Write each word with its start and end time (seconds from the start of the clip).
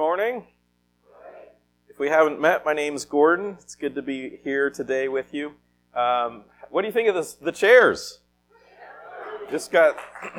morning. 0.00 0.46
If 1.90 1.98
we 1.98 2.08
haven't 2.08 2.40
met, 2.40 2.64
my 2.64 2.72
name's 2.72 3.04
Gordon. 3.04 3.58
It's 3.60 3.74
good 3.74 3.94
to 3.96 4.00
be 4.00 4.40
here 4.42 4.70
today 4.70 5.08
with 5.08 5.34
you. 5.34 5.52
Um, 5.94 6.44
what 6.70 6.80
do 6.80 6.86
you 6.88 6.92
think 6.92 7.10
of 7.10 7.14
this, 7.14 7.34
the 7.34 7.52
chairs? 7.52 8.20
Just 9.50 9.70
got, 9.70 9.98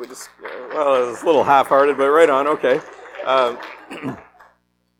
we 0.00 0.08
just, 0.08 0.30
well, 0.74 1.12
it's 1.12 1.22
a 1.22 1.26
little 1.26 1.44
half-hearted, 1.44 1.96
but 1.96 2.10
right 2.10 2.28
on, 2.28 2.48
okay. 2.48 2.80
Um, 3.24 3.56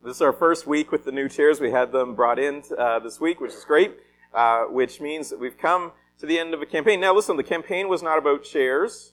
this 0.01 0.15
is 0.15 0.21
our 0.21 0.31
first 0.31 0.65
week 0.65 0.93
with 0.93 1.03
the 1.03 1.11
new 1.11 1.27
chairs. 1.27 1.59
We 1.59 1.71
had 1.71 1.91
them 1.91 2.15
brought 2.15 2.39
in 2.39 2.63
uh, 2.77 2.99
this 2.99 3.19
week, 3.19 3.41
which 3.41 3.51
is 3.51 3.65
great, 3.65 3.97
uh, 4.33 4.63
which 4.69 5.01
means 5.01 5.29
that 5.29 5.41
we've 5.41 5.57
come 5.57 5.91
to 6.19 6.25
the 6.25 6.39
end 6.39 6.53
of 6.53 6.61
a 6.61 6.65
campaign. 6.65 7.01
Now, 7.01 7.13
listen, 7.13 7.35
the 7.35 7.43
campaign 7.43 7.89
was 7.89 8.01
not 8.01 8.17
about 8.17 8.45
chairs. 8.45 9.11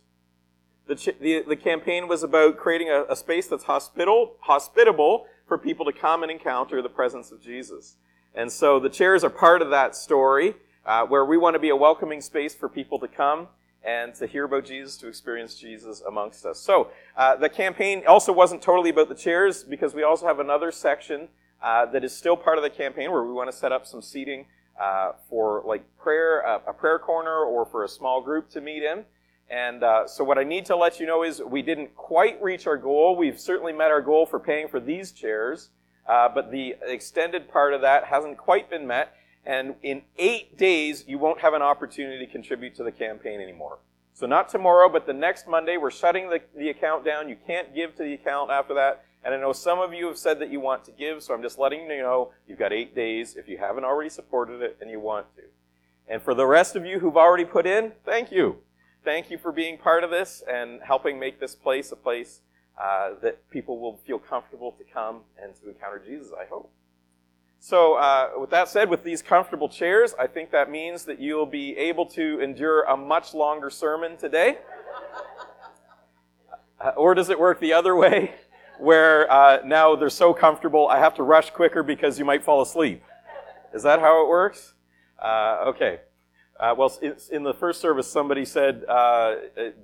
The, 0.87 0.97
ch- 0.97 1.19
the, 1.21 1.43
the, 1.49 1.57
campaign 1.57 2.09
was 2.09 2.23
about 2.23 2.59
creating 2.59 2.91
a, 2.91 3.05
a 3.09 3.17
space 3.17 3.47
that's 3.47 3.65
hospitable, 3.65 4.35
hospitable 4.41 5.27
for 5.47 5.57
people 5.57 5.85
to 5.87 5.93
come 5.93 6.23
and 6.23 6.31
encounter 6.31 6.83
the 6.83 6.89
presence 6.89 7.33
of 7.33 7.43
Jesus. 7.43 7.97
And 8.35 8.51
so 8.53 8.79
the 8.79 8.91
chairs 8.91 9.25
are 9.25 9.31
part 9.31 9.63
of 9.63 9.71
that 9.71 9.97
story, 9.97 10.55
uh, 10.85 11.07
where 11.07 11.25
we 11.25 11.39
want 11.39 11.55
to 11.55 11.59
be 11.59 11.71
a 11.71 11.77
welcoming 11.77 12.21
space 12.21 12.55
for 12.55 12.69
people 12.69 12.99
to 12.99 13.09
come 13.09 13.49
and 13.83 14.15
to 14.15 14.27
hear 14.27 14.45
about 14.45 14.65
Jesus, 14.65 14.97
to 14.99 15.09
experience 15.09 15.55
Jesus 15.55 16.03
amongst 16.03 16.45
us. 16.45 16.59
So 16.59 16.91
uh, 17.17 17.37
the 17.37 17.49
campaign 17.49 18.03
also 18.07 18.33
wasn't 18.33 18.63
totally 18.63 18.91
about 18.91 19.09
the 19.09 19.15
chairs 19.15 19.63
because 19.63 19.95
we 19.95 20.03
also 20.03 20.27
have 20.27 20.41
another 20.41 20.73
section 20.73 21.29
uh, 21.63 21.87
that 21.87 22.05
is 22.05 22.15
still 22.15 22.37
part 22.37 22.59
of 22.59 22.65
the 22.65 22.71
campaign 22.71 23.11
where 23.11 23.25
we 23.25 23.33
want 23.33 23.51
to 23.51 23.57
set 23.57 23.73
up 23.73 23.87
some 23.87 24.03
seating 24.03 24.47
uh, 24.81 25.13
for 25.29 25.63
like 25.65 25.85
prayer, 25.97 26.41
a 26.41 26.73
prayer 26.73 26.99
corner, 26.99 27.45
or 27.45 27.65
for 27.65 27.85
a 27.85 27.89
small 27.89 28.21
group 28.21 28.51
to 28.51 28.61
meet 28.61 28.83
in. 28.83 29.05
And 29.51 29.83
uh, 29.83 30.07
so, 30.07 30.25
what 30.25 30.39
I 30.39 30.45
need 30.45 30.65
to 30.67 30.77
let 30.77 30.99
you 30.99 31.07
know 31.07 31.23
is 31.23 31.43
we 31.43 31.63
didn't 31.63 31.95
quite 31.95 32.43
reach 32.43 32.67
our 32.67 32.79
goal. 32.79 33.15
We've 33.17 33.39
certainly 33.39 33.73
met 33.73 33.91
our 33.91 34.01
goal 34.01 34.27
for 34.27 34.41
paying 34.41 34.69
for 34.69 34.81
these 34.81 35.13
chairs, 35.13 35.71
uh, 36.09 36.29
but 36.29 36.51
the 36.51 36.77
extended 36.87 37.49
part 37.49 37.75
of 37.75 37.83
that 37.83 38.05
hasn't 38.05 38.39
quite 38.39 38.71
been 38.71 38.87
met. 38.87 39.15
And 39.47 39.75
in 39.83 40.03
eight 40.17 40.57
days, 40.57 41.05
you 41.07 41.19
won't 41.19 41.41
have 41.41 41.53
an 41.53 41.61
opportunity 41.61 42.25
to 42.25 42.33
contribute 42.33 42.75
to 42.77 42.83
the 42.83 42.93
campaign 42.93 43.41
anymore. 43.41 43.79
So, 44.15 44.27
not 44.27 44.49
tomorrow, 44.49 44.89
but 44.89 45.07
the 45.07 45.13
next 45.13 45.47
Monday, 45.47 45.77
we're 45.77 45.91
shutting 45.91 46.31
the, 46.31 46.41
the 46.57 46.71
account 46.71 47.05
down. 47.05 47.29
You 47.29 47.37
can't 47.47 47.75
give 47.75 47.95
to 47.97 48.03
the 48.03 48.15
account 48.15 48.51
after 48.51 48.73
that. 48.75 49.05
And 49.25 49.35
I 49.35 49.39
know 49.39 49.53
some 49.53 49.79
of 49.79 49.93
you 49.93 50.07
have 50.07 50.19
said 50.19 50.39
that 50.41 50.51
you 50.51 50.61
want 50.61 50.85
to 50.85 50.93
give, 50.93 51.23
so 51.23 51.35
I'm 51.35 51.43
just 51.43 51.59
letting 51.59 51.83
you 51.91 51.99
know 51.99 52.33
you've 52.47 52.59
got 52.59 52.73
eight 52.73 52.95
days 52.95 53.37
if 53.37 53.49
you 53.49 53.57
haven't 53.57 53.85
already 53.85 54.11
supported 54.11 54.63
it 54.63 54.77
and 54.81 54.91
you 54.91 55.01
want 55.01 55.27
to. 55.37 55.43
And 56.09 56.21
for 56.21 56.35
the 56.35 56.47
rest 56.47 56.77
of 56.77 56.85
you 56.85 56.99
who've 56.99 57.17
already 57.17 57.47
put 57.47 57.67
in, 57.67 57.93
thank 58.05 58.31
you 58.31 58.59
thank 59.05 59.31
you 59.31 59.39
for 59.39 59.53
being 59.53 59.79
part 59.79 60.03
of 60.03 60.11
this 60.11 60.43
and 60.51 60.81
helping 60.83 61.19
make 61.19 61.39
this 61.39 61.55
place 61.55 61.93
a 61.93 61.97
place 61.97 62.41
uh, 62.81 63.11
that 63.23 63.49
people 63.51 63.79
will 63.79 63.99
feel 63.99 64.19
comfortable 64.19 64.73
to 64.73 64.85
come 64.85 65.21
and 65.41 65.55
to 65.57 65.69
encounter 65.69 66.03
Jesus, 66.05 66.33
I 66.39 66.47
hope. 66.47 66.73
So, 67.61 67.95
uh, 67.95 68.31
with 68.37 68.51
that 68.51 68.69
said, 68.69 68.91
with 68.91 69.05
these 69.05 69.23
comfortable 69.23 69.69
chairs, 69.69 70.15
I 70.19 70.27
think 70.27 70.51
that 70.51 70.71
means 70.71 71.05
that 71.05 71.19
you'll 71.19 71.47
be 71.47 71.77
able 71.79 72.05
to 72.07 72.41
endure 72.41 72.83
a 72.83 72.97
much 72.97 73.33
longer 73.33 73.71
sermon 73.71 74.17
today. 74.17 74.59
Uh, 76.79 76.89
or 76.97 77.15
does 77.15 77.31
it 77.31 77.39
work 77.39 77.61
the 77.61 77.73
other 77.73 77.97
way, 77.97 78.35
where 78.79 79.31
uh, 79.33 79.61
now 79.65 79.97
they're 79.97 80.11
so 80.11 80.35
comfortable 80.35 80.89
I 80.89 80.99
have 80.99 81.15
to 81.15 81.23
rush 81.23 81.51
quicker 81.51 81.83
because 81.83 82.19
you 82.19 82.25
might 82.25 82.45
fall 82.45 82.61
asleep? 82.61 83.03
Is 83.73 83.83
that 83.85 84.01
how 84.01 84.23
it 84.23 84.29
works? 84.29 84.75
Uh, 85.19 85.65
okay. 85.69 86.01
Uh, 86.59 86.75
well, 86.77 86.93
in 87.33 87.43
the 87.43 87.55
first 87.55 87.81
service, 87.81 88.07
somebody 88.07 88.45
said 88.45 88.85
uh, 88.89 89.37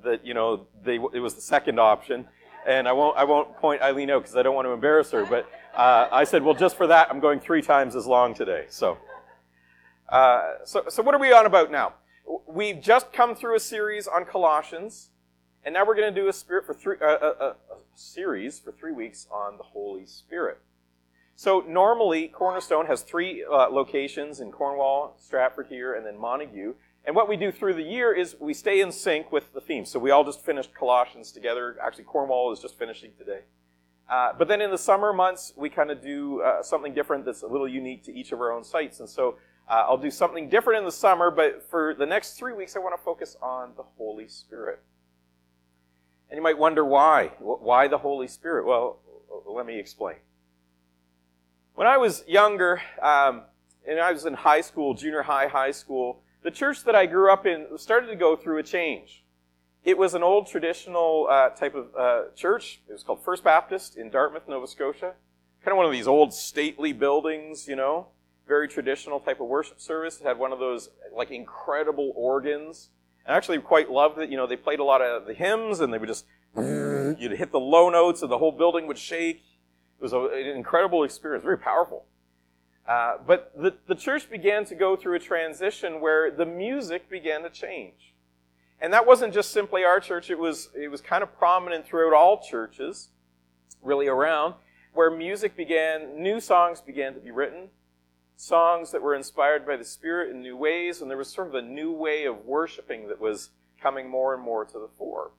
that 0.05 0.21
you 0.25 0.35
know 0.35 0.67
they, 0.85 0.97
it 0.97 1.21
was 1.21 1.35
the 1.35 1.41
second 1.41 1.81
option, 1.81 2.27
and 2.67 2.87
I 2.87 2.93
won't 2.93 3.17
I 3.17 3.25
won't 3.25 3.57
point 3.57 3.83
Eileen 3.83 4.09
out 4.11 4.23
because 4.23 4.37
I 4.37 4.43
don't 4.43 4.55
want 4.55 4.67
to 4.67 4.73
embarrass 4.73 5.11
her. 5.11 5.27
But 5.27 5.51
uh, 5.75 6.09
I 6.13 6.25
said, 6.25 6.45
well, 6.45 6.55
just 6.55 6.77
for 6.77 6.87
that, 6.87 7.11
I'm 7.11 7.19
going 7.19 7.41
three 7.41 7.63
times 7.63 7.97
as 7.97 8.07
long 8.07 8.35
today. 8.35 8.67
So, 8.69 8.99
uh, 10.09 10.59
so, 10.65 10.85
so 10.89 11.03
what 11.03 11.15
are 11.15 11.21
we 11.21 11.33
on 11.33 11.45
about 11.47 11.73
now? 11.73 11.95
We've 12.47 12.81
just 12.81 13.13
come 13.13 13.35
through 13.35 13.57
a 13.57 13.61
series 13.61 14.07
on 14.07 14.25
Colossians, 14.25 15.11
and 15.65 15.75
now 15.75 15.85
we're 15.85 15.97
going 15.97 16.15
to 16.15 16.21
do 16.21 16.29
a 16.29 16.33
spirit 16.33 16.67
for 16.67 16.75
three 16.75 16.97
uh, 17.01 17.05
uh, 17.05 17.35
a 17.41 17.77
series 17.97 18.61
for 18.61 18.71
three 18.71 18.93
weeks 18.93 19.27
on 19.33 19.57
the 19.57 19.65
Holy 19.65 20.07
Spirit. 20.07 20.61
So 21.41 21.65
normally, 21.67 22.29
Cornerstone 22.29 22.85
has 22.85 23.01
three 23.01 23.43
uh, 23.51 23.71
locations 23.71 24.41
in 24.41 24.53
Cornwall, 24.53 25.17
Stratford 25.19 25.69
here, 25.69 25.95
and 25.95 26.05
then 26.05 26.19
Montague. 26.19 26.75
And 27.07 27.17
what 27.17 27.31
we 27.31 27.39
do 27.39 27.51
through 27.51 27.73
the 27.73 27.83
year 27.83 28.13
is 28.13 28.37
we 28.39 28.53
stay 28.53 28.83
in 28.83 28.93
sync 28.93 29.33
with 29.33 29.55
the 29.55 29.61
theme. 29.63 29.87
So 29.87 29.99
we 29.99 30.11
all 30.11 30.23
just 30.23 30.45
finished 30.45 30.75
Colossians 30.75 31.33
together. 31.33 31.79
Actually, 31.83 32.05
Cornwall 32.05 32.53
is 32.53 32.61
just 32.61 32.79
finishing 32.79 33.13
today. 33.17 33.41
Uh, 34.07 34.35
but 34.37 34.49
then 34.49 34.61
in 34.61 34.71
the 34.71 34.77
summer 34.77 35.15
months, 35.15 35.55
we 35.57 35.71
kind 35.71 35.91
of 35.91 36.03
do 36.03 36.43
uh, 36.43 36.63
something 36.63 36.93
different 36.93 37.25
that's 37.25 37.41
a 37.41 37.47
little 37.47 37.67
unique 37.67 38.05
to 38.05 38.13
each 38.15 38.33
of 38.33 38.41
our 38.43 38.53
own 38.53 38.63
sites. 38.63 39.01
And 39.01 39.09
so 39.09 39.39
uh, 39.67 39.87
I'll 39.89 39.97
do 39.97 40.11
something 40.11 40.51
different 40.51 40.81
in 40.81 40.85
the 40.85 40.93
summer, 40.93 41.31
but 41.31 41.67
for 41.71 41.95
the 41.95 42.05
next 42.05 42.35
three 42.35 42.53
weeks, 42.53 42.77
I 42.77 42.81
want 42.81 42.95
to 42.95 43.03
focus 43.03 43.39
on 43.41 43.71
the 43.79 43.85
Holy 43.97 44.29
Spirit. 44.29 44.83
And 46.29 46.37
you 46.37 46.43
might 46.43 46.59
wonder 46.59 46.85
why. 46.85 47.29
Why 47.39 47.89
the 47.89 47.97
Holy 47.97 48.29
Spirit? 48.29 48.67
Well, 48.67 48.99
let 49.47 49.65
me 49.65 49.79
explain. 49.79 50.17
When 51.81 51.89
I 51.89 51.97
was 51.97 52.25
younger, 52.29 52.83
um, 53.01 53.45
and 53.89 53.99
I 53.99 54.13
was 54.13 54.27
in 54.27 54.35
high 54.35 54.61
school, 54.61 54.93
junior 54.93 55.23
high, 55.23 55.47
high 55.47 55.71
school, 55.71 56.23
the 56.43 56.51
church 56.51 56.85
that 56.85 56.95
I 56.95 57.07
grew 57.07 57.33
up 57.33 57.47
in 57.47 57.69
started 57.79 58.09
to 58.09 58.17
go 58.17 58.37
through 58.37 58.59
a 58.59 58.63
change. 58.63 59.25
It 59.83 59.97
was 59.97 60.13
an 60.13 60.23
old 60.23 60.47
traditional 60.47 61.27
uh, 61.31 61.49
type 61.49 61.75
of 61.75 61.87
uh, 61.99 62.35
church. 62.37 62.83
It 62.87 62.93
was 62.93 63.03
called 63.03 63.25
First 63.25 63.45
Baptist 63.45 63.97
in 63.97 64.11
Dartmouth, 64.11 64.47
Nova 64.47 64.67
Scotia. 64.67 65.15
Kind 65.65 65.73
of 65.73 65.79
one 65.79 65.87
of 65.87 65.93
these 65.93 66.07
old 66.07 66.35
stately 66.35 66.93
buildings, 66.93 67.67
you 67.67 67.77
know, 67.77 68.09
very 68.47 68.69
traditional 68.69 69.19
type 69.19 69.41
of 69.41 69.47
worship 69.47 69.81
service. 69.81 70.21
It 70.21 70.27
had 70.27 70.39
one 70.39 70.53
of 70.53 70.59
those 70.59 70.91
like 71.17 71.31
incredible 71.31 72.13
organs. 72.15 72.91
I 73.27 73.35
actually 73.35 73.59
quite 73.61 73.91
loved 73.91 74.19
it. 74.19 74.29
You 74.29 74.37
know, 74.37 74.47
they 74.47 74.57
played 74.57 74.81
a 74.81 74.85
lot 74.85 75.01
of 75.01 75.27
the 75.27 75.33
hymns 75.33 75.81
and 75.81 75.95
they 75.95 75.97
would 75.97 76.11
just, 76.11 76.27
you'd 76.59 77.39
hit 77.39 77.53
the 77.53 77.59
low 77.59 77.89
notes 77.89 78.21
and 78.21 78.31
the 78.31 78.37
whole 78.37 78.53
building 78.53 78.87
would 78.87 78.99
shake. 78.99 79.41
It 80.01 80.03
was 80.03 80.15
a, 80.15 80.21
an 80.21 80.57
incredible 80.57 81.05
experience, 81.05 81.45
very 81.45 81.59
powerful. 81.59 82.07
Uh, 82.89 83.19
but 83.27 83.53
the, 83.55 83.75
the 83.87 83.95
church 83.95 84.31
began 84.31 84.65
to 84.65 84.75
go 84.75 84.97
through 84.97 85.15
a 85.15 85.19
transition 85.19 86.01
where 86.01 86.31
the 86.31 86.47
music 86.47 87.11
began 87.11 87.43
to 87.43 87.51
change. 87.51 88.15
And 88.81 88.95
that 88.95 89.07
wasn't 89.07 89.35
just 89.35 89.53
simply 89.53 89.85
our 89.85 90.01
church, 90.01 90.31
it 90.31 90.39
was, 90.39 90.71
it 90.75 90.89
was 90.89 91.03
kind 91.03 91.23
of 91.23 91.37
prominent 91.37 91.87
throughout 91.87 92.17
all 92.17 92.43
churches, 92.43 93.11
really 93.83 94.09
around, 94.09 94.55
where 94.95 95.11
music 95.11 95.55
began, 95.55 96.21
new 96.21 96.41
songs 96.41 96.81
began 96.81 97.13
to 97.13 97.21
be 97.21 97.31
written, 97.31 97.69
songs 98.37 98.91
that 98.91 99.03
were 99.03 99.15
inspired 99.15 99.67
by 99.67 99.77
the 99.77 99.85
Spirit 99.85 100.31
in 100.31 100.41
new 100.41 100.57
ways, 100.57 101.03
and 101.03 101.11
there 101.11 101.19
was 101.19 101.29
sort 101.29 101.49
of 101.49 101.55
a 101.55 101.63
new 101.63 101.93
way 101.93 102.25
of 102.25 102.47
worshiping 102.47 103.07
that 103.09 103.21
was 103.21 103.51
coming 103.81 104.09
more 104.09 104.33
and 104.33 104.43
more 104.43 104.65
to 104.65 104.79
the 104.79 104.89
fore. 104.97 105.33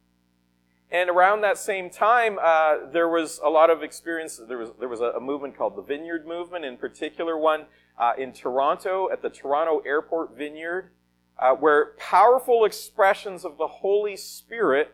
And 0.92 1.10
around 1.10 1.42
that 1.42 1.58
same 1.58 1.90
time, 1.90 2.38
uh, 2.42 2.88
there 2.92 3.08
was 3.08 3.40
a 3.44 3.50
lot 3.50 3.70
of 3.70 3.82
experience. 3.82 4.42
There 4.46 4.58
was, 4.58 4.72
there 4.78 4.90
was 4.90 5.00
a, 5.00 5.12
a 5.12 5.22
movement 5.22 5.58
called 5.58 5.78
the 5.78 5.82
Vineyard 5.82 6.28
Movement, 6.28 6.66
in 6.66 6.76
particular 6.76 7.38
one 7.38 7.66
uh, 7.98 8.12
in 8.18 8.34
Toronto 8.34 9.10
at 9.10 9.22
the 9.22 9.30
Toronto 9.30 9.82
Airport 9.86 10.38
Vineyard, 10.38 10.92
uh, 11.40 11.56
where 11.56 11.94
powerful 11.98 12.66
expressions 12.66 13.46
of 13.46 13.58
the 13.58 13.68
Holy 13.68 14.18
Spirit 14.18 14.94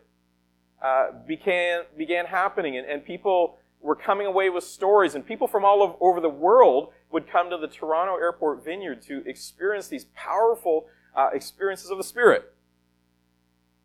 uh, 0.84 1.08
began, 1.26 1.82
began 1.98 2.28
happening. 2.28 2.78
And, 2.78 2.86
and, 2.86 3.04
people 3.04 3.58
were 3.82 3.96
coming 3.96 4.28
away 4.28 4.52
with 4.52 4.64
stories, 4.64 5.16
and 5.16 5.26
people 5.26 5.48
from 5.48 5.66
all 5.66 5.82
of, 5.82 5.96
over 6.00 6.22
the 6.22 6.30
world 6.30 6.94
would 7.12 7.28
come 7.28 7.50
to 7.50 7.58
the 7.58 7.68
Toronto 7.68 8.16
Airport 8.18 8.64
Vineyard 8.64 9.02
to 9.04 9.24
experience 9.26 9.88
these 9.88 10.06
powerful 10.14 10.86
uh, 11.16 11.30
experiences 11.34 11.90
of 11.90 11.98
the 11.98 12.04
Spirit 12.04 12.54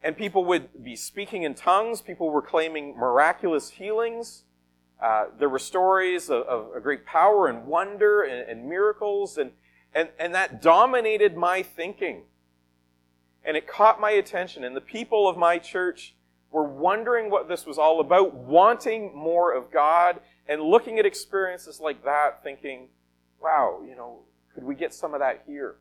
and 0.03 0.17
people 0.17 0.45
would 0.45 0.83
be 0.83 0.97
speaking 0.97 1.45
in 1.45 1.55
tongues. 1.55 2.01
People 2.01 2.31
were 2.31 2.43
claiming 2.43 2.97
miraculous 2.97 3.71
healings. 3.71 4.45
Uh, 5.01 5.27
there 5.39 5.49
were 5.49 5.59
stories 5.59 6.29
of, 6.31 6.43
of, 6.43 6.83
great 6.83 7.05
power 7.05 7.49
and 7.49 7.67
wonder 7.67 8.23
and, 8.23 8.49
and 8.49 8.69
miracles, 8.69 9.37
and, 9.37 9.51
and, 9.95 10.09
and 10.19 10.35
that 10.35 10.63
dominated 10.63 11.37
my 11.37 11.63
thinking. 11.63 12.23
And 13.45 13.57
it 13.57 13.67
caught 13.67 14.01
my 14.01 14.11
attention. 14.13 14.63
And 14.63 14.77
the 14.77 14.81
people 14.81 15.29
of 15.29 15.37
my 15.37 15.59
church 15.59 16.15
were 16.53 16.65
wondering 16.65 17.31
what 17.31 17.49
this 17.49 17.67
was 17.67 17.79
all 17.79 18.01
about, 18.01 18.35
wanting 18.35 19.17
more 19.17 19.53
of 19.53 19.73
God, 19.73 20.21
and 20.47 20.63
looking 20.63 20.99
at 20.99 21.07
experiences 21.07 21.81
like 21.81 22.05
that, 22.05 22.43
thinking, 22.45 22.89
wow, 23.41 23.83
you 23.87 23.97
know, 23.97 24.21
could 24.55 24.65
we 24.65 24.75
get 24.75 24.93
some 24.95 25.15
of 25.15 25.21
that 25.21 25.43
here? 25.47 25.77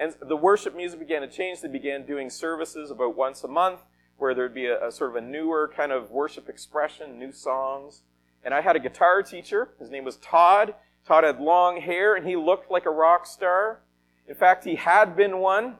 And 0.00 0.14
the 0.26 0.36
worship 0.36 0.74
music 0.74 0.98
began 0.98 1.20
to 1.20 1.28
change. 1.28 1.60
They 1.60 1.68
began 1.68 2.06
doing 2.06 2.30
services 2.30 2.90
about 2.90 3.14
once 3.14 3.44
a 3.44 3.48
month 3.48 3.80
where 4.16 4.34
there'd 4.34 4.54
be 4.54 4.64
a, 4.64 4.88
a, 4.88 4.90
sort 4.90 5.10
of 5.10 5.16
a 5.16 5.20
newer 5.20 5.70
kind 5.76 5.92
of 5.92 6.10
worship 6.10 6.48
expression, 6.48 7.18
new 7.18 7.32
songs. 7.32 8.00
And 8.42 8.54
I 8.54 8.62
had 8.62 8.76
a 8.76 8.80
guitar 8.80 9.22
teacher. 9.22 9.74
His 9.78 9.90
name 9.90 10.04
was 10.04 10.16
Todd. 10.16 10.74
Todd 11.04 11.24
had 11.24 11.38
long 11.38 11.82
hair 11.82 12.14
and 12.14 12.26
he 12.26 12.34
looked 12.34 12.70
like 12.70 12.86
a 12.86 12.90
rock 12.90 13.26
star. 13.26 13.82
In 14.26 14.34
fact, 14.34 14.64
he 14.64 14.76
had 14.76 15.14
been 15.14 15.38
one 15.38 15.76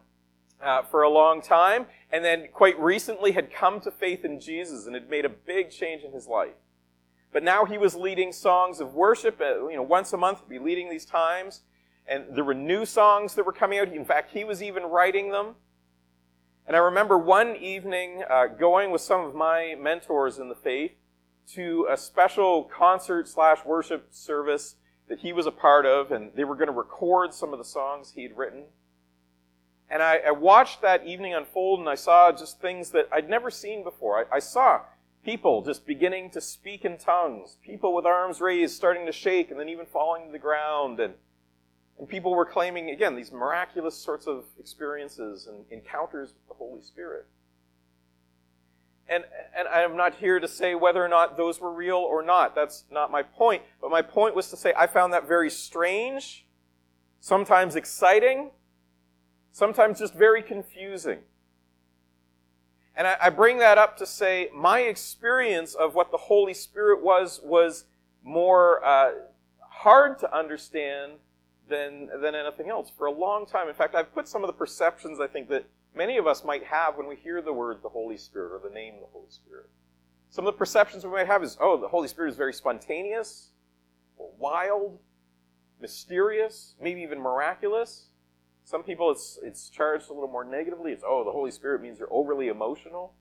uh, 0.62 0.82
for 0.82 1.02
a 1.02 1.08
long 1.08 1.40
time 1.40 1.86
and 2.12 2.22
then 2.22 2.48
quite 2.52 2.78
recently 2.78 3.32
had 3.32 3.50
come 3.50 3.80
to 3.80 3.90
faith 3.90 4.22
in 4.22 4.38
Jesus 4.38 4.84
and 4.84 4.94
had 4.94 5.08
made 5.08 5.24
a 5.24 5.30
big 5.30 5.70
change 5.70 6.02
in 6.02 6.12
his 6.12 6.26
life. 6.26 6.56
But 7.32 7.42
now 7.42 7.64
he 7.64 7.78
was 7.78 7.94
leading 7.94 8.32
songs 8.32 8.80
of 8.80 8.92
worship. 8.92 9.40
Uh, 9.40 9.68
you 9.68 9.76
know, 9.76 9.82
once 9.82 10.12
a 10.12 10.18
month, 10.18 10.46
be 10.46 10.58
leading 10.58 10.90
these 10.90 11.06
times. 11.06 11.62
And 12.06 12.24
there 12.32 12.44
were 12.44 12.54
new 12.54 12.84
songs 12.84 13.34
that 13.34 13.46
were 13.46 13.52
coming 13.52 13.78
out. 13.78 13.88
In 13.88 14.04
fact, 14.04 14.32
he 14.32 14.44
was 14.44 14.62
even 14.62 14.84
writing 14.84 15.30
them. 15.30 15.54
And 16.66 16.76
I 16.76 16.80
remember 16.80 17.18
one 17.18 17.56
evening 17.56 18.22
uh, 18.28 18.46
going 18.46 18.90
with 18.90 19.00
some 19.00 19.24
of 19.24 19.34
my 19.34 19.74
mentors 19.78 20.38
in 20.38 20.48
the 20.48 20.54
faith 20.54 20.92
to 21.54 21.86
a 21.90 21.96
special 21.96 22.64
concert 22.64 23.28
slash 23.28 23.64
worship 23.64 24.08
service 24.10 24.76
that 25.08 25.18
he 25.18 25.32
was 25.32 25.46
a 25.46 25.50
part 25.50 25.84
of, 25.84 26.12
and 26.12 26.30
they 26.36 26.44
were 26.44 26.54
going 26.54 26.68
to 26.68 26.72
record 26.72 27.34
some 27.34 27.52
of 27.52 27.58
the 27.58 27.64
songs 27.64 28.12
he'd 28.12 28.36
written. 28.36 28.64
And 29.90 30.02
I, 30.02 30.18
I, 30.28 30.30
watched 30.30 30.82
that 30.82 31.04
evening 31.04 31.34
unfold, 31.34 31.80
and 31.80 31.88
I 31.88 31.96
saw 31.96 32.30
just 32.30 32.60
things 32.60 32.90
that 32.90 33.08
I'd 33.12 33.28
never 33.28 33.50
seen 33.50 33.82
before. 33.82 34.24
I, 34.32 34.36
I 34.36 34.38
saw 34.38 34.82
people 35.24 35.62
just 35.62 35.84
beginning 35.84 36.30
to 36.30 36.40
speak 36.40 36.84
in 36.84 36.96
tongues, 36.96 37.56
people 37.60 37.92
with 37.92 38.06
arms 38.06 38.40
raised 38.40 38.76
starting 38.76 39.04
to 39.06 39.12
shake, 39.12 39.50
and 39.50 39.58
then 39.58 39.68
even 39.68 39.86
falling 39.86 40.26
to 40.26 40.32
the 40.32 40.38
ground, 40.38 41.00
and 41.00 41.14
and 42.00 42.08
people 42.08 42.34
were 42.34 42.46
claiming, 42.46 42.88
again, 42.88 43.14
these 43.14 43.30
miraculous 43.30 43.94
sorts 43.94 44.26
of 44.26 44.44
experiences 44.58 45.46
and 45.46 45.66
encounters 45.70 46.30
with 46.30 46.48
the 46.48 46.54
Holy 46.54 46.80
Spirit. 46.80 47.26
And, 49.06 49.24
and 49.54 49.68
I'm 49.68 49.98
not 49.98 50.14
here 50.14 50.40
to 50.40 50.48
say 50.48 50.74
whether 50.74 51.04
or 51.04 51.08
not 51.08 51.36
those 51.36 51.60
were 51.60 51.70
real 51.70 51.98
or 51.98 52.22
not. 52.22 52.54
That's 52.54 52.84
not 52.90 53.10
my 53.10 53.22
point. 53.22 53.64
But 53.82 53.90
my 53.90 54.00
point 54.00 54.34
was 54.34 54.48
to 54.48 54.56
say 54.56 54.72
I 54.78 54.86
found 54.86 55.12
that 55.12 55.28
very 55.28 55.50
strange, 55.50 56.46
sometimes 57.20 57.76
exciting, 57.76 58.52
sometimes 59.52 59.98
just 59.98 60.14
very 60.14 60.42
confusing. 60.42 61.18
And 62.96 63.06
I, 63.06 63.16
I 63.24 63.28
bring 63.28 63.58
that 63.58 63.76
up 63.76 63.98
to 63.98 64.06
say 64.06 64.48
my 64.54 64.80
experience 64.80 65.74
of 65.74 65.94
what 65.94 66.12
the 66.12 66.16
Holy 66.16 66.54
Spirit 66.54 67.04
was 67.04 67.42
was 67.44 67.84
more 68.24 68.82
uh, 68.82 69.10
hard 69.68 70.18
to 70.20 70.34
understand 70.34 71.12
than, 71.70 72.08
than 72.20 72.34
anything 72.34 72.68
else 72.68 72.92
for 72.96 73.06
a 73.06 73.12
long 73.12 73.46
time. 73.46 73.68
In 73.68 73.74
fact, 73.74 73.94
I've 73.94 74.12
put 74.12 74.28
some 74.28 74.42
of 74.42 74.48
the 74.48 74.52
perceptions 74.52 75.20
I 75.20 75.26
think 75.26 75.48
that 75.48 75.64
many 75.94 76.18
of 76.18 76.26
us 76.26 76.44
might 76.44 76.64
have 76.64 76.96
when 76.96 77.06
we 77.06 77.16
hear 77.16 77.40
the 77.40 77.52
word 77.52 77.78
the 77.82 77.88
Holy 77.88 78.16
Spirit 78.16 78.52
or 78.52 78.60
the 78.68 78.74
name 78.74 78.94
the 79.00 79.06
Holy 79.12 79.30
Spirit. 79.30 79.70
Some 80.28 80.46
of 80.46 80.54
the 80.54 80.58
perceptions 80.58 81.04
we 81.04 81.10
might 81.10 81.26
have 81.26 81.42
is, 81.42 81.56
oh, 81.60 81.80
the 81.80 81.88
Holy 81.88 82.08
Spirit 82.08 82.30
is 82.30 82.36
very 82.36 82.52
spontaneous, 82.52 83.50
or 84.16 84.30
wild, 84.38 84.98
mysterious, 85.80 86.74
maybe 86.80 87.00
even 87.02 87.18
miraculous. 87.18 88.08
Some 88.64 88.82
people 88.84 89.10
it's 89.10 89.38
it's 89.42 89.68
charged 89.68 90.10
a 90.10 90.12
little 90.12 90.28
more 90.28 90.44
negatively. 90.44 90.92
It's 90.92 91.02
oh, 91.04 91.24
the 91.24 91.32
Holy 91.32 91.50
Spirit 91.50 91.82
means 91.82 91.98
you're 91.98 92.12
overly 92.12 92.48
emotional. 92.48 93.14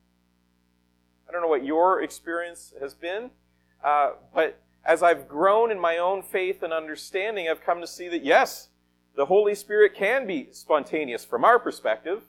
I 1.27 1.31
don't 1.31 1.41
know 1.41 1.47
what 1.47 1.63
your 1.63 2.01
experience 2.01 2.73
has 2.79 2.93
been, 2.93 3.31
uh, 3.83 4.11
but 4.33 4.61
as 4.85 5.03
I've 5.03 5.27
grown 5.27 5.71
in 5.71 5.79
my 5.79 5.97
own 5.97 6.21
faith 6.21 6.63
and 6.63 6.73
understanding, 6.73 7.47
I've 7.49 7.63
come 7.63 7.81
to 7.81 7.87
see 7.87 8.07
that 8.09 8.23
yes, 8.23 8.69
the 9.15 9.25
Holy 9.25 9.55
Spirit 9.55 9.93
can 9.95 10.25
be 10.25 10.49
spontaneous 10.51 11.25
from 11.25 11.43
our 11.43 11.59
perspective. 11.59 12.23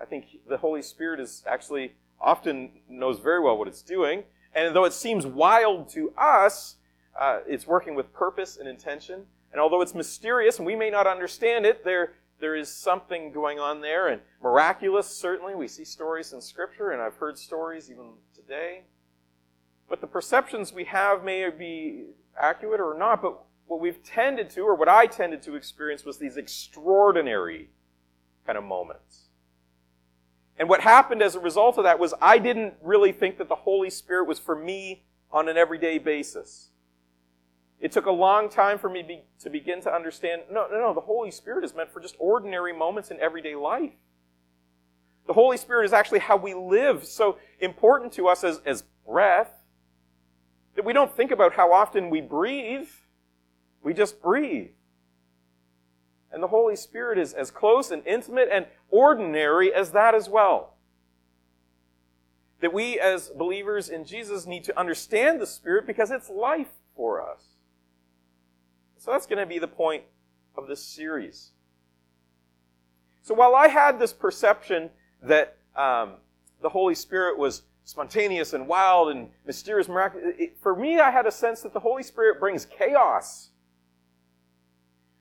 I 0.00 0.04
think 0.04 0.26
the 0.48 0.58
Holy 0.58 0.82
Spirit 0.82 1.20
is 1.20 1.42
actually 1.46 1.94
often 2.20 2.70
knows 2.88 3.18
very 3.18 3.40
well 3.40 3.58
what 3.58 3.68
it's 3.68 3.82
doing. 3.82 4.24
And 4.54 4.74
though 4.74 4.84
it 4.84 4.92
seems 4.92 5.26
wild 5.26 5.88
to 5.90 6.12
us, 6.16 6.76
uh, 7.18 7.40
it's 7.46 7.66
working 7.66 7.94
with 7.94 8.12
purpose 8.12 8.56
and 8.56 8.68
intention. 8.68 9.24
And 9.52 9.60
although 9.60 9.80
it's 9.80 9.94
mysterious 9.94 10.58
and 10.58 10.66
we 10.66 10.76
may 10.76 10.90
not 10.90 11.06
understand 11.06 11.66
it, 11.66 11.84
there, 11.84 12.14
there 12.40 12.54
is 12.54 12.72
something 12.72 13.32
going 13.32 13.58
on 13.58 13.80
there. 13.80 14.08
And 14.08 14.20
miraculous, 14.42 15.08
certainly. 15.08 15.54
We 15.54 15.68
see 15.68 15.84
stories 15.84 16.32
in 16.32 16.40
Scripture, 16.40 16.90
and 16.92 17.02
I've 17.02 17.16
heard 17.16 17.38
stories 17.38 17.90
even 17.90 18.12
today. 18.34 18.82
But 19.88 20.00
the 20.00 20.06
perceptions 20.06 20.72
we 20.72 20.84
have 20.84 21.24
may 21.24 21.48
be 21.50 22.04
accurate 22.38 22.80
or 22.80 22.96
not, 22.96 23.22
but 23.22 23.38
what 23.66 23.80
we've 23.80 24.02
tended 24.02 24.50
to, 24.50 24.62
or 24.62 24.74
what 24.74 24.88
I 24.88 25.06
tended 25.06 25.42
to 25.42 25.54
experience, 25.54 26.04
was 26.04 26.18
these 26.18 26.36
extraordinary 26.36 27.70
kind 28.46 28.58
of 28.58 28.64
moments. 28.64 29.28
And 30.58 30.68
what 30.68 30.80
happened 30.80 31.22
as 31.22 31.34
a 31.34 31.40
result 31.40 31.78
of 31.78 31.84
that 31.84 31.98
was 31.98 32.14
I 32.20 32.38
didn't 32.38 32.74
really 32.82 33.12
think 33.12 33.38
that 33.38 33.48
the 33.48 33.54
Holy 33.54 33.90
Spirit 33.90 34.26
was 34.26 34.38
for 34.38 34.56
me 34.56 35.04
on 35.30 35.48
an 35.48 35.56
everyday 35.56 35.98
basis. 35.98 36.70
It 37.80 37.92
took 37.92 38.06
a 38.06 38.12
long 38.12 38.48
time 38.48 38.78
for 38.78 38.90
me 38.90 39.02
be, 39.02 39.22
to 39.40 39.50
begin 39.50 39.80
to 39.82 39.92
understand 39.92 40.42
no, 40.50 40.66
no, 40.68 40.78
no, 40.78 40.94
the 40.94 41.00
Holy 41.00 41.30
Spirit 41.30 41.64
is 41.64 41.74
meant 41.74 41.92
for 41.92 42.00
just 42.00 42.16
ordinary 42.18 42.72
moments 42.72 43.10
in 43.10 43.20
everyday 43.20 43.54
life. 43.54 43.92
The 45.28 45.32
Holy 45.34 45.58
Spirit 45.58 45.84
is 45.84 45.92
actually 45.92 46.20
how 46.20 46.36
we 46.36 46.54
live, 46.54 47.04
so 47.04 47.38
important 47.60 48.12
to 48.14 48.26
us 48.26 48.42
as, 48.42 48.60
as 48.64 48.82
breath 49.06 49.57
that 50.78 50.84
we 50.84 50.92
don't 50.92 51.10
think 51.10 51.32
about 51.32 51.54
how 51.54 51.72
often 51.72 52.08
we 52.08 52.20
breathe. 52.20 52.86
We 53.82 53.92
just 53.92 54.22
breathe. 54.22 54.70
And 56.30 56.40
the 56.40 56.46
Holy 56.46 56.76
Spirit 56.76 57.18
is 57.18 57.32
as 57.32 57.50
close 57.50 57.90
and 57.90 58.06
intimate 58.06 58.48
and 58.52 58.64
ordinary 58.88 59.74
as 59.74 59.90
that 59.90 60.14
as 60.14 60.28
well. 60.28 60.76
That 62.60 62.72
we 62.72 63.00
as 63.00 63.28
believers 63.30 63.88
in 63.88 64.04
Jesus 64.04 64.46
need 64.46 64.62
to 64.64 64.78
understand 64.78 65.40
the 65.40 65.48
Spirit 65.48 65.84
because 65.84 66.12
it's 66.12 66.30
life 66.30 66.70
for 66.94 67.28
us. 67.28 67.42
So 68.98 69.10
that's 69.10 69.26
going 69.26 69.40
to 69.40 69.46
be 69.46 69.58
the 69.58 69.66
point 69.66 70.04
of 70.56 70.68
this 70.68 70.84
series. 70.84 71.50
So 73.22 73.34
while 73.34 73.56
I 73.56 73.66
had 73.66 73.98
this 73.98 74.12
perception 74.12 74.90
that 75.24 75.56
um, 75.74 76.18
the 76.62 76.68
Holy 76.68 76.94
Spirit 76.94 77.36
was 77.36 77.62
spontaneous 77.88 78.52
and 78.52 78.68
wild 78.68 79.08
and 79.08 79.30
mysterious, 79.46 79.88
miraculous, 79.88 80.34
for 80.60 80.76
me, 80.76 81.00
I 81.00 81.10
had 81.10 81.24
a 81.24 81.30
sense 81.30 81.62
that 81.62 81.72
the 81.72 81.80
Holy 81.80 82.02
Spirit 82.02 82.38
brings 82.38 82.66
chaos 82.66 83.48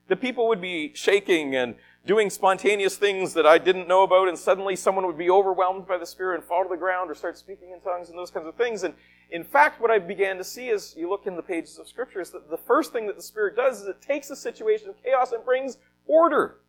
the 0.08 0.16
people 0.16 0.48
would 0.48 0.62
be 0.62 0.92
shaking 0.94 1.56
and 1.56 1.76
doing 2.06 2.30
spontaneous 2.30 2.96
things 2.96 3.34
that 3.34 3.46
I 3.46 3.58
didn't 3.58 3.88
know 3.88 4.04
about, 4.04 4.30
and 4.30 4.38
suddenly 4.38 4.76
someone 4.76 5.06
would 5.06 5.18
be 5.18 5.30
overwhelmed 5.30 5.88
by 5.88 5.98
the 5.98 6.06
Spirit 6.06 6.36
and 6.36 6.44
fall 6.44 6.64
to 6.64 6.70
the 6.70 6.78
ground 6.78 7.12
or 7.12 7.16
start 7.16 7.38
speaking 7.38 7.72
in 7.72 7.82
tongues 7.82 8.10
and 8.10 8.18
those 8.18 8.32
kinds 8.32 8.48
of 8.48 8.56
things. 8.56 8.84
And 8.84 8.94
in 9.30 9.44
fact, 9.44 9.82
what 9.82 9.92
I 9.92 10.00
began 10.00 10.38
to 10.38 10.44
see 10.44 10.70
as 10.70 10.96
you 10.96 11.10
look 11.10 11.28
in 11.28 11.36
the 11.36 11.42
pages 11.42 11.78
of 11.78 11.88
Scripture 11.88 12.22
is 12.22 12.30
that 12.32 12.50
the 12.50 12.58
first 12.58 12.94
thing 12.94 13.08
that 13.08 13.18
the 13.18 13.22
Spirit 13.22 13.58
does 13.58 13.82
is 13.82 13.88
it 13.88 14.02
takes 14.02 14.30
a 14.30 14.36
situation 14.36 14.90
of 14.90 14.96
chaos 15.04 15.34
and 15.34 15.44
brings 15.44 15.78
order. 16.06 16.60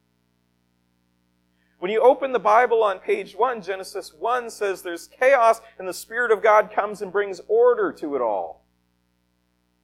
When 1.78 1.92
you 1.92 2.00
open 2.00 2.32
the 2.32 2.40
Bible 2.40 2.82
on 2.82 2.98
page 2.98 3.36
1, 3.36 3.62
Genesis 3.62 4.12
1 4.12 4.50
says 4.50 4.82
there's 4.82 5.06
chaos, 5.06 5.60
and 5.78 5.86
the 5.86 5.94
Spirit 5.94 6.32
of 6.32 6.42
God 6.42 6.72
comes 6.72 7.02
and 7.02 7.12
brings 7.12 7.40
order 7.46 7.92
to 7.92 8.16
it 8.16 8.20
all. 8.20 8.64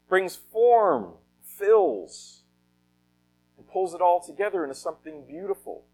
Brings 0.08 0.35
form, 0.35 1.12
fills 1.43 2.43
and 3.56 3.67
pulls 3.69 3.94
it 3.94 4.01
all 4.01 4.20
together 4.20 4.65
into 4.65 4.74
something 4.74 5.24
beautiful. 5.27 5.84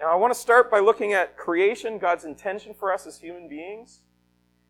Now, 0.00 0.12
I 0.12 0.16
want 0.16 0.34
to 0.34 0.38
start 0.38 0.70
by 0.70 0.80
looking 0.80 1.12
at 1.12 1.36
creation, 1.36 1.98
God's 1.98 2.24
intention 2.24 2.74
for 2.74 2.92
us 2.92 3.06
as 3.06 3.20
human 3.20 3.48
beings. 3.48 4.00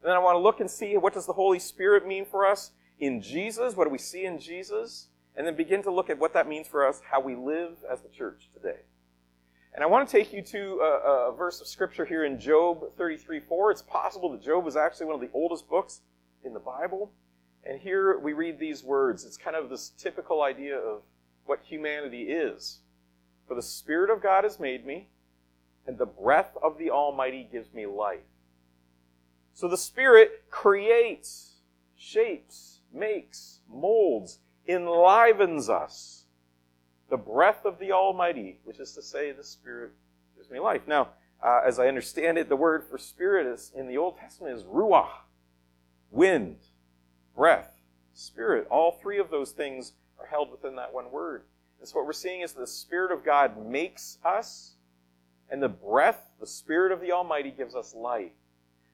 And 0.03 0.11
then 0.11 0.17
I 0.17 0.21
want 0.21 0.37
to 0.37 0.41
look 0.41 0.61
and 0.61 0.71
see 0.71 0.97
what 0.99 1.15
does 1.15 1.27
the 1.27 1.33
Holy 1.33 1.59
Spirit 1.59 2.07
mean 2.07 2.27
for 2.27 2.47
us 2.47 2.73
in 3.01 3.21
Jesus? 3.23 3.75
What 3.75 3.85
do 3.85 3.91
we 3.91 3.99
see 3.99 4.27
in 4.27 4.39
Jesus? 4.39 5.09
And 5.35 5.47
then 5.47 5.57
begin 5.57 5.83
to 5.83 5.91
look 5.91 6.11
at 6.11 6.19
what 6.19 6.35
that 6.35 6.47
means 6.47 6.69
for 6.69 6.87
us, 6.87 7.01
how 7.11 7.21
we 7.21 7.35
live 7.35 7.79
as 7.91 8.03
the 8.03 8.09
church 8.09 8.51
today. 8.53 8.81
And 9.77 9.85
I 9.85 9.87
want 9.89 10.09
to 10.09 10.11
take 10.19 10.33
you 10.33 10.41
to 10.41 10.81
a, 10.81 11.29
a 11.29 11.37
verse 11.37 11.61
of 11.61 11.67
scripture 11.67 12.07
here 12.07 12.25
in 12.25 12.41
Job 12.41 12.97
33 12.97 13.41
4. 13.41 13.71
It's 13.71 13.83
possible 13.83 14.33
that 14.33 14.43
Job 14.43 14.65
was 14.65 14.75
actually 14.75 15.05
one 15.05 15.17
of 15.17 15.21
the 15.21 15.29
oldest 15.35 15.69
books 15.69 16.01
in 16.43 16.55
the 16.55 16.59
Bible. 16.59 17.13
And 17.63 17.79
here 17.79 18.19
we 18.19 18.33
read 18.33 18.59
these 18.59 18.83
words. 18.83 19.27
It's 19.27 19.37
kind 19.37 19.55
of 19.55 19.69
this 19.69 19.91
typical 19.91 20.43
idea 20.43 20.79
of 20.79 21.03
what 21.45 21.61
humanity 21.63 22.23
is. 22.23 22.79
For 23.47 23.55
the 23.55 23.63
Spirit 23.63 24.09
of 24.09 24.23
God 24.23 24.45
has 24.45 24.59
made 24.59 24.87
me, 24.87 25.09
and 25.87 25.99
the 25.99 26.07
breath 26.07 26.57
of 26.63 26.79
the 26.79 26.91
Almighty 26.91 27.47
gives 27.53 27.75
me 27.75 27.85
life. 27.85 28.25
So 29.53 29.69
the 29.69 29.77
Spirit 29.77 30.45
creates, 30.49 31.57
shapes, 31.95 32.81
makes, 32.95 33.61
molds, 33.69 34.39
enlivens 34.67 35.69
us. 35.69 36.16
The 37.09 37.17
breath 37.17 37.65
of 37.65 37.79
the 37.79 37.93
Almighty, 37.93 38.59
which 38.65 38.81
is 38.81 38.93
to 38.93 39.03
say, 39.03 39.33
the 39.33 39.45
Spirit 39.45 39.93
gives 40.37 40.51
me 40.51 40.59
life. 40.59 40.83
Now, 40.87 41.11
uh, 41.43 41.61
as 41.65 41.79
I 41.79 41.89
understand 41.89 42.39
it, 42.39 42.49
the 42.49 42.57
word 42.57 42.85
for 42.85 42.99
spirit 42.99 43.47
is 43.47 43.71
in 43.75 43.87
the 43.87 43.99
Old 43.99 44.17
Testament 44.17 44.57
is 44.57 44.65
ruach, 44.65 45.11
wind, 46.11 46.57
breath, 47.37 47.81
spirit. 48.15 48.67
All 48.71 48.99
three 49.01 49.19
of 49.19 49.31
those 49.31 49.53
things 49.53 49.93
are 50.19 50.27
held 50.27 50.51
within 50.51 50.77
that 50.77 50.93
one 50.93 51.11
word. 51.11 51.45
And 51.79 51.89
so 51.89 51.99
what 51.99 52.07
we're 52.07 52.13
seeing 52.13 52.41
is 52.41 52.53
the 52.53 52.67
Spirit 52.67 53.13
of 53.13 53.25
God 53.25 53.65
makes 53.65 54.19
us, 54.25 54.77
and 55.51 55.63
the 55.63 55.69
breath, 55.69 56.31
the 56.41 56.47
Spirit 56.47 56.91
of 56.91 57.01
the 57.01 57.13
Almighty, 57.13 57.51
gives 57.51 57.75
us 57.75 57.95
life. 57.95 58.33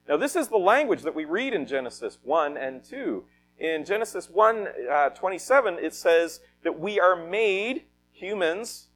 Now, 0.07 0.17
this 0.17 0.35
is 0.35 0.49
the 0.49 0.57
language 0.57 1.03
that 1.03 1.15
we 1.15 1.23
read 1.23 1.53
in 1.53 1.65
Genesis 1.65 2.19
1 2.23 2.57
and 2.57 2.83
2. 2.83 3.23
In 3.57 3.85
Genesis 3.85 4.29
1 4.29 4.67
uh, 4.91 5.09
27, 5.09 5.79
it 5.79 5.93
says 5.93 6.41
that 6.63 6.77
we 6.77 6.99
are 6.99 7.15
made 7.15 7.85
humans 8.23 8.87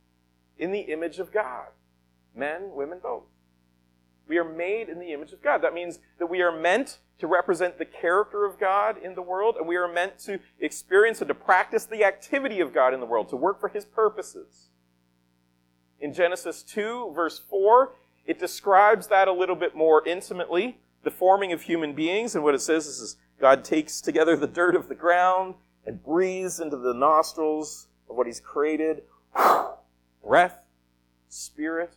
in 0.57 0.71
the 0.71 0.79
image 0.79 1.19
of 1.19 1.31
God 1.31 1.67
men, 2.37 2.71
women, 2.73 2.99
both. 3.01 3.23
We 4.27 4.37
are 4.37 4.43
made 4.43 4.89
in 4.89 4.99
the 4.99 5.13
image 5.13 5.33
of 5.33 5.41
God. 5.41 5.61
That 5.61 5.73
means 5.73 5.99
that 6.19 6.27
we 6.27 6.41
are 6.41 6.51
meant 6.51 6.99
to 7.19 7.27
represent 7.27 7.77
the 7.77 7.85
character 7.85 8.45
of 8.45 8.59
God 8.59 8.97
in 8.97 9.15
the 9.15 9.21
world, 9.21 9.55
and 9.57 9.67
we 9.67 9.75
are 9.75 9.91
meant 9.91 10.19
to 10.19 10.39
experience 10.59 11.19
and 11.19 11.27
to 11.29 11.33
practice 11.33 11.85
the 11.85 12.03
activity 12.03 12.59
of 12.59 12.73
God 12.73 12.93
in 12.93 12.99
the 12.99 13.05
world, 13.05 13.29
to 13.29 13.35
work 13.35 13.59
for 13.59 13.69
His 13.69 13.85
purposes. 13.85 14.69
In 15.99 16.13
Genesis 16.13 16.61
2, 16.61 17.13
verse 17.15 17.39
4, 17.39 17.93
it 18.25 18.37
describes 18.37 19.07
that 19.07 19.27
a 19.27 19.33
little 19.33 19.55
bit 19.55 19.75
more 19.75 20.07
intimately, 20.07 20.77
the 21.03 21.09
forming 21.09 21.53
of 21.53 21.63
human 21.63 21.93
beings, 21.93 22.35
and 22.35 22.43
what 22.43 22.53
it 22.53 22.61
says 22.61 22.85
is 22.85 23.17
God 23.39 23.63
takes 23.63 24.01
together 24.01 24.35
the 24.35 24.47
dirt 24.47 24.75
of 24.75 24.89
the 24.89 24.95
ground 24.95 25.55
and 25.85 26.03
breathes 26.03 26.59
into 26.59 26.77
the 26.77 26.93
nostrils 26.93 27.87
of 28.09 28.15
what 28.15 28.27
He's 28.27 28.41
created 28.41 29.03
breath, 30.23 30.65
spirit, 31.29 31.95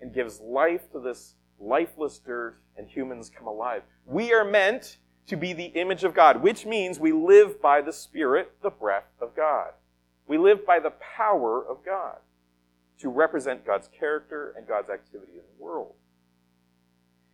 and 0.00 0.14
gives 0.14 0.40
life 0.40 0.90
to 0.92 1.00
this 1.00 1.34
lifeless 1.58 2.18
dirt, 2.18 2.56
and 2.76 2.88
humans 2.88 3.30
come 3.30 3.46
alive. 3.46 3.82
We 4.06 4.32
are 4.32 4.44
meant 4.44 4.96
to 5.26 5.36
be 5.36 5.52
the 5.52 5.66
image 5.66 6.04
of 6.04 6.14
God, 6.14 6.42
which 6.42 6.66
means 6.66 6.98
we 6.98 7.12
live 7.12 7.60
by 7.60 7.82
the 7.82 7.92
Spirit, 7.92 8.52
the 8.62 8.70
breath 8.70 9.12
of 9.20 9.36
God. 9.36 9.72
We 10.26 10.38
live 10.38 10.66
by 10.66 10.80
the 10.80 10.92
power 11.16 11.64
of 11.64 11.84
God 11.84 12.16
to 13.00 13.08
represent 13.10 13.66
God's 13.66 13.88
character 13.88 14.54
and 14.56 14.66
God's 14.66 14.90
activity 14.90 15.32
in 15.34 15.42
the 15.56 15.62
world. 15.62 15.94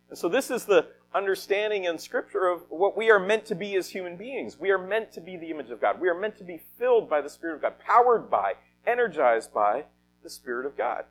And 0.09 0.17
so 0.17 0.29
this 0.29 0.51
is 0.51 0.65
the 0.65 0.87
understanding 1.13 1.85
in 1.85 1.97
Scripture 1.97 2.47
of 2.47 2.63
what 2.69 2.97
we 2.97 3.09
are 3.09 3.19
meant 3.19 3.45
to 3.45 3.55
be 3.55 3.75
as 3.75 3.89
human 3.89 4.17
beings. 4.17 4.59
We 4.59 4.71
are 4.71 4.77
meant 4.77 5.11
to 5.13 5.21
be 5.21 5.37
the 5.37 5.49
image 5.49 5.69
of 5.69 5.81
God. 5.81 5.99
We 5.99 6.09
are 6.09 6.19
meant 6.19 6.37
to 6.37 6.43
be 6.43 6.61
filled 6.77 7.09
by 7.09 7.21
the 7.21 7.29
Spirit 7.29 7.55
of 7.55 7.61
God, 7.61 7.79
powered 7.79 8.29
by, 8.29 8.53
energized 8.85 9.53
by 9.53 9.85
the 10.23 10.29
Spirit 10.29 10.65
of 10.65 10.77
God. 10.77 11.05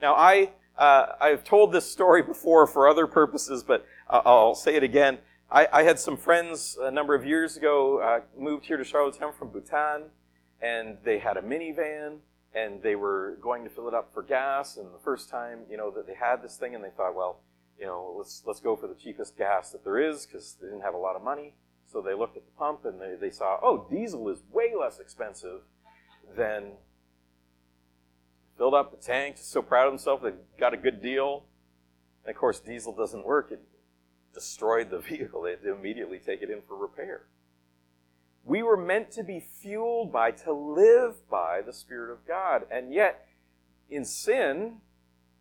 Now, 0.00 0.14
I, 0.14 0.50
uh, 0.78 1.12
I've 1.20 1.44
told 1.44 1.72
this 1.72 1.90
story 1.90 2.22
before 2.22 2.66
for 2.66 2.88
other 2.88 3.06
purposes, 3.06 3.62
but 3.62 3.84
I'll 4.08 4.54
say 4.54 4.76
it 4.76 4.82
again. 4.82 5.18
I, 5.50 5.68
I 5.72 5.82
had 5.82 5.98
some 5.98 6.16
friends 6.16 6.78
a 6.80 6.90
number 6.90 7.14
of 7.14 7.26
years 7.26 7.56
ago 7.56 7.98
uh, 7.98 8.20
moved 8.38 8.66
here 8.66 8.76
to 8.76 8.84
Charlottetown 8.84 9.32
from 9.32 9.48
Bhutan, 9.48 10.04
and 10.62 10.96
they 11.04 11.18
had 11.18 11.36
a 11.36 11.42
minivan, 11.42 12.18
and 12.54 12.82
they 12.82 12.94
were 12.94 13.36
going 13.40 13.64
to 13.64 13.70
fill 13.70 13.88
it 13.88 13.94
up 13.94 14.12
for 14.14 14.22
gas. 14.22 14.76
And 14.76 14.86
the 14.86 14.98
first 15.04 15.28
time, 15.28 15.60
you 15.70 15.76
know, 15.76 15.90
that 15.90 16.06
they 16.06 16.14
had 16.14 16.42
this 16.42 16.56
thing, 16.56 16.74
and 16.74 16.82
they 16.82 16.90
thought, 16.96 17.14
well, 17.14 17.40
you 17.80 17.86
know, 17.86 18.14
let's 18.16 18.42
let's 18.44 18.60
go 18.60 18.76
for 18.76 18.86
the 18.86 18.94
cheapest 18.94 19.38
gas 19.38 19.72
that 19.72 19.82
there 19.84 19.98
is 19.98 20.26
because 20.26 20.56
they 20.60 20.66
didn't 20.66 20.82
have 20.82 20.94
a 20.94 20.98
lot 20.98 21.16
of 21.16 21.22
money. 21.22 21.54
So 21.90 22.02
they 22.02 22.14
looked 22.14 22.36
at 22.36 22.44
the 22.44 22.52
pump 22.52 22.84
and 22.84 23.00
they, 23.00 23.16
they 23.18 23.30
saw, 23.30 23.58
oh, 23.62 23.86
diesel 23.90 24.28
is 24.28 24.42
way 24.52 24.72
less 24.78 25.00
expensive 25.00 25.62
than 26.36 26.72
filled 28.56 28.74
up 28.74 28.90
the 28.90 29.04
tank, 29.04 29.36
just 29.36 29.50
so 29.50 29.62
proud 29.62 29.86
of 29.86 29.94
himself 29.94 30.22
they 30.22 30.32
got 30.58 30.74
a 30.74 30.76
good 30.76 31.02
deal. 31.02 31.44
And 32.24 32.34
of 32.34 32.38
course, 32.38 32.60
diesel 32.60 32.94
doesn't 32.94 33.24
work. 33.24 33.50
It 33.50 33.62
destroyed 34.34 34.90
the 34.90 34.98
vehicle. 35.10 35.42
They 35.42 35.52
had 35.52 35.62
to 35.62 35.74
immediately 35.74 36.18
take 36.18 36.42
it 36.42 36.50
in 36.50 36.60
for 36.68 36.76
repair. 36.76 37.22
We 38.44 38.62
were 38.62 38.76
meant 38.76 39.10
to 39.12 39.24
be 39.24 39.40
fueled 39.40 40.12
by, 40.12 40.30
to 40.32 40.52
live 40.52 41.28
by 41.30 41.62
the 41.62 41.72
Spirit 41.72 42.12
of 42.12 42.26
God. 42.26 42.62
And 42.70 42.92
yet, 42.92 43.26
in 43.88 44.04
sin, 44.04 44.76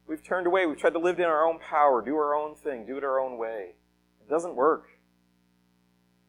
we've 0.10 0.24
turned 0.24 0.48
away. 0.48 0.66
We've 0.66 0.78
tried 0.78 0.94
to 0.94 1.00
live 1.00 1.20
in 1.20 1.26
our 1.26 1.46
own 1.46 1.60
power, 1.60 2.02
do 2.02 2.16
our 2.16 2.36
own 2.36 2.56
thing, 2.56 2.86
do 2.86 2.98
it 2.98 3.04
our 3.04 3.20
own 3.20 3.38
way. 3.38 3.76
It 4.20 4.30
doesn't 4.30 4.56
work. 4.56 4.88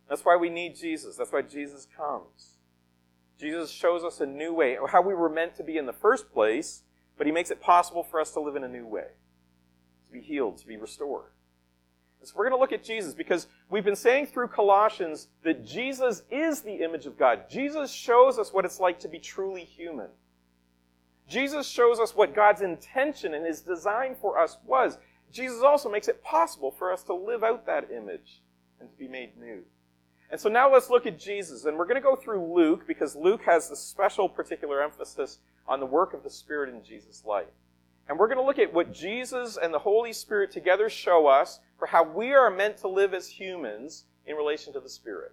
That's 0.09 0.25
why 0.25 0.37
we 0.37 0.51
need 0.51 0.77
Jesus. 0.77 1.17
That's 1.17 1.33
why 1.33 1.43
Jesus 1.43 1.87
comes. 1.97 2.59
Jesus 3.39 3.71
shows 3.71 4.05
us 4.05 4.21
a 4.21 4.27
new 4.27 4.53
way, 4.53 4.77
how 4.89 5.01
we 5.01 5.15
were 5.15 5.31
meant 5.31 5.55
to 5.57 5.65
be 5.65 5.79
in 5.79 5.87
the 5.87 5.95
first 5.95 6.31
place, 6.31 6.83
but 7.17 7.27
he 7.27 7.33
makes 7.33 7.51
it 7.51 7.61
possible 7.61 8.03
for 8.03 8.21
us 8.21 8.33
to 8.33 8.41
live 8.41 8.55
in 8.55 8.65
a 8.65 8.69
new 8.69 8.87
way, 8.87 9.07
to 10.07 10.13
be 10.13 10.21
healed, 10.21 10.59
to 10.59 10.67
be 10.67 10.77
restored. 10.77 11.33
So 12.23 12.35
we're 12.37 12.51
going 12.51 12.59
to 12.59 12.61
look 12.61 12.73
at 12.73 12.85
Jesus 12.85 13.15
because 13.15 13.47
we've 13.71 13.85
been 13.85 13.97
saying 13.97 14.27
through 14.27 14.49
Colossians 14.49 15.29
that 15.43 15.65
Jesus 15.65 16.23
is 16.31 16.61
the 16.61 16.85
image 16.85 17.07
of 17.07 17.19
God. 17.19 17.45
Jesus 17.49 17.91
shows 17.91 18.39
us 18.39 18.53
what 18.53 18.67
it's 18.67 18.79
like 18.79 19.01
to 19.01 19.09
be 19.09 19.19
truly 19.19 19.65
human. 19.65 20.09
Jesus 21.31 21.69
shows 21.69 22.01
us 22.01 22.17
what 22.17 22.35
God's 22.35 22.61
intention 22.61 23.35
and 23.35 23.47
his 23.47 23.61
design 23.61 24.17
for 24.21 24.37
us 24.37 24.59
was. 24.67 24.99
Jesus 25.31 25.63
also 25.63 25.89
makes 25.89 26.09
it 26.09 26.25
possible 26.25 26.73
for 26.73 26.93
us 26.93 27.05
to 27.05 27.15
live 27.15 27.45
out 27.45 27.67
that 27.67 27.89
image 27.93 28.43
and 28.81 28.91
to 28.91 28.97
be 28.97 29.07
made 29.07 29.39
new. 29.39 29.63
And 30.29 30.41
so 30.41 30.49
now 30.49 30.73
let's 30.73 30.91
look 30.91 31.07
at 31.07 31.21
Jesus. 31.21 31.65
And 31.65 31.79
we're 31.79 31.85
going 31.85 31.95
to 31.95 32.01
go 32.01 32.17
through 32.17 32.53
Luke 32.53 32.85
because 32.85 33.15
Luke 33.15 33.43
has 33.45 33.71
a 33.71 33.77
special 33.77 34.29
particular 34.29 34.83
emphasis 34.83 35.39
on 35.69 35.79
the 35.79 35.87
work 35.87 36.15
of 36.15 36.25
the 36.25 36.31
Spirit 36.31 36.69
in 36.75 36.83
Jesus' 36.83 37.25
life. 37.25 37.47
And 38.09 38.19
we're 38.19 38.27
going 38.27 38.39
to 38.39 38.45
look 38.45 38.59
at 38.59 38.73
what 38.73 38.93
Jesus 38.93 39.57
and 39.57 39.73
the 39.73 39.79
Holy 39.79 40.13
Spirit 40.13 40.51
together 40.51 40.91
show 40.91 41.29
us 41.29 41.61
for 41.79 41.87
how 41.87 42.03
we 42.03 42.33
are 42.33 42.51
meant 42.51 42.77
to 42.79 42.89
live 42.89 43.15
as 43.15 43.29
humans 43.29 44.07
in 44.27 44.35
relation 44.35 44.73
to 44.73 44.81
the 44.81 44.89
Spirit. 44.89 45.33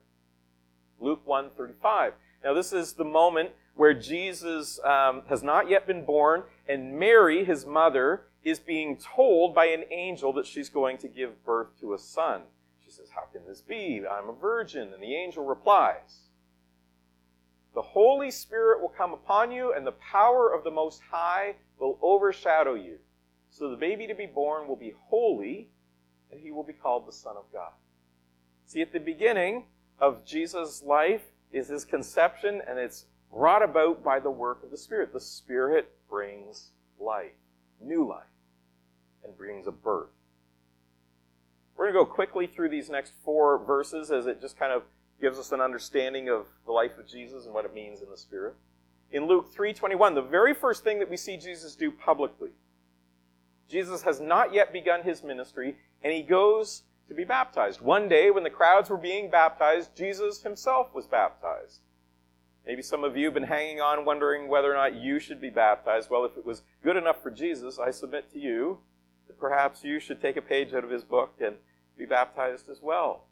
Luke 1.00 1.26
1:35. 1.26 2.14
Now 2.44 2.54
this 2.54 2.72
is 2.72 2.94
the 2.94 3.04
moment 3.04 3.50
where 3.78 3.94
Jesus 3.94 4.80
um, 4.84 5.22
has 5.30 5.44
not 5.44 5.70
yet 5.70 5.88
been 5.88 6.04
born, 6.04 6.44
and 6.68 6.98
Mary, 7.00 7.46
his 7.46 7.66
mother, 7.66 8.24
is 8.44 8.60
being 8.60 8.98
told 8.98 9.54
by 9.54 9.68
an 9.68 9.84
angel 9.92 10.34
that 10.34 10.46
she's 10.46 10.70
going 10.70 10.98
to 10.98 11.08
give 11.08 11.44
birth 11.46 11.80
to 11.80 11.94
a 11.94 11.98
son. 11.98 12.42
She 12.84 12.92
says, 12.92 13.10
How 13.14 13.24
can 13.32 13.42
this 13.48 13.62
be? 13.62 14.02
I'm 14.10 14.30
a 14.30 14.34
virgin. 14.34 14.94
And 14.94 15.02
the 15.02 15.16
angel 15.16 15.46
replies, 15.46 16.30
The 17.76 17.82
Holy 17.82 18.32
Spirit 18.32 18.82
will 18.82 18.90
come 18.90 19.14
upon 19.14 19.52
you, 19.52 19.74
and 19.74 19.86
the 19.86 19.92
power 19.92 20.52
of 20.54 20.64
the 20.64 20.72
Most 20.72 21.02
High 21.12 21.56
will 21.80 22.00
overshadow 22.02 22.74
you. 22.74 22.98
So 23.50 23.70
the 23.70 23.78
baby 23.78 24.08
to 24.08 24.16
be 24.16 24.26
born 24.26 24.68
will 24.68 24.76
be 24.76 24.94
holy, 25.08 25.70
and 26.32 26.40
he 26.40 26.52
will 26.52 26.64
be 26.64 26.74
called 26.74 27.08
the 27.08 27.14
Son 27.14 27.36
of 27.38 27.46
God. 27.54 27.72
See, 28.66 28.82
at 28.82 28.92
the 28.92 29.00
beginning 29.00 29.66
of 30.00 30.26
Jesus' 30.26 30.84
life 30.84 31.24
is 31.52 31.68
his 31.68 31.86
conception, 31.86 32.62
and 32.68 32.80
it's 32.80 33.06
brought 33.32 33.64
about 33.64 34.04
by 34.04 34.20
the 34.20 34.32
work 34.32 34.64
of 34.64 34.72
the 34.72 34.78
Spirit. 34.78 35.14
The 35.14 35.20
Spirit 35.20 35.92
brings 36.10 36.72
life, 37.00 37.32
new 37.82 38.08
life, 38.08 38.24
and 39.24 39.38
brings 39.38 39.68
a 39.68 39.72
birth. 39.72 40.10
We're 41.76 41.92
going 41.92 42.06
to 42.06 42.10
go 42.10 42.14
quickly 42.14 42.48
through 42.48 42.70
these 42.70 42.90
next 42.90 43.14
four 43.24 43.60
verses 43.60 44.10
as 44.10 44.26
it 44.26 44.42
just 44.42 44.58
kind 44.58 44.72
of 44.72 44.84
gives 45.22 45.38
us 45.38 45.52
an 45.52 45.62
understanding 45.62 46.30
of 46.30 46.48
the 46.66 46.72
life 46.72 46.98
of 46.98 47.08
Jesus 47.08 47.46
and 47.46 47.54
what 47.54 47.66
it 47.66 47.74
means 47.74 48.02
in 48.02 48.10
the 48.10 48.18
Spirit. 48.18 48.56
In 49.12 49.26
Luke 49.26 49.54
3:21, 49.54 50.16
the 50.16 50.22
very 50.22 50.54
first 50.54 50.84
thing 50.84 51.00
that 51.00 51.10
we 51.10 51.18
see 51.18 51.38
Jesus 51.38 51.76
do 51.76 51.92
publicly, 51.92 52.52
Jesus 53.70 54.04
has 54.04 54.20
not 54.20 54.54
yet 54.54 54.74
begun 54.74 55.04
his 55.04 55.24
ministry, 55.24 55.78
and 56.04 56.14
he 56.14 56.22
goes 56.22 56.84
to 57.08 57.14
be 57.14 57.24
baptized. 57.24 57.82
One 57.82 58.10
day, 58.10 58.32
when 58.32 58.44
the 58.44 58.50
crowds 58.50 58.90
were 58.90 58.98
being 58.98 59.30
baptized, 59.30 59.96
Jesus 59.96 60.42
himself 60.42 60.94
was 60.94 61.08
baptized. 61.08 61.80
Maybe 62.68 62.82
some 62.82 63.06
of 63.06 63.16
you 63.16 63.26
have 63.26 63.34
been 63.34 63.44
hanging 63.44 63.80
on 63.80 64.04
wondering 64.04 64.50
whether 64.50 64.70
or 64.70 64.76
not 64.76 64.94
you 64.94 65.20
should 65.20 65.40
be 65.40 65.50
baptized. 65.50 66.10
Well, 66.10 66.26
if 66.26 66.36
it 66.36 66.46
was 66.46 66.64
good 66.84 66.98
enough 66.98 67.24
for 67.24 67.32
Jesus, 67.32 67.80
I 67.80 67.92
submit 67.92 68.30
to 68.34 68.40
you 68.40 68.80
that 69.28 69.40
perhaps 69.40 69.86
you 69.86 70.02
should 70.02 70.22
take 70.22 70.36
a 70.36 70.42
page 70.42 70.74
out 70.74 70.84
of 70.84 70.90
his 70.90 71.06
book 71.06 71.36
and 71.40 71.56
be 71.98 72.06
baptized 72.06 72.68
as 72.68 72.82
well. 72.82 73.24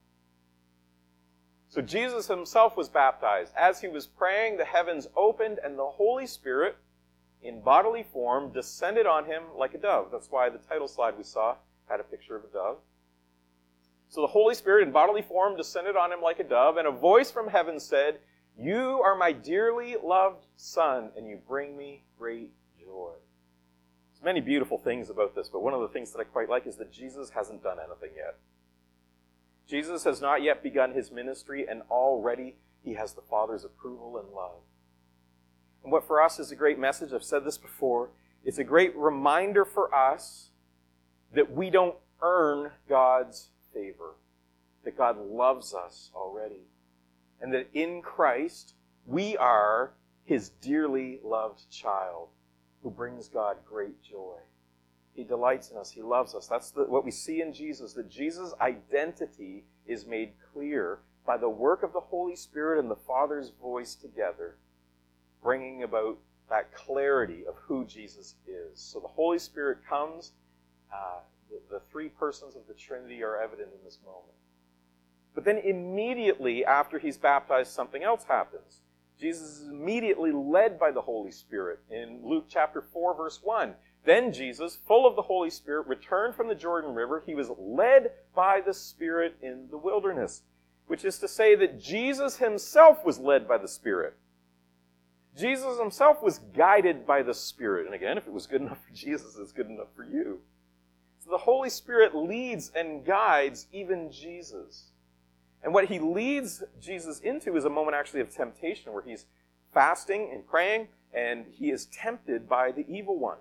So 1.67 1.81
Jesus 1.81 2.29
himself 2.29 2.77
was 2.77 2.87
baptized. 2.87 3.51
As 3.57 3.81
he 3.81 3.89
was 3.89 4.07
praying, 4.07 4.55
the 4.55 4.63
heavens 4.63 5.09
opened 5.17 5.59
and 5.61 5.77
the 5.77 5.83
Holy 5.83 6.27
Spirit, 6.27 6.77
in 7.41 7.61
bodily 7.61 8.03
form, 8.03 8.53
descended 8.53 9.05
on 9.05 9.25
him 9.25 9.43
like 9.57 9.73
a 9.73 9.77
dove. 9.77 10.11
That's 10.13 10.31
why 10.31 10.49
the 10.49 10.59
title 10.59 10.87
slide 10.87 11.17
we 11.17 11.25
saw 11.25 11.55
had 11.89 11.99
a 11.99 12.03
picture 12.03 12.37
of 12.37 12.45
a 12.45 12.53
dove. 12.53 12.77
So 14.07 14.21
the 14.21 14.27
Holy 14.27 14.55
Spirit 14.55 14.87
in 14.87 14.93
bodily 14.93 15.23
form 15.23 15.57
descended 15.57 15.97
on 15.97 16.13
him 16.13 16.21
like 16.21 16.39
a 16.39 16.45
dove, 16.45 16.77
and 16.77 16.87
a 16.87 16.91
voice 16.91 17.31
from 17.31 17.49
heaven 17.49 17.81
said, 17.81 18.19
You 18.57 19.01
are 19.03 19.15
my 19.15 19.33
dearly 19.33 19.95
loved 20.01 20.45
Son, 20.55 21.11
and 21.17 21.27
you 21.27 21.39
bring 21.47 21.75
me 21.75 22.05
great 22.17 22.51
joy. 22.79 23.11
There's 24.11 24.23
many 24.23 24.39
beautiful 24.39 24.77
things 24.77 25.09
about 25.09 25.35
this, 25.35 25.49
but 25.49 25.61
one 25.61 25.73
of 25.73 25.81
the 25.81 25.89
things 25.89 26.11
that 26.11 26.19
I 26.19 26.23
quite 26.23 26.49
like 26.49 26.65
is 26.65 26.77
that 26.77 26.91
Jesus 26.91 27.31
hasn't 27.31 27.63
done 27.63 27.77
anything 27.79 28.15
yet. 28.15 28.37
Jesus 29.67 30.05
has 30.05 30.21
not 30.21 30.41
yet 30.41 30.63
begun 30.63 30.93
his 30.93 31.11
ministry, 31.11 31.65
and 31.67 31.81
already 31.89 32.55
he 32.81 32.93
has 32.93 33.13
the 33.13 33.21
Father's 33.21 33.65
approval 33.65 34.17
and 34.17 34.29
love. 34.33 34.61
And 35.83 35.91
what 35.91 36.07
for 36.07 36.21
us 36.21 36.39
is 36.39 36.51
a 36.51 36.55
great 36.55 36.79
message, 36.79 37.11
I've 37.11 37.23
said 37.23 37.43
this 37.43 37.57
before, 37.57 38.11
it's 38.45 38.57
a 38.57 38.63
great 38.63 38.95
reminder 38.95 39.65
for 39.65 39.93
us 39.93 40.51
that 41.33 41.51
we 41.51 41.69
don't 41.69 41.95
earn 42.21 42.71
God's 42.87 43.49
favor, 43.73 44.15
that 44.83 44.97
God 44.97 45.17
loves 45.17 45.73
us 45.73 46.09
already, 46.15 46.61
and 47.41 47.53
that 47.53 47.69
in 47.73 48.01
Christ 48.01 48.73
we 49.05 49.37
are 49.37 49.93
his 50.23 50.49
dearly 50.49 51.19
loved 51.23 51.69
child 51.69 52.29
who 52.81 52.89
brings 52.89 53.27
God 53.27 53.57
great 53.65 54.01
joy. 54.01 54.37
He 55.13 55.23
delights 55.23 55.71
in 55.71 55.77
us. 55.77 55.91
He 55.91 56.01
loves 56.01 56.35
us. 56.35 56.47
That's 56.47 56.71
the, 56.71 56.83
what 56.83 57.05
we 57.05 57.11
see 57.11 57.41
in 57.41 57.53
Jesus, 57.53 57.93
that 57.93 58.09
Jesus' 58.09 58.53
identity 58.59 59.63
is 59.87 60.05
made 60.05 60.33
clear 60.53 60.99
by 61.25 61.37
the 61.37 61.49
work 61.49 61.83
of 61.83 61.93
the 61.93 61.99
Holy 61.99 62.35
Spirit 62.35 62.79
and 62.79 62.91
the 62.91 62.95
Father's 62.95 63.51
voice 63.61 63.95
together, 63.95 64.57
bringing 65.41 65.83
about 65.83 66.17
that 66.49 66.73
clarity 66.73 67.45
of 67.47 67.55
who 67.55 67.85
Jesus 67.85 68.35
is. 68.45 68.79
So 68.79 68.99
the 68.99 69.07
Holy 69.07 69.39
Spirit 69.39 69.79
comes. 69.87 70.33
Uh, 70.93 71.19
the, 71.49 71.59
the 71.71 71.81
three 71.91 72.09
persons 72.09 72.55
of 72.55 72.67
the 72.67 72.73
Trinity 72.73 73.23
are 73.23 73.41
evident 73.41 73.69
in 73.77 73.83
this 73.83 73.99
moment. 74.05 74.35
But 75.35 75.43
then 75.43 75.57
immediately 75.57 76.65
after 76.65 76.97
he's 76.97 77.17
baptized, 77.17 77.71
something 77.71 78.01
else 78.01 78.23
happens. 78.23 78.79
Jesus 79.19 79.59
is 79.59 79.67
immediately 79.67 80.31
led 80.31 80.79
by 80.79 80.91
the 80.91 81.01
Holy 81.01 81.31
Spirit. 81.31 81.79
In 81.91 82.21
Luke 82.23 82.45
chapter 82.49 82.81
4, 82.81 83.15
verse 83.15 83.41
1, 83.43 83.75
then 84.05 84.31
Jesus, 84.31 84.77
full 84.87 85.07
of 85.07 85.15
the 85.15 85.23
Holy 85.23 85.49
Spirit, 85.49 85.87
returned 85.87 86.35
from 86.35 86.47
the 86.47 86.55
Jordan 86.55 86.93
River. 86.93 87.23
He 87.25 87.35
was 87.35 87.51
led 87.57 88.11
by 88.33 88.61
the 88.61 88.73
Spirit 88.73 89.35
in 89.41 89.67
the 89.71 89.77
wilderness, 89.77 90.43
which 90.87 91.03
is 91.03 91.17
to 91.19 91.27
say 91.27 91.55
that 91.55 91.79
Jesus 91.79 92.37
himself 92.37 93.03
was 93.05 93.19
led 93.19 93.47
by 93.47 93.57
the 93.57 93.67
Spirit. 93.67 94.15
Jesus 95.35 95.77
himself 95.79 96.21
was 96.21 96.39
guided 96.39 97.05
by 97.05 97.23
the 97.23 97.33
Spirit. 97.33 97.87
And 97.87 97.95
again, 97.95 98.17
if 98.17 98.27
it 98.27 98.33
was 98.33 98.47
good 98.47 98.61
enough 98.61 98.83
for 98.85 98.93
Jesus, 98.93 99.37
it's 99.37 99.51
good 99.51 99.67
enough 99.67 99.93
for 99.95 100.05
you. 100.05 100.39
So 101.23 101.31
the 101.31 101.37
Holy 101.39 101.69
Spirit 101.69 102.15
leads 102.15 102.71
and 102.75 103.03
guides 103.03 103.67
even 103.73 104.11
Jesus. 104.11 104.91
And 105.65 105.73
what 105.73 105.85
he 105.85 105.99
leads 105.99 106.63
Jesus 106.79 107.19
into 107.19 107.57
is 107.57 107.65
a 107.65 107.69
moment 107.69 107.97
actually 107.97 108.21
of 108.21 108.29
temptation 108.29 108.93
where 108.93 109.03
he's 109.03 109.25
fasting 109.73 110.29
and 110.31 110.47
praying 110.47 110.87
and 111.13 111.45
he 111.51 111.71
is 111.71 111.87
tempted 111.87 112.47
by 112.47 112.71
the 112.71 112.85
evil 112.87 113.19
one 113.19 113.37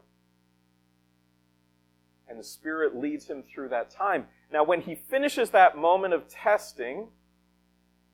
and 2.28 2.38
the 2.38 2.44
Spirit 2.44 2.96
leads 2.96 3.26
him 3.26 3.42
through 3.42 3.68
that 3.68 3.90
time. 3.90 4.26
Now, 4.52 4.64
when 4.64 4.80
he 4.80 4.94
finishes 4.94 5.50
that 5.50 5.76
moment 5.76 6.14
of 6.14 6.28
testing, 6.28 7.08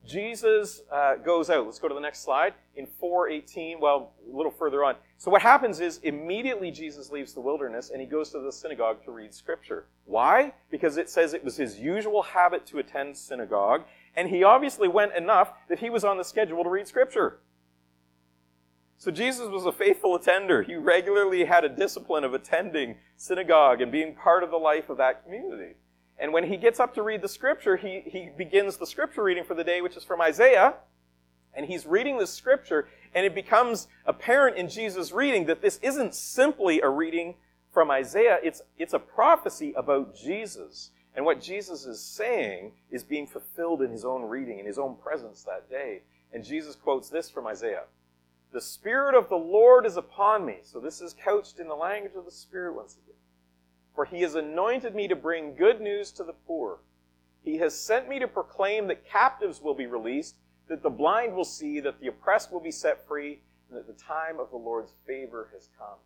Jesus 0.05 0.81
uh, 0.91 1.15
goes 1.15 1.49
out. 1.49 1.65
Let's 1.65 1.79
go 1.79 1.87
to 1.87 1.93
the 1.93 2.01
next 2.01 2.23
slide. 2.23 2.53
In 2.75 2.87
418, 2.87 3.79
well, 3.79 4.13
a 4.31 4.35
little 4.35 4.51
further 4.51 4.83
on. 4.83 4.95
So, 5.17 5.29
what 5.29 5.41
happens 5.41 5.79
is 5.79 5.99
immediately 5.99 6.71
Jesus 6.71 7.11
leaves 7.11 7.33
the 7.33 7.41
wilderness 7.41 7.91
and 7.91 8.01
he 8.01 8.07
goes 8.07 8.31
to 8.31 8.39
the 8.39 8.51
synagogue 8.51 9.03
to 9.05 9.11
read 9.11 9.33
Scripture. 9.33 9.85
Why? 10.05 10.53
Because 10.71 10.97
it 10.97 11.09
says 11.09 11.33
it 11.33 11.43
was 11.43 11.57
his 11.57 11.79
usual 11.79 12.23
habit 12.23 12.65
to 12.67 12.79
attend 12.79 13.15
synagogue, 13.15 13.83
and 14.15 14.29
he 14.29 14.43
obviously 14.43 14.87
went 14.87 15.15
enough 15.15 15.53
that 15.69 15.79
he 15.79 15.89
was 15.89 16.03
on 16.03 16.17
the 16.17 16.23
schedule 16.23 16.63
to 16.63 16.69
read 16.69 16.87
Scripture. 16.87 17.39
So 18.97 19.09
Jesus 19.09 19.47
was 19.47 19.65
a 19.65 19.71
faithful 19.71 20.15
attender. 20.15 20.61
He 20.61 20.75
regularly 20.75 21.45
had 21.45 21.63
a 21.63 21.69
discipline 21.69 22.23
of 22.23 22.33
attending 22.35 22.97
synagogue 23.17 23.81
and 23.81 23.91
being 23.91 24.13
part 24.13 24.43
of 24.43 24.51
the 24.51 24.57
life 24.57 24.89
of 24.89 24.97
that 24.97 25.23
community. 25.23 25.73
And 26.19 26.31
when 26.31 26.43
he 26.43 26.55
gets 26.55 26.79
up 26.79 26.93
to 26.93 27.01
read 27.01 27.23
the 27.23 27.27
scripture, 27.27 27.77
he, 27.77 28.03
he 28.05 28.29
begins 28.37 28.77
the 28.77 28.85
scripture 28.85 29.23
reading 29.23 29.43
for 29.43 29.55
the 29.55 29.63
day, 29.63 29.81
which 29.81 29.97
is 29.97 30.03
from 30.03 30.21
Isaiah. 30.21 30.75
And 31.55 31.65
he's 31.65 31.87
reading 31.87 32.19
the 32.19 32.27
scripture, 32.27 32.87
and 33.15 33.25
it 33.25 33.33
becomes 33.33 33.87
apparent 34.05 34.55
in 34.55 34.69
Jesus' 34.69 35.11
reading 35.11 35.47
that 35.47 35.63
this 35.63 35.79
isn't 35.81 36.13
simply 36.13 36.79
a 36.79 36.89
reading 36.89 37.35
from 37.73 37.89
Isaiah, 37.89 38.37
it's, 38.43 38.61
it's 38.77 38.93
a 38.93 38.99
prophecy 38.99 39.73
about 39.75 40.15
Jesus. 40.15 40.91
And 41.15 41.25
what 41.25 41.41
Jesus 41.41 41.85
is 41.85 41.99
saying 41.99 42.71
is 42.89 43.03
being 43.03 43.27
fulfilled 43.27 43.81
in 43.81 43.91
his 43.91 44.05
own 44.05 44.23
reading, 44.23 44.59
in 44.59 44.65
his 44.65 44.79
own 44.79 44.95
presence 44.95 45.43
that 45.43 45.69
day. 45.69 46.01
And 46.33 46.43
Jesus 46.43 46.75
quotes 46.75 47.09
this 47.09 47.29
from 47.29 47.47
Isaiah 47.47 47.83
the 48.51 48.61
Spirit 48.61 49.15
of 49.15 49.29
the 49.29 49.37
Lord 49.37 49.85
is 49.85 49.95
upon 49.95 50.45
me. 50.45 50.57
So 50.63 50.79
this 50.79 50.99
is 50.99 51.13
couched 51.13 51.59
in 51.59 51.67
the 51.67 51.75
language 51.75 52.15
of 52.15 52.25
the 52.25 52.31
Spirit 52.31 52.75
once 52.75 52.97
again. 53.01 53.15
For 53.95 54.05
he 54.05 54.21
has 54.21 54.35
anointed 54.35 54.93
me 54.93 55.07
to 55.07 55.15
bring 55.15 55.55
good 55.55 55.79
news 55.79 56.11
to 56.13 56.23
the 56.23 56.33
poor. 56.33 56.79
He 57.43 57.57
has 57.57 57.77
sent 57.77 58.09
me 58.09 58.19
to 58.19 58.27
proclaim 58.27 58.87
that 58.87 59.07
captives 59.07 59.61
will 59.61 59.73
be 59.73 59.85
released, 59.85 60.35
that 60.67 60.83
the 60.83 60.89
blind 60.89 61.33
will 61.33 61.45
see, 61.45 61.79
that 61.79 61.99
the 61.99 62.07
oppressed 62.07 62.51
will 62.51 62.59
be 62.59 62.71
set 62.71 63.07
free, 63.07 63.39
and 63.69 63.77
that 63.77 63.87
the 63.87 64.03
time 64.03 64.39
of 64.39 64.51
the 64.51 64.57
Lord's 64.57 64.93
favor 65.07 65.49
has 65.53 65.69
come. 65.77 65.97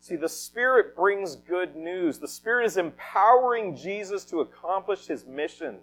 See, 0.00 0.16
the 0.16 0.28
Spirit 0.28 0.96
brings 0.96 1.36
good 1.36 1.76
news. 1.76 2.18
The 2.18 2.28
Spirit 2.28 2.66
is 2.66 2.76
empowering 2.76 3.76
Jesus 3.76 4.24
to 4.26 4.40
accomplish 4.40 5.06
his 5.06 5.26
mission. 5.26 5.78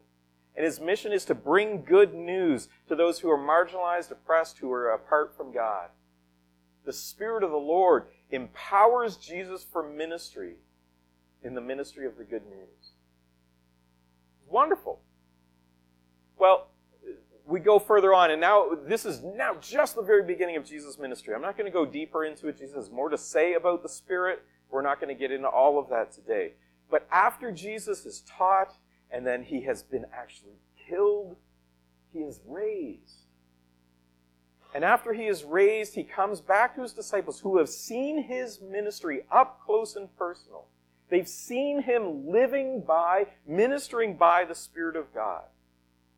And 0.56 0.66
his 0.66 0.80
mission 0.80 1.12
is 1.12 1.24
to 1.26 1.36
bring 1.36 1.84
good 1.84 2.14
news 2.16 2.68
to 2.88 2.96
those 2.96 3.20
who 3.20 3.30
are 3.30 3.38
marginalized, 3.38 4.10
oppressed, 4.10 4.58
who 4.58 4.72
are 4.72 4.90
apart 4.90 5.38
from 5.38 5.54
God 5.54 5.90
the 6.88 6.94
Spirit 6.94 7.44
of 7.44 7.52
the 7.52 7.58
Lord 7.58 8.06
empowers 8.32 9.18
Jesus 9.18 9.62
for 9.62 9.84
ministry 9.84 10.56
in 11.44 11.54
the 11.54 11.62
ministry 11.62 12.08
of 12.08 12.18
the 12.18 12.24
good 12.24 12.46
news. 12.46 12.94
Wonderful. 14.48 15.02
Well, 16.40 16.67
we 17.48 17.62
go 17.62 17.80
further 17.80 18.14
on, 18.14 18.30
and 18.32 18.42
now 18.42 18.72
this 18.88 19.06
is 19.06 19.24
now 19.24 19.56
just 19.62 19.96
the 19.96 20.02
very 20.02 20.24
beginning 20.24 20.58
of 20.58 20.66
Jesus' 20.66 21.00
ministry. 21.00 21.34
I'm 21.34 21.42
not 21.42 21.58
going 21.58 21.72
to 21.72 21.74
go 21.74 21.86
deeper 21.86 22.26
into 22.26 22.50
it. 22.50 22.58
Jesus 22.58 22.76
has 22.76 22.92
more 22.92 23.10
to 23.10 23.18
say 23.18 23.54
about 23.54 23.82
the 23.84 23.90
Spirit. 23.90 24.44
We're 24.70 24.82
not 24.82 25.00
going 25.00 25.16
to 25.16 25.20
get 25.20 25.32
into 25.32 25.48
all 25.48 25.80
of 25.80 25.90
that 25.90 26.12
today. 26.12 26.54
But 26.92 27.08
after 27.10 27.52
Jesus 27.52 28.06
is 28.06 28.24
taught, 28.28 28.74
and 29.10 29.26
then 29.26 29.44
he 29.44 29.62
has 29.62 29.82
been 29.82 30.06
actually 30.14 30.60
killed, 30.90 31.38
he 32.12 32.20
is 32.20 32.42
raised. 32.46 33.28
And 34.76 34.84
after 34.84 35.14
he 35.14 35.28
is 35.28 35.46
raised, 35.46 35.96
he 35.96 36.04
comes 36.04 36.42
back 36.42 36.76
to 36.76 36.82
his 36.82 36.92
disciples 36.92 37.40
who 37.40 37.58
have 37.58 37.70
seen 37.70 38.24
his 38.24 38.60
ministry 38.62 39.22
up 39.32 39.62
close 39.66 39.96
and 39.96 40.14
personal. 40.18 40.66
They've 41.10 41.28
seen 41.28 41.82
him 41.84 42.28
living 42.28 42.84
by, 42.86 43.28
ministering 43.48 44.18
by 44.18 44.44
the 44.44 44.56
Spirit 44.56 44.98
of 44.98 45.14
God. 45.14 45.44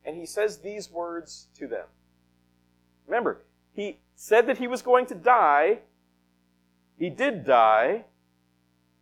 And 0.10 0.18
he 0.18 0.26
says 0.26 0.58
these 0.58 0.90
words 0.90 1.50
to 1.60 1.68
them. 1.68 1.86
Remember, 3.06 3.44
he 3.72 4.00
said 4.16 4.48
that 4.48 4.58
he 4.58 4.66
was 4.66 4.82
going 4.82 5.06
to 5.06 5.14
die. 5.14 5.82
He 6.98 7.12
did 7.12 7.46
die. 7.46 8.06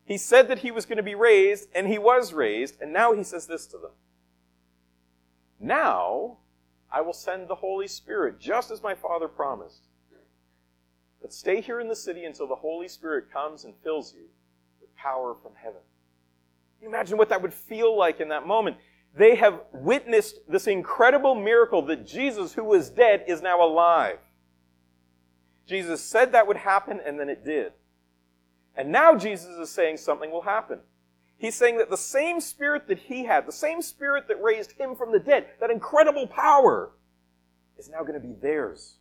He 0.03 0.17
said 0.17 0.49
that 0.49 0.59
he 0.59 0.69
was 0.69 0.85
going 0.85 0.97
to 0.97 1.03
be 1.03 1.15
raised, 1.15 1.69
and 1.73 1.87
he 1.87 1.97
was 1.97 2.33
raised. 2.33 2.81
And 2.81 2.91
now 2.91 3.13
he 3.13 3.23
says 3.23 3.47
this 3.47 3.65
to 3.67 3.77
them. 3.77 3.91
Now, 5.61 6.39
I 6.91 6.99
will 6.99 7.13
send 7.13 7.47
the 7.47 7.55
Holy 7.55 7.87
Spirit, 7.87 8.37
just 8.37 8.69
as 8.69 8.83
my 8.83 8.93
Father 8.93 9.29
promised. 9.29 9.87
But 11.21 11.31
stay 11.31 11.61
here 11.61 11.79
in 11.79 11.87
the 11.87 11.95
city 11.95 12.25
until 12.25 12.47
the 12.47 12.55
Holy 12.55 12.89
Spirit 12.89 13.31
comes 13.31 13.63
and 13.63 13.73
fills 13.81 14.13
you 14.13 14.25
with 14.81 14.93
power 14.97 15.35
from 15.41 15.53
heaven. 15.55 15.79
Can 16.79 16.89
you 16.89 16.89
imagine 16.89 17.17
what 17.17 17.29
that 17.29 17.41
would 17.41 17.53
feel 17.53 17.97
like 17.97 18.19
in 18.19 18.27
that 18.27 18.45
moment? 18.45 18.75
They 19.15 19.35
have 19.35 19.61
witnessed 19.73 20.39
this 20.47 20.67
incredible 20.67 21.35
miracle 21.35 21.81
that 21.83 22.05
Jesus, 22.05 22.53
who 22.53 22.63
was 22.63 22.89
dead, 22.89 23.23
is 23.27 23.41
now 23.41 23.63
alive. 23.63 24.19
Jesus 25.65 26.03
said 26.03 26.31
that 26.31 26.47
would 26.47 26.57
happen, 26.57 26.99
and 27.05 27.19
then 27.19 27.29
it 27.29 27.43
did. 27.43 27.73
And 28.75 28.91
now 28.91 29.15
Jesus 29.15 29.57
is 29.57 29.69
saying 29.69 29.97
something 29.97 30.31
will 30.31 30.43
happen. 30.43 30.79
He's 31.37 31.55
saying 31.55 31.77
that 31.77 31.89
the 31.89 31.97
same 31.97 32.39
spirit 32.39 32.87
that 32.87 32.99
he 32.99 33.25
had, 33.25 33.45
the 33.45 33.51
same 33.51 33.81
spirit 33.81 34.27
that 34.27 34.41
raised 34.41 34.71
him 34.73 34.95
from 34.95 35.11
the 35.11 35.19
dead, 35.19 35.47
that 35.59 35.69
incredible 35.69 36.27
power, 36.27 36.91
is 37.77 37.89
now 37.89 38.01
going 38.01 38.13
to 38.13 38.19
be 38.19 38.33
theirs. 38.33 38.95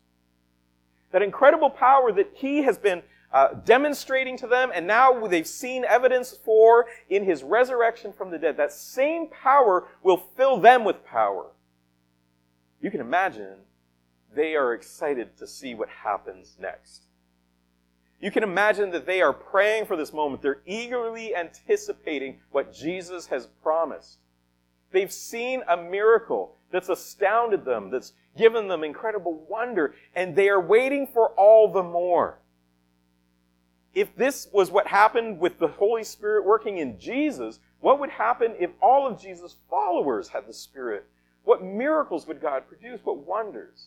That 1.12 1.23
incredible 1.23 1.71
power 1.71 2.12
that 2.12 2.31
he 2.35 2.62
has 2.62 2.77
been 2.77 3.03
uh, 3.33 3.55
demonstrating 3.65 4.37
to 4.39 4.47
them, 4.47 4.71
and 4.75 4.87
now 4.87 5.27
they've 5.27 5.47
seen 5.47 5.85
evidence 5.85 6.33
for 6.45 6.87
in 7.09 7.25
his 7.25 7.43
resurrection 7.43 8.12
from 8.12 8.31
the 8.31 8.39
dead. 8.39 8.57
That 8.57 8.73
same 8.73 9.29
power 9.29 9.89
will 10.03 10.23
fill 10.37 10.59
them 10.59 10.85
with 10.85 11.05
power. 11.05 11.47
You 12.81 12.91
can 12.91 13.01
imagine 13.01 13.59
they 14.35 14.55
are 14.55 14.75
excited 14.75 15.37
to 15.39 15.47
see 15.47 15.75
what 15.75 15.89
happens 15.89 16.57
next. 16.61 17.07
You 18.21 18.31
can 18.31 18.43
imagine 18.43 18.91
that 18.91 19.07
they 19.07 19.21
are 19.21 19.33
praying 19.33 19.87
for 19.87 19.97
this 19.97 20.12
moment. 20.12 20.43
They're 20.43 20.62
eagerly 20.67 21.35
anticipating 21.35 22.41
what 22.51 22.73
Jesus 22.73 23.27
has 23.27 23.49
promised. 23.62 24.19
They've 24.91 25.12
seen 25.12 25.62
a 25.69 25.77
miracle 25.77 26.57
that's 26.71 26.89
astounded 26.89 27.65
them, 27.65 27.91
that's 27.91 28.15
given 28.37 28.69
them 28.69 28.85
incredible 28.85 29.47
wonder, 29.49 29.95
and 30.15 30.35
they 30.35 30.49
are 30.49 30.61
waiting 30.61 31.07
for 31.07 31.31
all 31.31 31.71
the 31.73 31.83
more. 31.83 32.39
If 33.97 34.15
this 34.15 34.47
was 34.53 34.71
what 34.71 34.87
happened 34.87 35.41
with 35.41 35.59
the 35.59 35.69
Holy 35.69 36.05
Spirit 36.05 36.45
working 36.45 36.77
in 36.77 37.01
Jesus, 37.01 37.61
what 37.81 37.99
would 37.99 38.11
happen 38.11 38.55
if 38.61 38.71
all 38.83 39.07
of 39.07 39.19
Jesus' 39.19 39.57
followers 39.71 40.29
had 40.29 40.47
the 40.47 40.53
Spirit? 40.53 41.07
What 41.45 41.65
miracles 41.65 42.27
would 42.27 42.43
God 42.43 42.69
produce? 42.69 43.01
What 43.05 43.27
wonders? 43.27 43.87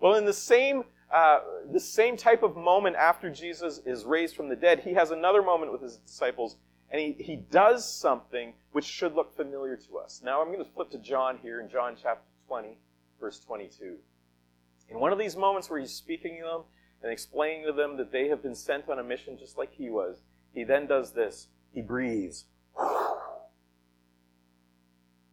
Well, 0.00 0.16
in 0.16 0.24
the 0.24 0.32
same 0.32 0.82
uh, 1.12 1.40
the 1.70 1.78
same 1.78 2.16
type 2.16 2.42
of 2.42 2.56
moment 2.56 2.96
after 2.96 3.30
Jesus 3.30 3.80
is 3.86 4.04
raised 4.04 4.34
from 4.34 4.48
the 4.48 4.56
dead, 4.56 4.80
he 4.80 4.94
has 4.94 5.12
another 5.12 5.42
moment 5.42 5.70
with 5.70 5.82
his 5.82 5.98
disciples, 5.98 6.56
and 6.90 7.00
he, 7.00 7.12
he 7.22 7.36
does 7.36 7.88
something 7.88 8.54
which 8.72 8.86
should 8.86 9.14
look 9.14 9.36
familiar 9.36 9.76
to 9.76 9.98
us. 9.98 10.22
Now 10.24 10.40
I'm 10.40 10.48
going 10.50 10.64
to 10.64 10.70
flip 10.72 10.90
to 10.90 10.98
John 10.98 11.38
here 11.40 11.60
in 11.60 11.68
John 11.68 11.94
chapter 12.02 12.26
20, 12.48 12.78
verse 13.20 13.38
22. 13.40 13.96
In 14.88 14.98
one 14.98 15.12
of 15.12 15.18
these 15.18 15.36
moments 15.36 15.70
where 15.70 15.78
he's 15.78 15.92
speaking 15.92 16.38
to 16.40 16.44
them 16.44 16.62
and 17.02 17.12
explaining 17.12 17.66
to 17.66 17.72
them 17.72 17.96
that 17.96 18.12
they 18.12 18.28
have 18.28 18.42
been 18.42 18.54
sent 18.54 18.88
on 18.88 18.98
a 18.98 19.02
mission 19.02 19.36
just 19.38 19.58
like 19.58 19.72
he 19.72 19.90
was, 19.90 20.22
he 20.54 20.64
then 20.64 20.86
does 20.86 21.12
this. 21.12 21.48
He 21.72 21.80
breathes. 21.80 22.46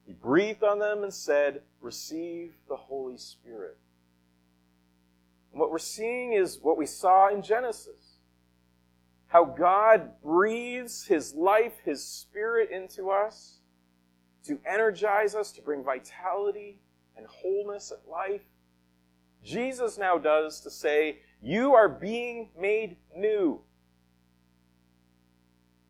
He 0.05 0.13
breathed 0.13 0.63
on 0.63 0.79
them 0.79 1.03
and 1.03 1.13
said, 1.13 1.61
Receive 1.81 2.53
the 2.67 2.75
Holy 2.75 3.17
Spirit. 3.17 3.77
And 5.51 5.59
what 5.59 5.71
we're 5.71 5.77
seeing 5.77 6.33
is 6.33 6.59
what 6.61 6.77
we 6.77 6.85
saw 6.85 7.29
in 7.29 7.41
Genesis. 7.41 8.17
How 9.27 9.45
God 9.45 10.21
breathes 10.23 11.05
His 11.05 11.35
life, 11.35 11.73
His 11.85 12.03
Spirit 12.03 12.71
into 12.71 13.11
us 13.11 13.59
to 14.45 14.59
energize 14.65 15.35
us, 15.35 15.51
to 15.51 15.61
bring 15.61 15.83
vitality 15.83 16.79
and 17.15 17.27
wholeness 17.27 17.91
and 17.91 17.99
life. 18.09 18.41
Jesus 19.43 19.97
now 19.97 20.17
does 20.17 20.61
to 20.61 20.71
say, 20.71 21.19
You 21.41 21.73
are 21.73 21.87
being 21.87 22.49
made 22.59 22.97
new. 23.15 23.61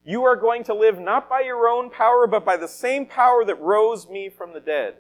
You 0.05 0.23
are 0.23 0.35
going 0.35 0.63
to 0.65 0.73
live 0.73 0.99
not 0.99 1.29
by 1.29 1.41
your 1.41 1.67
own 1.67 1.89
power, 1.89 2.27
but 2.27 2.45
by 2.45 2.57
the 2.57 2.67
same 2.67 3.05
power 3.05 3.43
that 3.45 3.59
rose 3.59 4.07
me 4.07 4.29
from 4.29 4.53
the 4.53 4.59
dead. 4.59 4.95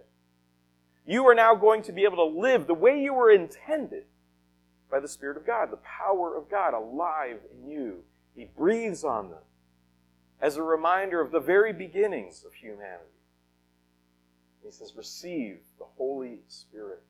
You 1.05 1.27
are 1.27 1.35
now 1.35 1.55
going 1.55 1.81
to 1.83 1.91
be 1.91 2.03
able 2.03 2.17
to 2.17 2.39
live 2.39 2.67
the 2.67 2.73
way 2.73 3.01
you 3.01 3.13
were 3.13 3.31
intended 3.31 4.03
by 4.91 4.99
the 4.99 5.07
Spirit 5.07 5.37
of 5.37 5.45
God, 5.45 5.71
the 5.71 5.77
power 5.77 6.35
of 6.37 6.49
God 6.49 6.73
alive 6.73 7.39
in 7.51 7.69
you. 7.69 8.03
He 8.35 8.45
breathes 8.45 9.03
on 9.03 9.29
them 9.29 9.43
as 10.41 10.57
a 10.57 10.63
reminder 10.63 11.21
of 11.21 11.31
the 11.31 11.39
very 11.39 11.73
beginnings 11.73 12.43
of 12.45 12.53
humanity. 12.53 13.05
He 14.63 14.71
says, 14.71 14.93
Receive 14.95 15.59
the 15.77 15.85
Holy 15.97 16.41
Spirit. 16.47 17.03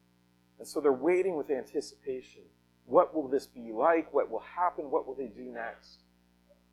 And 0.59 0.67
so 0.67 0.79
they're 0.79 0.93
waiting 0.93 1.35
with 1.35 1.49
anticipation. 1.49 2.43
What 2.89 3.13
will 3.13 3.27
this 3.27 3.45
be 3.45 3.71
like? 3.71 4.11
What 4.11 4.31
will 4.31 4.43
happen? 4.55 4.89
What 4.89 5.05
will 5.05 5.13
they 5.13 5.27
do 5.27 5.43
next? 5.43 5.99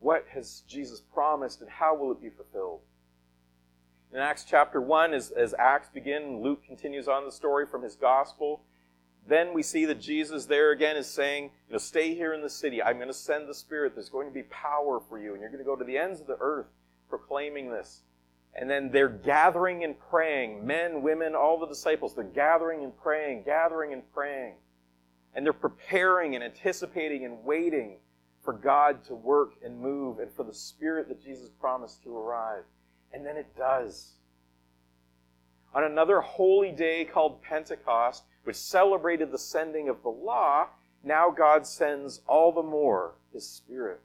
What 0.00 0.24
has 0.30 0.62
Jesus 0.66 1.00
promised 1.00 1.60
and 1.60 1.68
how 1.68 1.94
will 1.94 2.10
it 2.10 2.22
be 2.22 2.30
fulfilled? 2.30 2.80
In 4.12 4.18
Acts 4.18 4.44
chapter 4.48 4.80
1, 4.80 5.12
as, 5.12 5.30
as 5.30 5.54
Acts 5.58 5.90
begin, 5.90 6.42
Luke 6.42 6.64
continues 6.64 7.06
on 7.06 7.26
the 7.26 7.32
story 7.32 7.66
from 7.66 7.82
his 7.82 7.96
gospel. 7.96 8.62
Then 9.28 9.52
we 9.52 9.62
see 9.62 9.84
that 9.84 10.00
Jesus 10.00 10.46
there 10.46 10.70
again 10.70 10.96
is 10.96 11.06
saying, 11.06 11.50
you 11.68 11.72
know, 11.72 11.78
stay 11.78 12.14
here 12.14 12.32
in 12.32 12.40
the 12.40 12.48
city. 12.48 12.82
I'm 12.82 12.96
going 12.96 13.08
to 13.08 13.14
send 13.14 13.46
the 13.46 13.54
Spirit. 13.54 13.94
There's 13.94 14.08
going 14.08 14.28
to 14.28 14.34
be 14.34 14.44
power 14.44 15.00
for 15.00 15.18
you, 15.18 15.32
and 15.32 15.40
you're 15.40 15.50
going 15.50 15.62
to 15.62 15.66
go 15.66 15.76
to 15.76 15.84
the 15.84 15.98
ends 15.98 16.20
of 16.20 16.28
the 16.28 16.38
earth 16.40 16.68
proclaiming 17.10 17.70
this. 17.70 18.02
And 18.54 18.70
then 18.70 18.90
they're 18.90 19.08
gathering 19.08 19.84
and 19.84 19.96
praying. 19.98 20.66
Men, 20.66 21.02
women, 21.02 21.34
all 21.34 21.58
the 21.58 21.66
disciples, 21.66 22.14
they're 22.14 22.24
gathering 22.24 22.84
and 22.84 22.96
praying, 22.96 23.42
gathering 23.42 23.92
and 23.92 24.02
praying. 24.14 24.54
And 25.36 25.46
they're 25.46 25.52
preparing 25.52 26.34
and 26.34 26.42
anticipating 26.42 27.24
and 27.24 27.44
waiting 27.44 27.98
for 28.42 28.54
God 28.54 29.04
to 29.04 29.14
work 29.14 29.52
and 29.62 29.78
move 29.78 30.18
and 30.18 30.32
for 30.32 30.42
the 30.42 30.54
Spirit 30.54 31.08
that 31.08 31.22
Jesus 31.22 31.50
promised 31.60 32.02
to 32.02 32.16
arrive. 32.16 32.64
And 33.12 33.24
then 33.24 33.36
it 33.36 33.54
does. 33.56 34.14
On 35.74 35.84
another 35.84 36.20
holy 36.20 36.72
day 36.72 37.04
called 37.04 37.42
Pentecost, 37.42 38.24
which 38.44 38.56
celebrated 38.56 39.30
the 39.30 39.38
sending 39.38 39.88
of 39.88 40.02
the 40.02 40.08
law, 40.08 40.68
now 41.04 41.30
God 41.30 41.66
sends 41.66 42.22
all 42.26 42.50
the 42.50 42.62
more 42.62 43.16
His 43.32 43.46
Spirit. 43.46 44.00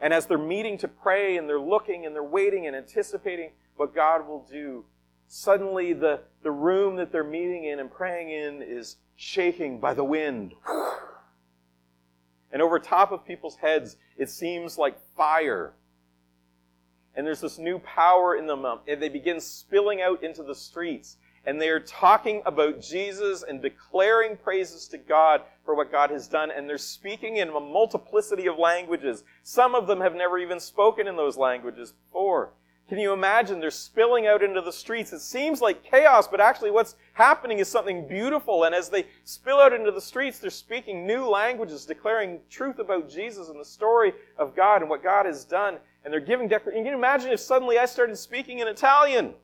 And 0.00 0.12
as 0.12 0.26
they're 0.26 0.38
meeting 0.38 0.78
to 0.78 0.88
pray 0.88 1.36
and 1.36 1.48
they're 1.48 1.60
looking 1.60 2.06
and 2.06 2.14
they're 2.14 2.22
waiting 2.22 2.66
and 2.66 2.76
anticipating 2.76 3.50
what 3.76 3.94
God 3.94 4.28
will 4.28 4.46
do, 4.50 4.84
suddenly 5.32 5.92
the, 5.92 6.20
the 6.42 6.50
room 6.50 6.96
that 6.96 7.12
they're 7.12 7.22
meeting 7.22 7.64
in 7.64 7.78
and 7.78 7.90
praying 7.90 8.30
in 8.30 8.62
is 8.62 8.96
shaking 9.14 9.78
by 9.78 9.94
the 9.94 10.02
wind. 10.02 10.54
And 12.52 12.60
over 12.60 12.80
top 12.80 13.12
of 13.12 13.24
people's 13.24 13.54
heads, 13.54 13.96
it 14.16 14.28
seems 14.28 14.76
like 14.76 14.98
fire. 15.16 15.72
And 17.14 17.24
there's 17.24 17.40
this 17.40 17.58
new 17.58 17.78
power 17.78 18.34
in 18.34 18.48
them, 18.48 18.64
um, 18.64 18.80
and 18.88 19.00
they 19.00 19.08
begin 19.08 19.40
spilling 19.40 20.02
out 20.02 20.24
into 20.24 20.42
the 20.42 20.54
streets 20.54 21.16
and 21.46 21.60
they 21.60 21.68
are 21.68 21.80
talking 21.80 22.42
about 22.44 22.82
Jesus 22.82 23.42
and 23.42 23.62
declaring 23.62 24.36
praises 24.36 24.86
to 24.88 24.98
God 24.98 25.42
for 25.64 25.74
what 25.74 25.90
God 25.90 26.10
has 26.10 26.28
done, 26.28 26.50
and 26.50 26.68
they're 26.68 26.78
speaking 26.78 27.38
in 27.38 27.48
a 27.48 27.60
multiplicity 27.60 28.46
of 28.46 28.58
languages. 28.58 29.24
Some 29.42 29.74
of 29.74 29.86
them 29.86 30.00
have 30.00 30.14
never 30.14 30.38
even 30.38 30.60
spoken 30.60 31.08
in 31.08 31.16
those 31.16 31.36
languages 31.36 31.92
before. 31.92 32.50
Can 32.90 32.98
you 32.98 33.12
imagine? 33.12 33.60
They're 33.60 33.70
spilling 33.70 34.26
out 34.26 34.42
into 34.42 34.60
the 34.60 34.72
streets. 34.72 35.12
It 35.12 35.20
seems 35.20 35.60
like 35.60 35.84
chaos, 35.84 36.26
but 36.26 36.40
actually 36.40 36.72
what's 36.72 36.96
happening 37.12 37.60
is 37.60 37.68
something 37.68 38.08
beautiful. 38.08 38.64
And 38.64 38.74
as 38.74 38.88
they 38.88 39.06
spill 39.22 39.58
out 39.58 39.72
into 39.72 39.92
the 39.92 40.00
streets, 40.00 40.40
they're 40.40 40.50
speaking 40.50 41.06
new 41.06 41.24
languages, 41.24 41.86
declaring 41.86 42.40
truth 42.50 42.80
about 42.80 43.08
Jesus 43.08 43.48
and 43.48 43.60
the 43.60 43.64
story 43.64 44.12
of 44.36 44.56
God 44.56 44.80
and 44.80 44.90
what 44.90 45.04
God 45.04 45.24
has 45.26 45.44
done. 45.44 45.78
And 46.04 46.12
they're 46.12 46.18
giving 46.18 46.48
declarations. 46.48 46.84
Can 46.84 46.92
you 46.92 46.98
imagine 46.98 47.30
if 47.30 47.38
suddenly 47.38 47.78
I 47.78 47.86
started 47.86 48.16
speaking 48.16 48.58
in 48.58 48.66
Italian? 48.66 49.34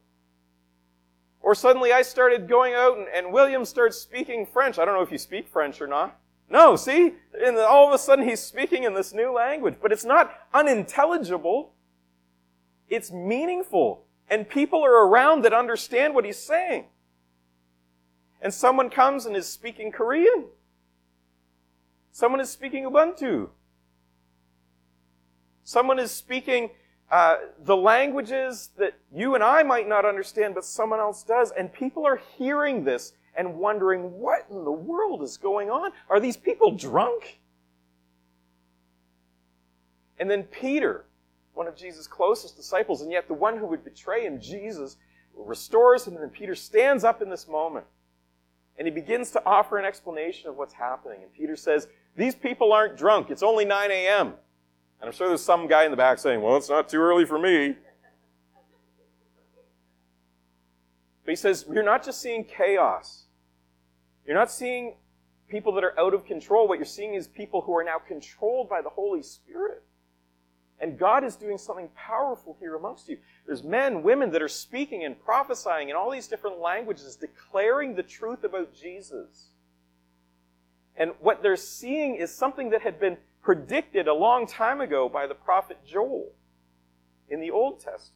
Or 1.41 1.55
suddenly 1.55 1.93
I 1.93 2.03
started 2.03 2.49
going 2.49 2.75
out 2.75 2.99
and, 2.99 3.07
and 3.15 3.33
William 3.33 3.65
starts 3.65 3.97
speaking 3.97 4.45
French. 4.45 4.81
I 4.81 4.85
don't 4.85 4.97
know 4.97 5.03
if 5.03 5.13
you 5.13 5.19
speak 5.19 5.47
French 5.47 5.81
or 5.81 5.87
not. 5.87 6.19
No, 6.51 6.75
see? 6.75 7.13
And 7.41 7.57
all 7.59 7.87
of 7.87 7.95
a 7.95 7.99
sudden 7.99 8.29
he's 8.29 8.41
speaking 8.41 8.83
in 8.83 8.95
this 8.95 9.15
new 9.15 9.31
language. 9.33 9.77
But 9.81 9.93
it's 9.93 10.05
not 10.05 10.35
unintelligible. 10.53 11.75
It's 12.89 13.11
meaningful. 13.11 14.05
And 14.29 14.49
people 14.49 14.85
are 14.85 15.07
around 15.07 15.43
that 15.43 15.53
understand 15.53 16.15
what 16.15 16.25
he's 16.25 16.39
saying. 16.39 16.87
And 18.41 18.53
someone 18.53 18.91
comes 18.91 19.27
and 19.27 19.37
is 19.37 19.49
speaking 19.49 19.93
Korean. 19.93 20.47
Someone 22.13 22.41
is 22.41 22.51
speaking 22.51 22.85
Ubuntu. 22.85 23.49
Someone 25.65 25.99
is 25.99 26.11
speaking 26.11 26.71
uh, 27.11 27.37
the 27.65 27.77
languages 27.77 28.71
that 28.79 28.95
you 29.13 29.35
and 29.35 29.45
I 29.45 29.63
might 29.63 29.89
not 29.89 30.05
understand, 30.05 30.55
but 30.55 30.65
someone 30.65 30.99
else 30.99 31.23
does. 31.23 31.53
And 31.53 31.73
people 31.73 32.07
are 32.07 32.21
hearing 32.37 32.85
this 32.85 33.13
and 33.37 33.57
wondering, 33.57 34.13
what 34.13 34.47
in 34.51 34.65
the 34.65 34.73
world 34.73 35.23
is 35.23 35.37
going 35.37 35.71
on? 35.71 35.93
Are 36.09 36.19
these 36.19 36.37
people 36.37 36.73
drunk? 36.73 37.39
And 40.19 40.31
then 40.31 40.45
Peter, 40.45 41.05
one 41.57 41.67
of 41.67 41.77
Jesus' 41.77 42.07
closest 42.07 42.57
disciples, 42.57 43.03
and 43.03 43.11
yet 43.11 43.29
the 43.29 43.35
one 43.35 43.59
who 43.59 43.67
would 43.67 43.85
betray 43.85 44.25
him, 44.25 44.41
Jesus, 44.41 44.97
restores 45.35 46.07
him, 46.07 46.15
and 46.15 46.23
then 46.23 46.31
Peter 46.31 46.55
stands 46.55 47.05
up 47.05 47.23
in 47.23 47.31
this 47.31 47.49
moment. 47.49 47.87
And 48.79 48.87
he 48.87 48.93
begins 48.93 49.31
to 49.31 49.45
offer 49.47 49.79
an 49.79 49.85
explanation 49.85 50.51
of 50.51 50.57
what's 50.57 50.75
happening. 50.75 51.21
And 51.23 51.33
Peter 51.33 51.57
says, 51.57 51.89
These 52.15 52.35
people 52.35 52.73
aren't 52.73 52.97
drunk. 52.97 53.31
It's 53.31 53.43
only 53.43 53.65
9 53.65 53.91
a.m. 53.91 54.35
And 55.01 55.09
I'm 55.09 55.13
sure 55.13 55.29
there's 55.29 55.43
some 55.43 55.67
guy 55.67 55.85
in 55.85 55.91
the 55.91 55.97
back 55.97 56.19
saying, 56.19 56.41
well, 56.41 56.57
it's 56.57 56.71
not 56.71 56.89
too 56.89 57.01
early 57.01 57.25
for 57.25 57.39
me. 57.39 57.77
But 61.25 61.33
he 61.33 61.37
says, 61.37 61.67
you're 61.73 61.83
not 61.83 62.05
just 62.05 62.23
seeing 62.23 62.45
chaos. 62.45 63.25
You're 64.27 64.37
not 64.37 64.51
seeing 64.51 64.97
people 65.49 65.73
that 65.75 65.85
are 65.85 65.99
out 65.99 66.15
of 66.15 66.25
control. 66.25 66.69
What 66.69 66.79
you're 66.79 66.85
seeing 66.87 67.15
is 67.15 67.27
people 67.27 67.61
who 67.61 67.77
are 67.77 67.85
now 67.85 67.99
controlled 67.99 68.69
by 68.69 68.81
the 68.81 68.89
Holy 68.89 69.23
Spirit. 69.23 69.83
And 70.79 70.99
God 70.99 71.25
is 71.25 71.37
doing 71.37 71.57
something 71.57 71.89
powerful 71.97 72.57
here 72.61 72.75
amongst 72.75 73.09
you. 73.09 73.19
There's 73.47 73.63
men, 73.63 74.03
women 74.03 74.31
that 74.33 74.43
are 74.43 74.49
speaking 74.49 75.05
and 75.05 75.19
prophesying 75.19 75.89
in 75.89 75.97
all 75.97 76.11
these 76.11 76.29
different 76.29 76.61
languages, 76.61 77.17
declaring 77.17 77.95
the 77.95 78.03
truth 78.03 78.45
about 78.45 78.75
Jesus. 78.75 79.49
And 80.97 81.13
what 81.21 81.43
they're 81.43 81.57
seeing 81.57 82.17
is 82.17 82.35
something 82.35 82.71
that 82.71 82.83
had 82.83 83.01
been 83.01 83.17
predicted 83.43 84.09
a 84.09 84.15
long 84.15 84.47
time 84.47 84.81
ago 84.81 85.09
by 85.09 85.27
the 85.27 85.35
prophet 85.35 85.79
Joel 85.87 86.33
in 87.29 87.41
the 87.41 87.51
Old 87.51 87.81
Testament. 87.81 88.13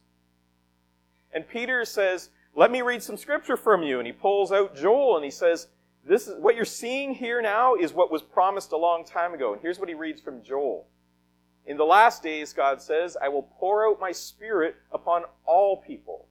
And 1.33 1.47
Peter 1.47 1.85
says, 1.85 2.29
Let 2.55 2.69
me 2.69 2.81
read 2.81 3.01
some 3.01 3.17
scripture 3.17 3.57
from 3.57 3.81
you. 3.81 3.99
And 3.99 4.05
he 4.05 4.13
pulls 4.13 4.51
out 4.51 4.75
Joel 4.75 5.15
and 5.15 5.25
he 5.25 5.31
says, 5.31 5.67
This 6.05 6.27
is 6.27 6.35
what 6.39 6.55
you're 6.55 6.65
seeing 6.65 7.13
here 7.15 7.41
now 7.41 7.75
is 7.75 7.93
what 7.93 8.11
was 8.11 8.21
promised 8.21 8.71
a 8.71 8.77
long 8.77 9.05
time 9.05 9.33
ago. 9.33 9.53
And 9.53 9.61
here's 9.61 9.79
what 9.79 9.89
he 9.89 9.95
reads 9.95 10.21
from 10.21 10.43
Joel. 10.43 10.87
In 11.65 11.77
the 11.77 11.85
last 11.85 12.23
days, 12.23 12.53
God 12.53 12.81
says, 12.81 13.15
I 13.21 13.29
will 13.29 13.43
pour 13.43 13.87
out 13.87 13.99
my 13.99 14.11
spirit 14.11 14.75
upon 14.91 15.23
all 15.45 15.77
people. 15.77 16.27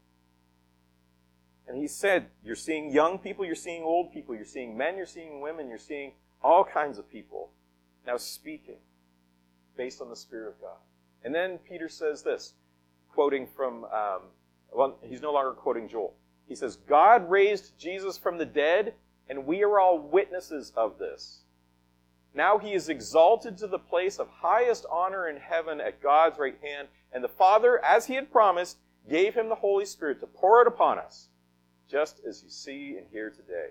And 1.68 1.78
he 1.78 1.86
said, 1.86 2.26
You're 2.44 2.56
seeing 2.56 2.90
young 2.90 3.18
people, 3.18 3.44
you're 3.44 3.54
seeing 3.54 3.82
old 3.82 4.12
people, 4.12 4.34
you're 4.34 4.44
seeing 4.44 4.76
men, 4.76 4.96
you're 4.96 5.06
seeing 5.06 5.40
women, 5.40 5.68
you're 5.68 5.78
seeing 5.78 6.12
all 6.42 6.64
kinds 6.64 6.98
of 6.98 7.08
people 7.08 7.50
now 8.06 8.16
speaking 8.16 8.78
based 9.76 10.00
on 10.00 10.08
the 10.08 10.16
Spirit 10.16 10.48
of 10.48 10.60
God. 10.60 10.78
And 11.22 11.34
then 11.34 11.58
Peter 11.58 11.88
says 11.88 12.22
this, 12.22 12.54
quoting 13.12 13.46
from, 13.46 13.84
um, 13.84 14.22
well, 14.72 14.98
he's 15.02 15.22
no 15.22 15.32
longer 15.32 15.52
quoting 15.52 15.88
Joel. 15.88 16.14
He 16.48 16.54
says, 16.54 16.76
God 16.76 17.30
raised 17.30 17.78
Jesus 17.78 18.18
from 18.18 18.38
the 18.38 18.46
dead, 18.46 18.94
and 19.28 19.46
we 19.46 19.62
are 19.62 19.78
all 19.78 20.00
witnesses 20.00 20.72
of 20.76 20.98
this. 20.98 21.42
Now 22.34 22.58
he 22.58 22.72
is 22.72 22.88
exalted 22.88 23.58
to 23.58 23.66
the 23.66 23.78
place 23.78 24.18
of 24.18 24.28
highest 24.28 24.86
honor 24.90 25.28
in 25.28 25.36
heaven 25.36 25.80
at 25.80 26.02
God's 26.02 26.38
right 26.38 26.58
hand, 26.62 26.88
and 27.12 27.24
the 27.24 27.28
Father, 27.28 27.84
as 27.84 28.06
he 28.06 28.14
had 28.14 28.30
promised, 28.30 28.78
gave 29.08 29.34
him 29.34 29.48
the 29.48 29.56
Holy 29.56 29.84
Spirit 29.84 30.20
to 30.20 30.26
pour 30.26 30.62
it 30.62 30.68
upon 30.68 30.98
us, 30.98 31.28
just 31.88 32.20
as 32.26 32.42
you 32.42 32.50
see 32.50 32.96
and 32.96 33.06
hear 33.10 33.30
today. 33.30 33.70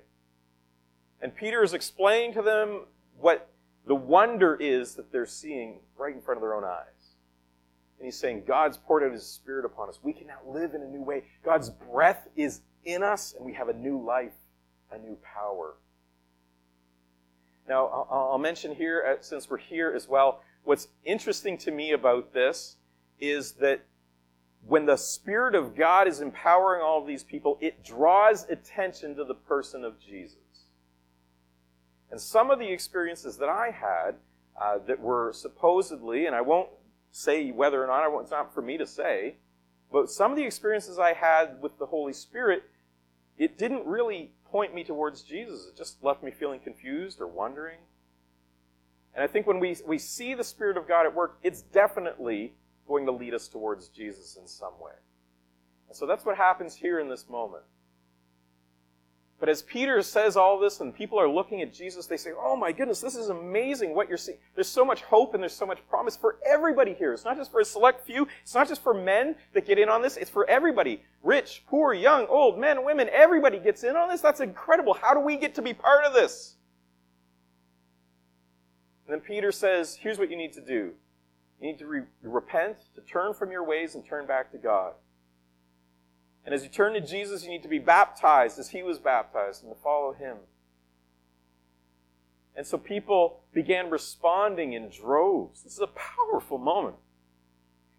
And 1.22 1.36
Peter 1.36 1.64
is 1.64 1.74
explaining 1.74 2.34
to 2.34 2.42
them 2.42 2.86
what 3.18 3.50
the 3.88 3.96
wonder 3.96 4.56
is 4.56 4.96
that 4.96 5.12
they're 5.12 5.26
seeing 5.26 5.80
right 5.98 6.16
in 6.16 6.22
front 6.22 6.38
of 6.38 6.42
their 6.42 6.56
own 6.56 6.64
eyes. 6.64 7.16
And 7.98 8.06
he's 8.06 8.18
saying, 8.18 8.44
God's 8.48 8.78
poured 8.78 9.04
out 9.04 9.12
his 9.12 9.26
spirit 9.26 9.66
upon 9.66 9.90
us. 9.90 10.00
We 10.02 10.14
can 10.14 10.28
now 10.28 10.40
live 10.48 10.74
in 10.74 10.82
a 10.82 10.88
new 10.88 11.02
way. 11.02 11.24
God's 11.44 11.70
breath 11.70 12.28
is 12.36 12.62
in 12.86 13.04
us, 13.04 13.34
and 13.36 13.46
we 13.46 13.54
have 13.54 13.68
a 13.68 13.74
new 13.74 14.02
life, 14.02 14.36
a 14.92 14.98
new 14.98 15.18
power. 15.22 15.76
Now, 17.70 18.08
I'll 18.10 18.40
mention 18.40 18.74
here, 18.74 19.06
uh, 19.08 19.22
since 19.22 19.48
we're 19.48 19.58
here 19.58 19.94
as 19.96 20.10
well, 20.10 20.42
what's 20.64 20.88
interesting 21.06 21.56
to 21.60 21.72
me 21.72 21.92
about 21.92 22.34
this 22.34 22.78
is 23.20 23.52
that 23.54 23.86
when 24.66 24.88
the 24.88 24.98
Spirit 24.98 25.54
of 25.54 25.76
God 25.76 26.08
is 26.08 26.20
empowering 26.20 26.82
all 26.82 27.00
of 27.00 27.06
these 27.06 27.24
people, 27.24 27.60
it 27.62 27.84
draws 27.84 28.50
attention 28.50 29.16
to 29.18 29.24
the 29.24 29.36
person 29.36 29.86
of 29.86 30.00
Jesus. 30.00 30.40
And 32.10 32.20
some 32.20 32.50
of 32.50 32.58
the 32.58 32.72
experiences 32.72 33.38
that 33.38 33.50
I 33.50 33.70
had 33.70 34.16
uh, 34.60 34.80
that 34.88 35.00
were 35.00 35.32
supposedly, 35.32 36.26
and 36.26 36.36
I 36.36 36.42
won't 36.42 36.70
say 37.12 37.52
whether 37.52 37.84
or 37.84 37.86
not, 37.86 38.20
it's 38.20 38.32
not 38.32 38.52
for 38.52 38.64
me 38.64 38.80
to 38.80 38.88
say, 38.88 39.36
but 39.92 40.10
some 40.10 40.32
of 40.32 40.38
the 40.38 40.44
experiences 40.44 40.98
I 40.98 41.14
had 41.14 41.62
with 41.62 41.78
the 41.78 41.86
Holy 41.86 42.14
Spirit, 42.14 42.64
it 43.38 43.60
didn't 43.60 43.86
really 43.86 44.32
point 44.52 44.74
me 44.74 44.84
towards 44.84 45.22
Jesus. 45.22 45.68
It 45.68 45.78
just 45.78 46.04
left 46.04 46.24
me 46.24 46.32
feeling 46.32 46.60
confused 46.60 47.22
or 47.22 47.28
wondering. 47.28 47.80
And 49.14 49.24
I 49.24 49.28
think 49.28 49.48
when 49.48 49.60
we, 49.60 49.76
we 49.86 49.98
see 49.98 50.34
the 50.34 50.44
Spirit 50.44 50.78
of 50.78 50.88
God 50.88 51.06
at 51.06 51.16
work, 51.16 51.40
it's 51.44 51.62
definitely 51.62 52.54
going 52.88 53.06
to 53.06 53.12
lead 53.12 53.34
us 53.34 53.48
towards 53.48 53.88
Jesus 53.90 54.38
in 54.40 54.48
some 54.48 54.74
way. 54.80 54.94
And 55.88 55.98
so 55.98 56.06
that's 56.06 56.26
what 56.26 56.38
happens 56.38 56.76
here 56.76 57.00
in 57.00 57.10
this 57.10 57.28
moment. 57.30 57.64
But 59.40 59.48
as 59.48 59.62
Peter 59.62 60.02
says 60.02 60.36
all 60.36 60.60
this 60.60 60.82
and 60.82 60.94
people 60.94 61.18
are 61.18 61.30
looking 61.30 61.62
at 61.62 61.74
Jesus, 61.74 62.08
they 62.08 62.18
say, 62.18 62.32
Oh 62.38 62.58
my 62.58 62.74
goodness, 62.74 63.00
this 63.00 63.16
is 63.16 63.30
amazing 63.30 63.96
what 63.96 64.10
you're 64.10 64.18
seeing. 64.18 64.38
There's 64.54 64.68
so 64.68 64.84
much 64.84 65.02
hope 65.04 65.34
and 65.34 65.42
there's 65.42 65.54
so 65.54 65.66
much 65.66 65.80
promise 65.90 66.18
for 66.18 66.38
everybody 66.46 66.94
here. 66.94 67.14
It's 67.14 67.24
not 67.24 67.38
just 67.38 67.52
for 67.52 67.62
a 67.62 67.66
select 67.66 68.06
few. 68.06 68.28
It's 68.42 68.54
not 68.54 68.68
just 68.68 68.84
for 68.84 68.94
men 68.94 69.36
that 69.54 69.66
get 69.66 69.80
in 69.80 69.88
on 69.88 70.02
this. 70.02 70.18
It's 70.18 70.30
for 70.30 70.50
everybody. 70.50 71.04
Rich, 71.24 71.64
poor, 71.68 71.94
young, 71.94 72.28
old, 72.28 72.60
men, 72.60 72.84
women, 72.84 73.08
everybody 73.14 73.60
gets 73.60 73.84
in 73.84 73.96
on 73.96 74.10
this. 74.10 74.20
That's 74.20 74.42
incredible. 74.42 74.94
How 74.94 75.14
do 75.14 75.22
we 75.22 75.38
get 75.38 75.56
to 75.56 75.62
be 75.62 75.74
part 75.74 76.04
of 76.04 76.14
this? 76.14 76.56
And 79.08 79.14
then 79.14 79.22
Peter 79.22 79.54
says, 79.54 79.96
Here's 79.96 80.20
what 80.20 80.30
you 80.30 80.38
need 80.38 80.54
to 80.54 80.62
do 80.62 80.92
you 81.62 81.68
need 81.68 81.80
to 81.80 81.88
re- 81.88 82.04
repent, 82.24 82.78
to 82.96 83.02
turn 83.02 83.34
from 83.34 83.52
your 83.52 83.64
ways 83.64 83.96
and 83.96 84.06
turn 84.06 84.28
back 84.28 84.52
to 84.52 84.58
God. 84.58 84.94
And 86.46 86.54
as 86.54 86.64
you 86.64 86.70
turn 86.70 86.94
to 86.94 87.02
Jesus, 87.02 87.44
you 87.44 87.50
need 87.50 87.64
to 87.64 87.70
be 87.70 87.80
baptized 87.80 88.60
as 88.60 88.70
he 88.70 88.82
was 88.82 88.98
baptized 88.98 89.64
and 89.64 89.74
to 89.74 89.80
follow 89.80 90.14
him. 90.14 90.38
And 92.56 92.66
so 92.66 92.78
people 92.78 93.42
began 93.54 93.90
responding 93.90 94.74
in 94.74 94.90
droves. 94.90 95.64
This 95.64 95.74
is 95.74 95.80
a 95.80 95.88
powerful 95.88 96.58
moment. 96.58 96.96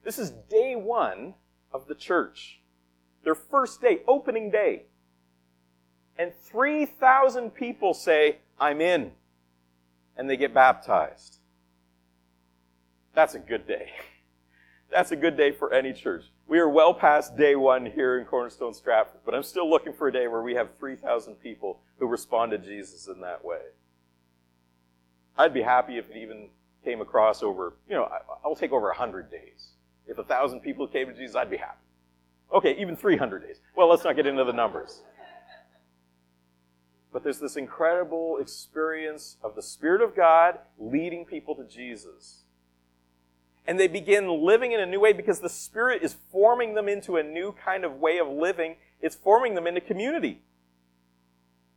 This 0.05 0.19
is 0.19 0.31
day 0.31 0.75
one 0.77 1.35
of 1.73 1.87
the 1.87 1.95
church, 1.95 2.61
their 3.25 3.35
first 3.35 3.81
day, 3.81 4.01
opening 4.09 4.51
day. 4.51 4.85
And 6.19 6.33
3,000 6.35 7.51
people 7.51 7.95
say, 7.95 8.39
I'm 8.59 8.81
in. 8.81 9.13
And 10.17 10.29
they 10.29 10.37
get 10.37 10.53
baptized. 10.53 11.39
That's 13.15 13.35
a 13.35 13.39
good 13.39 13.67
day. 13.67 13.93
That's 14.91 15.13
a 15.13 15.17
good 15.17 15.37
day 15.37 15.53
for 15.53 15.73
any 15.73 15.93
church. 15.93 16.25
We 16.51 16.59
are 16.59 16.69
well 16.69 16.93
past 16.93 17.37
day 17.37 17.55
one 17.55 17.87
here 17.87 18.19
in 18.19 18.25
Cornerstone 18.25 18.75
Stratford, 18.75 19.21
but 19.25 19.37
I'm 19.37 19.45
still 19.45 19.71
looking 19.71 19.93
for 19.93 20.09
a 20.09 20.13
day 20.13 20.27
where 20.27 20.43
we 20.43 20.55
have 20.55 20.71
3,000 20.81 21.37
people 21.37 21.79
who 22.01 22.09
respond 22.09 22.51
to 22.51 22.59
Jesus 22.59 23.07
in 23.07 23.21
that 23.21 23.45
way. 23.45 23.61
I'd 25.39 25.55
be 25.55 25.63
happy 25.63 25.97
if 25.97 26.11
it 26.11 26.17
even 26.17 26.49
came 26.85 27.01
across 27.01 27.45
over, 27.45 27.75
you 27.89 27.95
know, 27.95 28.09
I'll 28.45 28.57
take 28.57 28.73
over 28.73 28.89
100 28.89 29.31
days. 29.31 29.75
If 30.09 30.19
a 30.19 30.23
1,000 30.23 30.59
people 30.59 30.89
came 30.89 31.07
to 31.07 31.15
Jesus, 31.15 31.37
I'd 31.37 31.51
be 31.51 31.57
happy. 31.57 31.79
Okay, 32.53 32.77
even 32.81 32.97
300 32.97 33.47
days. 33.47 33.61
Well, 33.77 33.89
let's 33.89 34.03
not 34.03 34.17
get 34.17 34.27
into 34.27 34.43
the 34.43 34.53
numbers. 34.53 35.03
But 37.13 37.23
there's 37.23 37.39
this 37.39 37.55
incredible 37.55 38.39
experience 38.41 39.37
of 39.45 39.55
the 39.55 39.63
Spirit 39.63 40.03
of 40.03 40.17
God 40.17 40.59
leading 40.81 41.27
people 41.27 41.55
to 41.55 41.65
Jesus 41.65 42.43
and 43.67 43.79
they 43.79 43.89
begin 43.89 44.45
living 44.45 44.73
in 44.73 44.81
a 44.81 44.87
new 44.87 45.01
way 45.01 45.13
because 45.13 45.41
the 45.41 45.49
Spirit 45.49 46.03
is 46.03 46.17
forming 46.33 46.75
them 46.75 46.89
into 46.89 47.17
a 47.17 47.23
new 47.23 47.53
kind 47.53 47.85
of 47.85 47.97
way 47.97 48.19
of 48.19 48.29
living. 48.29 48.77
It's 49.01 49.17
forming 49.17 49.55
them 49.55 49.67
into 49.67 49.81
community. 49.81 50.43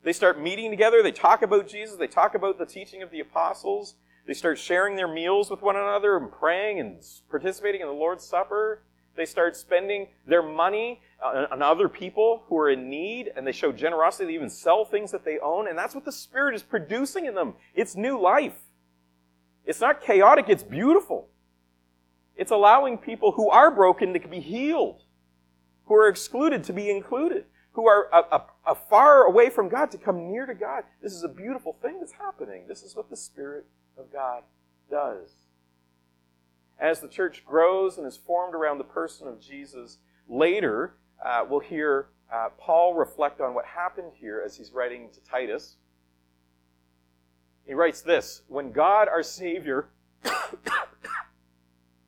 They 0.04 0.14
start 0.14 0.42
meeting 0.42 0.70
together, 0.70 1.02
they 1.02 1.14
talk 1.14 1.42
about 1.42 1.68
Jesus, 1.68 1.96
they 1.96 2.08
talk 2.08 2.36
about 2.36 2.58
the 2.58 2.66
teaching 2.66 3.02
of 3.02 3.10
the 3.10 3.22
apostles, 3.22 3.96
they 4.28 4.34
start 4.34 4.60
sharing 4.60 4.96
their 4.96 5.08
meals 5.08 5.50
with 5.50 5.62
one 5.62 5.76
another 5.76 6.18
and 6.18 6.32
praying 6.32 6.80
and 6.80 7.02
participating 7.30 7.82
in 7.82 7.88
the 7.88 7.94
Lord's 7.94 8.24
Supper. 8.24 8.84
They 9.16 9.26
start 9.26 9.56
spending 9.56 10.08
their 10.26 10.42
money 10.42 11.02
on 11.24 11.62
other 11.62 11.88
people 11.88 12.44
who 12.48 12.58
are 12.58 12.70
in 12.70 12.90
need, 12.90 13.32
and 13.36 13.46
they 13.46 13.52
show 13.52 13.72
generosity. 13.72 14.26
They 14.26 14.34
even 14.34 14.50
sell 14.50 14.86
things 14.86 15.12
that 15.12 15.24
they 15.24 15.40
own, 15.40 15.68
and 15.68 15.78
that's 15.78 15.94
what 15.94 16.04
the 16.04 16.12
Spirit 16.12 16.56
is 16.56 16.64
producing 16.64 17.26
in 17.26 17.36
them. 17.36 17.54
It's 17.76 17.96
new 17.96 18.20
life. 18.20 18.58
It's 19.66 19.80
not 19.80 20.02
chaotic, 20.02 20.46
it's 20.50 20.64
beautiful. 20.64 21.30
It's 22.36 22.52
allowing 22.52 22.98
people 22.98 23.34
who 23.34 23.50
are 23.50 23.72
broken 23.72 24.14
to 24.14 24.28
be 24.28 24.40
healed, 24.40 25.02
who 25.86 25.96
are 25.96 26.08
excluded 26.08 26.64
to 26.66 26.74
be 26.74 26.90
included, 26.90 27.46
who 27.74 27.88
are 27.88 28.10
a, 28.12 28.36
a, 28.36 28.46
a 28.68 28.76
far 28.76 29.24
away 29.24 29.50
from 29.50 29.70
God 29.70 29.92
to 29.92 29.98
come 29.98 30.32
near 30.32 30.46
to 30.46 30.54
God. 30.54 30.84
This 31.02 31.14
is 31.14 31.24
a 31.24 31.30
beautiful 31.30 31.78
thing 31.82 32.00
that's 32.00 32.14
happening. 32.14 32.64
This 32.68 32.84
is 32.84 32.96
what 32.96 33.10
the 33.10 33.18
Spirit 33.18 33.66
of 33.98 34.12
God 34.12 34.44
does. 34.90 35.32
As 36.80 37.00
the 37.00 37.08
church 37.08 37.46
grows 37.46 37.98
and 37.98 38.08
is 38.08 38.18
formed 38.18 38.56
around 38.56 38.78
the 38.78 38.84
person 38.84 39.28
of 39.28 39.40
Jesus, 39.40 40.00
later 40.28 40.96
uh, 41.24 41.46
we'll 41.48 41.60
hear 41.60 42.08
uh, 42.32 42.50
Paul 42.58 42.96
reflect 42.96 43.42
on 43.42 43.54
what 43.54 43.66
happened 43.66 44.12
here 44.16 44.42
as 44.44 44.58
he's 44.58 44.72
writing 44.72 45.10
to 45.14 45.22
Titus. 45.22 45.78
He 47.66 47.74
writes 47.74 48.02
this 48.02 48.42
When 48.48 48.72
God, 48.72 49.08
our 49.08 49.24
Savior, 49.24 49.90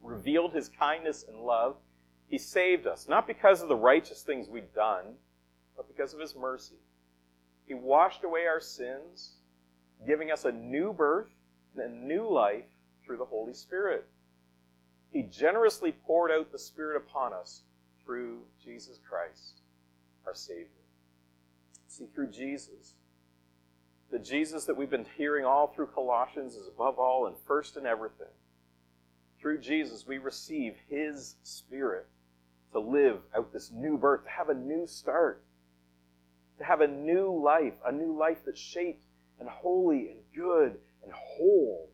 revealed 0.06 0.54
his 0.54 0.70
kindness 0.70 1.26
and 1.28 1.40
love. 1.42 1.76
He 2.28 2.38
saved 2.38 2.88
us, 2.88 3.08
not 3.08 3.28
because 3.28 3.62
of 3.62 3.70
the 3.70 3.76
righteous 3.76 4.22
things 4.22 4.48
we've 4.48 4.74
done, 4.74 5.16
but 5.76 5.88
because 5.88 6.14
of 6.14 6.20
his 6.20 6.36
mercy. 6.36 6.76
He 7.66 7.74
washed 7.74 8.24
away 8.24 8.46
our 8.46 8.60
sins, 8.60 9.34
giving 10.06 10.32
us 10.32 10.46
a 10.46 10.52
new 10.52 10.94
birth 10.94 11.30
and 11.76 11.84
a 11.84 12.06
new 12.06 12.32
life 12.32 12.66
through 13.06 13.18
the 13.18 13.26
Holy 13.26 13.54
Spirit. 13.54 14.06
He 15.12 15.24
generously 15.24 15.92
poured 15.92 16.32
out 16.32 16.52
the 16.52 16.60
Spirit 16.60 16.98
upon 16.98 17.34
us 17.34 17.64
through 18.04 18.40
Jesus 18.64 19.00
Christ, 19.08 19.62
our 20.26 20.36
Savior. 20.36 20.68
See, 21.88 22.06
through 22.14 22.32
Jesus, 22.32 22.96
the 24.12 24.20
Jesus 24.20 24.66
that 24.66 24.78
we've 24.78 24.90
been 24.90 25.06
hearing 25.18 25.46
all 25.46 25.68
through 25.68 25.88
Colossians 25.88 26.56
is 26.56 26.68
above 26.68 27.00
all 27.00 27.28
and 27.28 27.36
first 27.48 27.78
in 27.78 27.86
everything 27.86 28.28
through 29.40 29.60
Jesus, 29.60 30.06
we 30.08 30.18
receive 30.18 30.76
His 30.90 31.36
Spirit 31.44 32.08
to 32.72 32.80
live 32.80 33.20
out 33.36 33.54
this 33.54 33.72
new 33.72 33.98
birth, 33.98 34.24
to 34.24 34.30
have 34.30 34.50
a 34.50 34.54
new 34.54 34.86
start, 34.88 35.44
to 36.58 36.64
have 36.64 36.82
a 36.82 36.88
new 36.88 37.42
life, 37.44 37.74
a 37.86 37.92
new 37.92 38.18
life 38.18 38.40
that's 38.46 38.60
shaped 38.60 39.06
and 39.40 39.50
holy 39.50 40.10
and 40.10 40.20
good 40.36 40.78
and 41.04 41.12
whole 41.14 41.90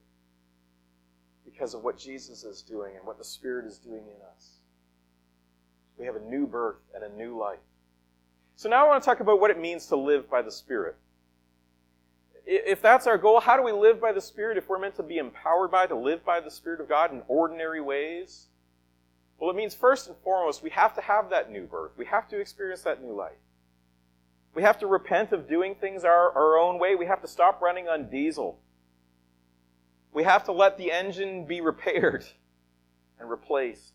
because 1.45 1.73
of 1.73 1.84
what 1.84 1.97
Jesus 1.97 2.43
is 2.43 2.62
doing 2.62 2.95
and 2.95 3.06
what 3.06 3.17
the 3.17 3.23
Spirit 3.23 3.65
is 3.65 3.77
doing 3.77 4.04
in 4.08 4.21
us. 4.34 4.58
We 5.97 6.06
have 6.06 6.15
a 6.15 6.21
new 6.21 6.47
birth 6.47 6.80
and 6.95 7.04
a 7.04 7.15
new 7.15 7.38
life. 7.38 7.60
So 8.56 8.69
now 8.69 8.86
I 8.86 8.88
want 8.88 9.04
to 9.04 9.06
talk 9.06 9.19
about 9.19 9.39
what 9.39 9.51
it 9.51 9.60
means 9.60 9.88
to 9.88 9.95
live 9.95 10.30
by 10.30 10.41
the 10.41 10.51
Spirit 10.51 10.95
if 12.45 12.82
that's 12.82 13.08
our 13.08 13.17
goal, 13.17 13.39
how 13.39 13.56
do 13.56 13.63
we 13.63 13.71
live 13.71 14.01
by 14.01 14.12
the 14.12 14.21
Spirit 14.21 14.58
if 14.58 14.67
we're 14.67 14.80
meant 14.80 14.95
to 14.95 15.04
be 15.04 15.17
empowered 15.17 15.71
by, 15.71 15.88
to 15.88 15.95
live 15.95 16.25
by 16.25 16.39
the 16.39 16.51
Spirit 16.51 16.82
of 16.82 16.89
God 16.89 17.12
in 17.12 17.21
ordinary 17.27 17.82
ways? 17.82 18.47
Well, 19.38 19.49
it 19.49 19.56
means 19.56 19.73
first 19.73 20.08
and 20.08 20.15
foremost, 20.23 20.62
we 20.62 20.69
have 20.71 20.93
to 20.95 21.01
have 21.01 21.30
that 21.32 21.51
new 21.51 21.65
birth. 21.65 21.91
We 21.97 22.06
have 22.06 22.27
to 22.30 22.39
experience 22.39 22.82
that 22.84 23.01
new 23.01 23.13
life. 23.13 23.38
We 24.54 24.63
have 24.63 24.80
to 24.80 24.88
repent 24.88 25.32
of 25.32 25.47
doing 25.47 25.75
things 25.75 26.04
our, 26.04 26.32
our 26.32 26.58
own 26.58 26.77
way. 26.77 26.95
We 26.95 27.06
have 27.06 27.21
to 27.21 27.27
stop 27.27 27.62
running 27.62 27.88
on 27.88 28.10
diesel. 28.10 28.60
We 30.13 30.23
have 30.23 30.43
to 30.45 30.51
let 30.51 30.77
the 30.77 30.91
engine 30.91 31.45
be 31.45 31.62
repaired 31.62 32.25
and 33.19 33.30
replaced. 33.30 33.93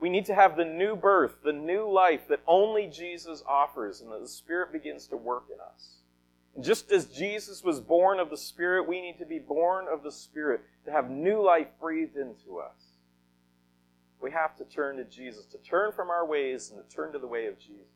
We 0.00 0.08
need 0.08 0.26
to 0.26 0.34
have 0.34 0.56
the 0.56 0.64
new 0.64 0.94
birth, 0.94 1.38
the 1.42 1.52
new 1.52 1.90
life 1.90 2.28
that 2.28 2.40
only 2.46 2.86
Jesus 2.86 3.42
offers, 3.46 4.00
and 4.00 4.12
that 4.12 4.20
the 4.20 4.28
Spirit 4.28 4.72
begins 4.72 5.08
to 5.08 5.16
work 5.16 5.46
in 5.52 5.58
us. 5.60 5.96
Just 6.60 6.90
as 6.90 7.06
Jesus 7.06 7.62
was 7.62 7.80
born 7.80 8.18
of 8.18 8.30
the 8.30 8.36
Spirit, 8.36 8.88
we 8.88 9.00
need 9.00 9.18
to 9.18 9.26
be 9.26 9.38
born 9.38 9.86
of 9.90 10.02
the 10.02 10.10
Spirit 10.10 10.62
to 10.84 10.90
have 10.90 11.10
new 11.10 11.44
life 11.44 11.68
breathed 11.80 12.16
into 12.16 12.58
us. 12.58 12.98
We 14.20 14.32
have 14.32 14.56
to 14.56 14.64
turn 14.64 14.96
to 14.96 15.04
Jesus, 15.04 15.46
to 15.46 15.58
turn 15.58 15.92
from 15.92 16.10
our 16.10 16.26
ways 16.26 16.70
and 16.70 16.82
to 16.82 16.96
turn 16.96 17.12
to 17.12 17.18
the 17.18 17.28
way 17.28 17.46
of 17.46 17.58
Jesus. 17.58 17.86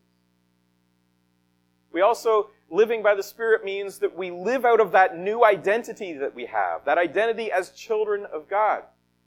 We 1.92 2.00
also, 2.00 2.50
living 2.70 3.02
by 3.02 3.14
the 3.14 3.22
Spirit 3.22 3.64
means 3.64 3.98
that 3.98 4.16
we 4.16 4.30
live 4.30 4.64
out 4.64 4.80
of 4.80 4.92
that 4.92 5.18
new 5.18 5.44
identity 5.44 6.14
that 6.14 6.34
we 6.34 6.46
have, 6.46 6.84
that 6.84 6.98
identity 6.98 7.50
as 7.50 7.70
children 7.70 8.26
of 8.32 8.48
God. 8.48 8.84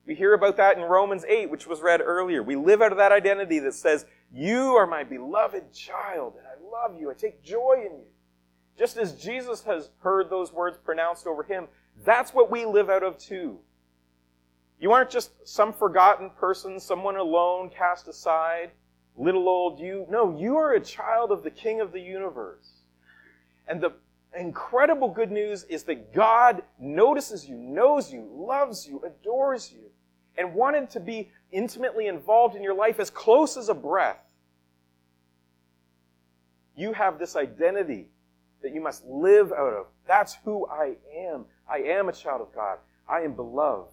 We 0.08 0.15
hear 0.15 0.34
about 0.34 0.58
that 0.58 0.78
in 0.78 0.84
Romans 0.84 1.26
8, 1.28 1.50
which 1.50 1.67
was 1.67 1.82
read 1.82 2.02
earlier. 2.02 2.41
We 2.41 2.56
live 2.56 2.82
out 2.82 2.91
of 2.91 2.98
that 3.00 3.12
identity 3.12 3.60
that 3.60 3.74
says, 3.74 4.06
You 4.32 4.76
are 4.76 4.88
my 4.88 5.04
beloved 5.04 5.74
child, 5.74 6.36
and 6.38 6.48
I 6.48 6.71
love 6.71 7.00
you. 7.00 7.12
I 7.12 7.13
take 7.13 7.43
joy 7.43 7.84
in 7.86 7.98
you. 7.98 8.06
Just 8.77 8.97
as 8.97 9.13
Jesus 9.13 9.63
has 9.63 9.89
heard 9.99 10.29
those 10.29 10.51
words 10.51 10.77
pronounced 10.77 11.27
over 11.27 11.43
him, 11.43 11.67
that's 12.03 12.33
what 12.33 12.51
we 12.51 12.65
live 12.65 12.89
out 12.89 13.03
of 13.03 13.17
too. 13.17 13.59
You 14.79 14.91
aren't 14.91 15.09
just 15.09 15.47
some 15.47 15.71
forgotten 15.71 16.29
person, 16.31 16.79
someone 16.79 17.15
alone, 17.15 17.69
cast 17.69 18.07
aside, 18.07 18.71
little 19.15 19.47
old 19.47 19.79
you. 19.79 20.05
No, 20.09 20.38
you 20.38 20.57
are 20.57 20.73
a 20.73 20.81
child 20.81 21.31
of 21.31 21.43
the 21.43 21.49
King 21.49 21.79
of 21.79 21.93
the 21.93 22.01
universe. 22.01 22.81
And 23.67 23.79
the 23.79 23.93
incredible 24.38 25.09
good 25.09 25.31
news 25.31 25.63
is 25.63 25.83
that 25.83 26.13
God 26.13 26.61
notices 26.77 27.47
you, 27.47 27.55
knows 27.55 28.11
you, 28.11 28.27
loves 28.29 28.85
you, 28.85 29.01
adores 29.05 29.71
you, 29.71 29.89
and 30.38 30.53
wanted 30.53 30.89
to 30.91 30.99
be 30.99 31.31
intimately 31.53 32.07
involved 32.07 32.55
in 32.55 32.61
your 32.61 32.73
life 32.73 32.99
as 32.99 33.09
close 33.09 33.55
as 33.55 33.69
a 33.69 33.73
breath. 33.73 34.19
You 36.75 36.91
have 36.91 37.17
this 37.17 37.38
identity 37.38 38.09
that 38.65 38.73
you 38.73 38.82
must 38.82 39.06
live 39.06 39.51
out 39.51 39.73
of. 39.73 39.86
That's 40.08 40.38
who 40.43 40.67
I 40.67 40.95
am. 41.15 41.45
I 41.69 41.78
am 41.82 42.10
a 42.10 42.12
child 42.12 42.41
of 42.41 42.51
God. 42.56 42.80
I 43.08 43.19
am 43.19 43.36
beloved. 43.36 43.91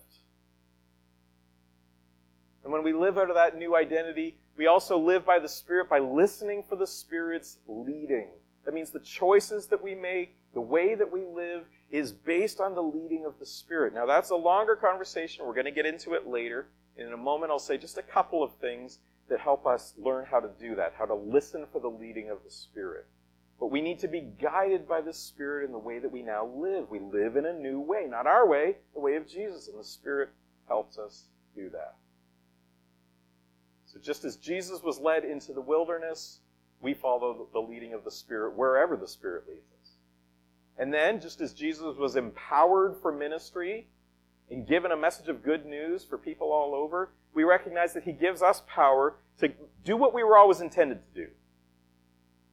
And 2.65 2.73
when 2.73 2.83
we 2.83 2.95
live 2.95 3.19
out 3.19 3.29
of 3.29 3.35
that 3.35 3.59
new 3.59 3.77
identity, 3.77 4.39
we 4.57 4.69
also 4.69 4.99
live 4.99 5.27
by 5.27 5.39
the 5.39 5.49
Spirit 5.49 5.91
by 5.91 5.99
listening 5.99 6.63
for 6.67 6.77
the 6.77 6.87
Spirit's 6.87 7.59
leading. 7.69 8.29
That 8.65 8.73
means 8.73 8.91
the 8.91 9.01
choices 9.01 9.67
that 9.67 9.85
we 9.85 9.95
make, 9.95 10.39
the 10.55 10.61
way 10.63 10.95
that 10.95 11.13
we 11.13 11.27
live, 11.27 11.67
is 11.91 12.11
based 12.11 12.59
on 12.59 12.75
the 12.75 12.83
leading 12.83 13.27
of 13.27 13.39
the 13.39 13.45
Spirit. 13.45 13.93
Now, 13.93 14.07
that's 14.07 14.31
a 14.31 14.37
longer 14.37 14.75
conversation. 14.75 15.45
We're 15.45 15.53
going 15.53 15.67
to 15.67 15.71
get 15.71 15.85
into 15.85 16.15
it 16.15 16.27
later. 16.27 16.69
In 16.97 17.13
a 17.13 17.17
moment, 17.19 17.51
I'll 17.51 17.59
say 17.59 17.77
just 17.77 17.99
a 17.99 18.03
couple 18.03 18.43
of 18.43 18.55
things 18.55 19.01
that 19.29 19.39
help 19.39 19.67
us 19.67 19.93
learn 19.99 20.25
how 20.25 20.41
to 20.41 20.49
do 20.59 20.77
that, 20.77 20.95
how 20.97 21.05
to 21.05 21.15
listen 21.15 21.67
for 21.71 21.79
the 21.79 21.91
leading 21.91 22.31
of 22.31 22.39
the 22.43 22.51
Spirit. 22.51 23.07
But 23.63 23.71
we 23.71 23.81
need 23.81 24.01
to 24.01 24.09
be 24.09 24.23
guided 24.23 24.89
by 24.89 25.03
the 25.03 25.13
Spirit 25.13 25.67
in 25.67 25.71
the 25.71 25.79
way 25.79 26.01
that 26.01 26.11
we 26.11 26.21
now 26.21 26.45
live. 26.45 26.91
We 26.91 26.99
live 26.99 27.37
in 27.37 27.47
a 27.47 27.53
new 27.53 27.79
way, 27.79 28.09
not 28.09 28.27
our 28.27 28.45
way, 28.45 28.79
the 28.93 28.99
way 28.99 29.15
of 29.15 29.29
Jesus, 29.29 29.69
and 29.69 29.79
the 29.79 29.85
Spirit 29.85 30.31
helps 30.67 30.99
us 30.99 31.29
do 31.55 31.71
that. 31.71 31.95
So 33.87 34.01
just 34.03 34.25
as 34.25 34.35
Jesus 34.35 34.83
was 34.83 34.99
led 34.99 35.25
into 35.25 35.53
the 35.53 35.61
wilderness, 35.61 36.41
we 36.81 36.93
follow 36.93 37.47
the 37.53 37.61
leading 37.61 37.95
of 37.95 38.03
the 38.03 38.11
Spirit 38.11 38.57
wherever 38.57 38.97
the 38.97 39.07
Spirit 39.07 39.45
leads 39.49 39.71
us. 39.81 39.91
And 40.77 40.93
then, 40.93 41.21
just 41.21 41.41
as 41.41 41.53
Jesus 41.53 41.97
was 41.97 42.17
empowered 42.17 42.97
for 43.01 43.13
ministry 43.13 43.87
and 44.51 44.67
given 44.67 44.91
a 44.91 44.97
message 44.97 45.29
of 45.29 45.45
good 45.45 45.67
news 45.67 46.05
for 46.05 46.19
people 46.19 46.51
all 46.51 46.75
over, 46.75 47.11
we 47.33 47.45
recognize 47.45 47.95
that 47.95 48.03
he 48.03 48.13
gives 48.13 48.43
us 48.43 48.65
power 48.67 49.15
to 49.39 49.53
do 49.85 49.97
what 49.97 50.13
we 50.13 50.25
were 50.25 50.37
always 50.37 50.61
intended 50.61 50.99
to 51.15 51.27
do. 51.27 51.31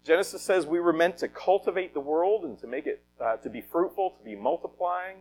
Genesis 0.03 0.41
says 0.41 0.65
we 0.65 0.79
were 0.79 0.93
meant 0.93 1.17
to 1.17 1.27
cultivate 1.27 1.93
the 1.93 1.99
world 1.99 2.43
and 2.45 2.57
to 2.59 2.67
make 2.67 2.87
it 2.87 3.03
uh, 3.23 3.35
to 3.37 3.49
be 3.49 3.61
fruitful, 3.61 4.11
to 4.17 4.23
be 4.23 4.35
multiplying, 4.35 5.17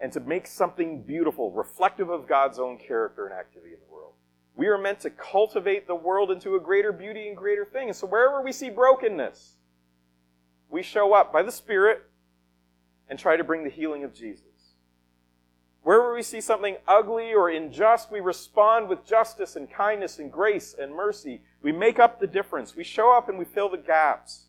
and 0.00 0.12
to 0.12 0.20
make 0.20 0.46
something 0.46 1.02
beautiful, 1.02 1.52
reflective 1.52 2.10
of 2.10 2.26
God's 2.26 2.58
own 2.58 2.78
character 2.78 3.26
and 3.26 3.34
activity 3.38 3.72
in 3.72 3.80
the 3.80 3.92
world. 3.92 4.14
We 4.56 4.66
are 4.66 4.76
meant 4.76 5.00
to 5.00 5.10
cultivate 5.10 5.86
the 5.86 5.94
world 5.94 6.30
into 6.30 6.56
a 6.56 6.60
greater 6.60 6.92
beauty 6.92 7.28
and 7.28 7.36
greater 7.36 7.64
thing. 7.64 7.88
And 7.88 7.96
so 7.96 8.06
wherever 8.06 8.42
we 8.42 8.52
see 8.52 8.68
brokenness, 8.68 9.56
we 10.68 10.82
show 10.82 11.14
up 11.14 11.32
by 11.32 11.42
the 11.42 11.52
Spirit 11.52 12.02
and 13.08 13.18
try 13.18 13.36
to 13.36 13.44
bring 13.44 13.64
the 13.64 13.70
healing 13.70 14.04
of 14.04 14.12
Jesus. 14.12 14.71
We 16.22 16.24
see 16.24 16.40
something 16.40 16.76
ugly 16.86 17.34
or 17.34 17.48
unjust, 17.48 18.12
we 18.12 18.20
respond 18.20 18.88
with 18.88 19.04
justice 19.04 19.56
and 19.56 19.68
kindness 19.68 20.20
and 20.20 20.30
grace 20.30 20.72
and 20.72 20.94
mercy. 20.94 21.42
We 21.62 21.72
make 21.72 21.98
up 21.98 22.20
the 22.20 22.28
difference. 22.28 22.76
We 22.76 22.84
show 22.84 23.12
up 23.12 23.28
and 23.28 23.40
we 23.40 23.44
fill 23.44 23.68
the 23.68 23.76
gaps. 23.76 24.44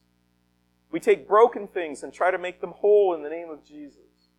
We 0.91 0.99
take 0.99 1.27
broken 1.27 1.67
things 1.67 2.03
and 2.03 2.13
try 2.13 2.29
to 2.29 2.37
make 2.37 2.61
them 2.61 2.73
whole 2.77 3.15
in 3.15 3.23
the 3.23 3.29
name 3.31 3.49
of 3.49 3.65
Jesus. 3.65 4.29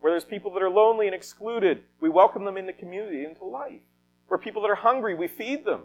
Where 0.00 0.14
there's 0.14 0.24
people 0.24 0.50
that 0.54 0.62
are 0.62 0.70
lonely 0.70 1.04
and 1.04 1.14
excluded, 1.14 1.82
we 2.00 2.08
welcome 2.08 2.46
them 2.46 2.56
into 2.56 2.72
community, 2.72 3.26
into 3.26 3.44
life. 3.44 3.82
Where 4.28 4.38
people 4.38 4.62
that 4.62 4.70
are 4.70 4.76
hungry, 4.76 5.14
we 5.14 5.28
feed 5.28 5.66
them. 5.66 5.82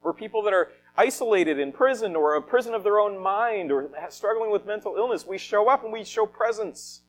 Where 0.00 0.12
people 0.12 0.42
that 0.42 0.52
are 0.52 0.72
isolated 0.96 1.60
in 1.60 1.70
prison 1.70 2.16
or 2.16 2.34
a 2.34 2.42
prison 2.42 2.74
of 2.74 2.82
their 2.82 2.98
own 2.98 3.22
mind 3.22 3.70
or 3.70 3.88
struggling 4.08 4.50
with 4.50 4.66
mental 4.66 4.96
illness, 4.96 5.24
we 5.24 5.38
show 5.38 5.68
up 5.68 5.84
and 5.84 5.92
we 5.92 6.02
show 6.02 6.26
presence. 6.26 7.02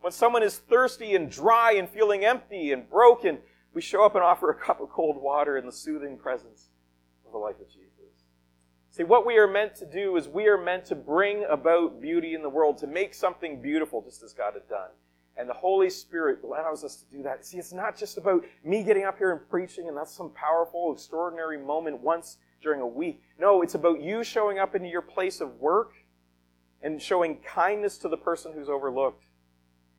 When 0.00 0.12
someone 0.12 0.42
is 0.42 0.58
thirsty 0.58 1.14
and 1.14 1.30
dry 1.30 1.72
and 1.72 1.88
feeling 1.88 2.24
empty 2.24 2.72
and 2.72 2.88
broken, 2.88 3.38
we 3.74 3.82
show 3.82 4.04
up 4.04 4.14
and 4.14 4.24
offer 4.24 4.50
a 4.50 4.54
cup 4.54 4.80
of 4.80 4.88
cold 4.90 5.20
water 5.20 5.56
in 5.56 5.66
the 5.66 5.72
soothing 5.72 6.16
presence 6.16 6.68
of 7.26 7.32
the 7.32 7.38
life 7.38 7.60
of 7.60 7.68
Jesus. 7.68 7.86
See, 8.96 9.04
what 9.04 9.26
we 9.26 9.36
are 9.36 9.46
meant 9.46 9.74
to 9.76 9.84
do 9.84 10.16
is 10.16 10.26
we 10.26 10.48
are 10.48 10.56
meant 10.56 10.86
to 10.86 10.94
bring 10.94 11.44
about 11.50 12.00
beauty 12.00 12.32
in 12.32 12.40
the 12.40 12.48
world, 12.48 12.78
to 12.78 12.86
make 12.86 13.12
something 13.12 13.60
beautiful 13.60 14.00
just 14.00 14.22
as 14.22 14.32
God 14.32 14.54
had 14.54 14.66
done. 14.70 14.88
And 15.36 15.46
the 15.46 15.52
Holy 15.52 15.90
Spirit 15.90 16.38
allows 16.42 16.82
us 16.82 16.96
to 16.96 17.10
do 17.14 17.22
that. 17.24 17.44
See, 17.44 17.58
it's 17.58 17.74
not 17.74 17.94
just 17.94 18.16
about 18.16 18.42
me 18.64 18.82
getting 18.82 19.04
up 19.04 19.18
here 19.18 19.32
and 19.32 19.50
preaching 19.50 19.88
and 19.88 19.94
that's 19.94 20.16
some 20.16 20.30
powerful, 20.30 20.94
extraordinary 20.94 21.58
moment 21.58 22.00
once 22.00 22.38
during 22.62 22.80
a 22.80 22.86
week. 22.86 23.20
No, 23.38 23.60
it's 23.60 23.74
about 23.74 24.00
you 24.00 24.24
showing 24.24 24.58
up 24.58 24.74
into 24.74 24.88
your 24.88 25.02
place 25.02 25.42
of 25.42 25.60
work 25.60 25.92
and 26.80 27.02
showing 27.02 27.36
kindness 27.40 27.98
to 27.98 28.08
the 28.08 28.16
person 28.16 28.54
who's 28.54 28.70
overlooked 28.70 29.25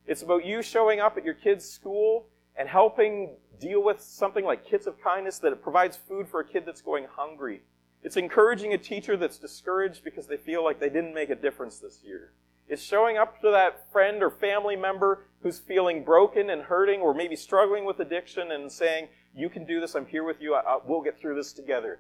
it's 0.07 0.21
about 0.21 0.45
you 0.45 0.61
showing 0.61 1.01
up 1.01 1.17
at 1.17 1.25
your 1.25 1.33
kid's 1.33 1.69
school 1.69 2.29
and 2.55 2.67
helping 2.69 3.35
deal 3.59 3.83
with 3.83 4.01
something 4.01 4.45
like 4.45 4.65
Kits 4.65 4.87
of 4.87 5.01
Kindness 5.01 5.39
that 5.39 5.61
provides 5.61 5.97
food 5.97 6.27
for 6.29 6.39
a 6.39 6.47
kid 6.47 6.63
that's 6.65 6.81
going 6.81 7.05
hungry. 7.11 7.61
It's 8.03 8.15
encouraging 8.15 8.73
a 8.73 8.77
teacher 8.77 9.17
that's 9.17 9.37
discouraged 9.37 10.03
because 10.03 10.27
they 10.27 10.37
feel 10.37 10.63
like 10.63 10.79
they 10.79 10.89
didn't 10.89 11.13
make 11.13 11.29
a 11.29 11.35
difference 11.35 11.79
this 11.79 12.01
year. 12.03 12.31
It's 12.69 12.81
showing 12.81 13.17
up 13.17 13.41
to 13.41 13.51
that 13.51 13.91
friend 13.91 14.23
or 14.23 14.29
family 14.29 14.75
member 14.75 15.25
who's 15.41 15.59
feeling 15.59 16.03
broken 16.03 16.49
and 16.49 16.61
hurting 16.61 17.01
or 17.01 17.13
maybe 17.13 17.35
struggling 17.35 17.85
with 17.85 17.99
addiction 17.99 18.51
and 18.51 18.71
saying, 18.71 19.09
You 19.35 19.49
can 19.49 19.65
do 19.65 19.81
this, 19.81 19.95
I'm 19.95 20.05
here 20.05 20.23
with 20.23 20.41
you, 20.41 20.55
I, 20.55 20.61
I, 20.61 20.79
we'll 20.85 21.01
get 21.01 21.19
through 21.19 21.35
this 21.35 21.53
together 21.53 21.99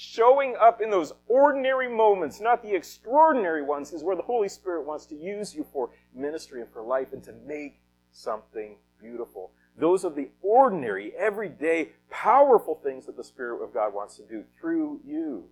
showing 0.00 0.54
up 0.60 0.80
in 0.80 0.90
those 0.90 1.12
ordinary 1.26 1.88
moments, 1.88 2.40
not 2.40 2.62
the 2.62 2.72
extraordinary 2.72 3.62
ones, 3.62 3.92
is 3.92 4.04
where 4.04 4.14
the 4.14 4.22
Holy 4.22 4.48
Spirit 4.48 4.86
wants 4.86 5.06
to 5.06 5.16
use 5.16 5.52
you 5.56 5.66
for 5.72 5.90
ministry 6.18 6.60
and 6.60 6.70
for 6.70 6.82
life 6.82 7.12
and 7.12 7.22
to 7.24 7.32
make 7.46 7.80
something 8.10 8.76
beautiful. 9.00 9.52
Those 9.76 10.04
are 10.04 10.10
the 10.10 10.30
ordinary, 10.42 11.12
everyday, 11.16 11.90
powerful 12.10 12.74
things 12.82 13.06
that 13.06 13.16
the 13.16 13.24
Spirit 13.24 13.62
of 13.62 13.72
God 13.72 13.94
wants 13.94 14.16
to 14.16 14.22
do 14.24 14.44
through 14.60 15.00
you. 15.06 15.44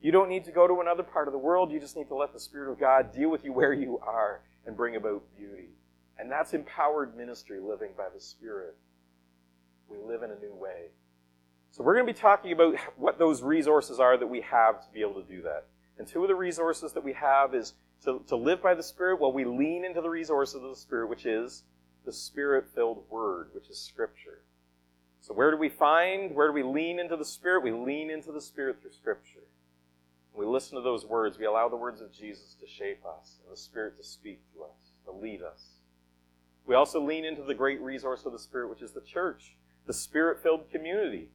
You 0.00 0.12
don't 0.12 0.28
need 0.28 0.44
to 0.44 0.52
go 0.52 0.66
to 0.66 0.80
another 0.80 1.02
part 1.02 1.28
of 1.28 1.32
the 1.32 1.38
world. 1.38 1.70
You 1.70 1.80
just 1.80 1.96
need 1.96 2.08
to 2.08 2.14
let 2.14 2.32
the 2.32 2.40
Spirit 2.40 2.70
of 2.70 2.80
God 2.80 3.12
deal 3.12 3.30
with 3.30 3.44
you 3.44 3.52
where 3.52 3.72
you 3.72 3.98
are 3.98 4.40
and 4.66 4.76
bring 4.76 4.96
about 4.96 5.22
beauty. 5.36 5.70
And 6.18 6.30
that's 6.30 6.54
empowered 6.54 7.16
ministry, 7.16 7.58
living 7.60 7.90
by 7.96 8.06
the 8.12 8.20
Spirit. 8.20 8.76
We 9.88 9.98
live 9.98 10.22
in 10.22 10.30
a 10.30 10.38
new 10.38 10.54
way. 10.54 10.88
So 11.70 11.82
we're 11.82 11.94
going 11.94 12.06
to 12.06 12.12
be 12.12 12.18
talking 12.18 12.52
about 12.52 12.76
what 12.96 13.18
those 13.18 13.42
resources 13.42 13.98
are 13.98 14.16
that 14.16 14.26
we 14.26 14.40
have 14.42 14.80
to 14.80 14.92
be 14.92 15.00
able 15.00 15.20
to 15.20 15.28
do 15.28 15.42
that. 15.42 15.66
And 15.98 16.06
two 16.06 16.22
of 16.22 16.28
the 16.28 16.34
resources 16.34 16.92
that 16.92 17.04
we 17.04 17.12
have 17.14 17.54
is 17.54 17.74
to, 18.04 18.22
to 18.28 18.36
live 18.36 18.62
by 18.62 18.74
the 18.74 18.82
Spirit 18.82 19.20
while 19.20 19.32
we 19.32 19.44
lean 19.44 19.84
into 19.84 20.00
the 20.00 20.10
resources 20.10 20.56
of 20.56 20.68
the 20.68 20.76
Spirit, 20.76 21.08
which 21.08 21.26
is 21.26 21.64
the 22.04 22.12
Spirit-filled 22.12 23.04
Word, 23.08 23.50
which 23.54 23.70
is 23.70 23.78
Scripture. 23.78 24.42
So 25.20 25.32
where 25.32 25.50
do 25.50 25.56
we 25.56 25.70
find, 25.70 26.34
where 26.34 26.48
do 26.48 26.52
we 26.52 26.62
lean 26.62 26.98
into 26.98 27.16
the 27.16 27.24
Spirit? 27.24 27.64
We 27.64 27.72
lean 27.72 28.10
into 28.10 28.30
the 28.30 28.42
Spirit 28.42 28.82
through 28.82 28.92
Scripture. 28.92 29.48
we 30.34 30.44
listen 30.44 30.76
to 30.76 30.82
those 30.82 31.06
words. 31.06 31.38
We 31.38 31.46
allow 31.46 31.68
the 31.68 31.76
words 31.76 32.00
of 32.00 32.12
Jesus 32.12 32.56
to 32.60 32.66
shape 32.66 33.04
us 33.06 33.38
and 33.42 33.52
the 33.52 33.56
Spirit 33.56 33.96
to 33.96 34.04
speak 34.04 34.40
to 34.52 34.64
us, 34.64 34.92
to 35.06 35.12
lead 35.12 35.40
us. 35.42 35.80
We 36.66 36.74
also 36.74 37.00
lean 37.00 37.24
into 37.24 37.42
the 37.42 37.54
great 37.54 37.80
resource 37.80 38.26
of 38.26 38.32
the 38.32 38.38
Spirit, 38.38 38.68
which 38.68 38.82
is 38.82 38.92
the 38.92 39.00
church, 39.00 39.56
the 39.86 39.92
Spirit-filled 39.92 40.70
community 40.70 41.30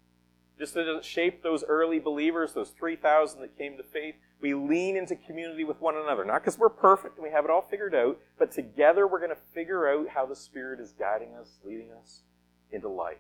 just 0.59 0.73
that 0.73 0.87
it 0.87 1.05
shaped 1.05 1.41
those 1.41 1.63
early 1.63 1.99
believers, 1.99 2.53
those 2.53 2.71
3,000 2.71 3.41
that 3.41 3.57
came 3.57 3.77
to 3.77 3.83
faith. 3.83 4.15
We 4.41 4.53
lean 4.53 4.97
into 4.97 5.15
community 5.15 5.63
with 5.63 5.79
one 5.79 5.95
another. 5.95 6.25
Not 6.25 6.41
because 6.41 6.57
we're 6.57 6.69
perfect 6.69 7.15
and 7.15 7.23
we 7.23 7.31
have 7.31 7.45
it 7.45 7.51
all 7.51 7.61
figured 7.61 7.95
out, 7.95 8.19
but 8.37 8.51
together 8.51 9.07
we're 9.07 9.19
going 9.19 9.31
to 9.31 9.41
figure 9.53 9.87
out 9.87 10.09
how 10.09 10.25
the 10.25 10.35
Spirit 10.35 10.81
is 10.81 10.91
guiding 10.91 11.33
us, 11.33 11.59
leading 11.63 11.91
us 11.93 12.23
into 12.71 12.89
life. 12.89 13.17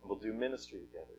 And 0.00 0.08
we'll 0.08 0.20
do 0.20 0.32
ministry 0.32 0.78
together. 0.78 1.18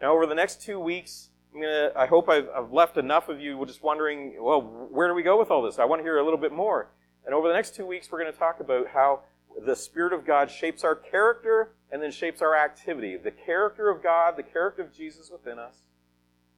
Now, 0.00 0.12
over 0.12 0.26
the 0.26 0.34
next 0.34 0.62
two 0.62 0.80
weeks, 0.80 1.30
I'm 1.54 1.62
gonna, 1.62 1.92
I 1.96 2.06
hope 2.06 2.28
I've, 2.28 2.48
I've 2.54 2.72
left 2.72 2.96
enough 2.96 3.28
of 3.28 3.40
you 3.40 3.64
just 3.64 3.82
wondering, 3.82 4.34
well, 4.40 4.60
where 4.60 5.06
do 5.06 5.14
we 5.14 5.22
go 5.22 5.38
with 5.38 5.52
all 5.52 5.62
this? 5.62 5.78
I 5.78 5.84
want 5.84 6.00
to 6.00 6.04
hear 6.04 6.18
a 6.18 6.24
little 6.24 6.38
bit 6.38 6.52
more. 6.52 6.90
And 7.24 7.32
over 7.32 7.46
the 7.46 7.54
next 7.54 7.76
two 7.76 7.86
weeks, 7.86 8.10
we're 8.10 8.20
going 8.20 8.32
to 8.32 8.38
talk 8.38 8.58
about 8.58 8.88
how 8.88 9.20
the 9.64 9.76
Spirit 9.76 10.12
of 10.12 10.26
God 10.26 10.50
shapes 10.50 10.82
our 10.82 10.96
character 10.96 11.70
and 11.94 12.02
then 12.02 12.10
shapes 12.10 12.42
our 12.42 12.56
activity. 12.56 13.16
The 13.16 13.30
character 13.30 13.88
of 13.88 14.02
God, 14.02 14.36
the 14.36 14.42
character 14.42 14.82
of 14.82 14.92
Jesus 14.92 15.30
within 15.30 15.60
us, 15.60 15.84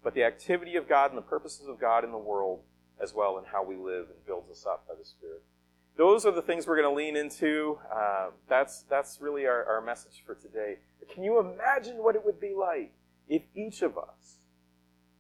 but 0.03 0.15
the 0.15 0.25
activity 0.25 0.77
of 0.77 0.89
God 0.89 1.11
and 1.11 1.19
the 1.19 1.23
purposes 1.23 1.69
of 1.69 1.79
God 1.79 2.05
in 2.05 2.11
the 2.11 2.17
world 2.17 2.61
as 3.03 3.13
well, 3.13 3.37
and 3.37 3.47
how 3.47 3.63
we 3.63 3.77
live 3.77 4.07
and 4.09 4.25
builds 4.25 4.51
us 4.51 4.65
up 4.65 4.89
by 4.89 4.95
the 4.99 5.05
Spirit. 5.05 5.43
Those 5.99 6.25
are 6.25 6.33
the 6.33 6.41
things 6.41 6.67
we're 6.67 6.81
going 6.81 6.89
to 6.89 6.97
lean 6.97 7.19
into. 7.19 7.79
Uh, 7.95 8.29
that's, 8.49 8.87
that's 8.89 9.21
really 9.21 9.45
our, 9.45 9.63
our 9.67 9.83
message 9.83 10.23
for 10.25 10.35
today. 10.35 10.79
Can 11.13 11.23
you 11.23 11.39
imagine 11.39 11.99
what 11.99 12.17
it 12.17 12.25
would 12.25 12.41
be 12.41 12.55
like 12.59 12.95
if 13.29 13.43
each 13.55 13.83
of 13.83 13.99
us, 13.99 14.47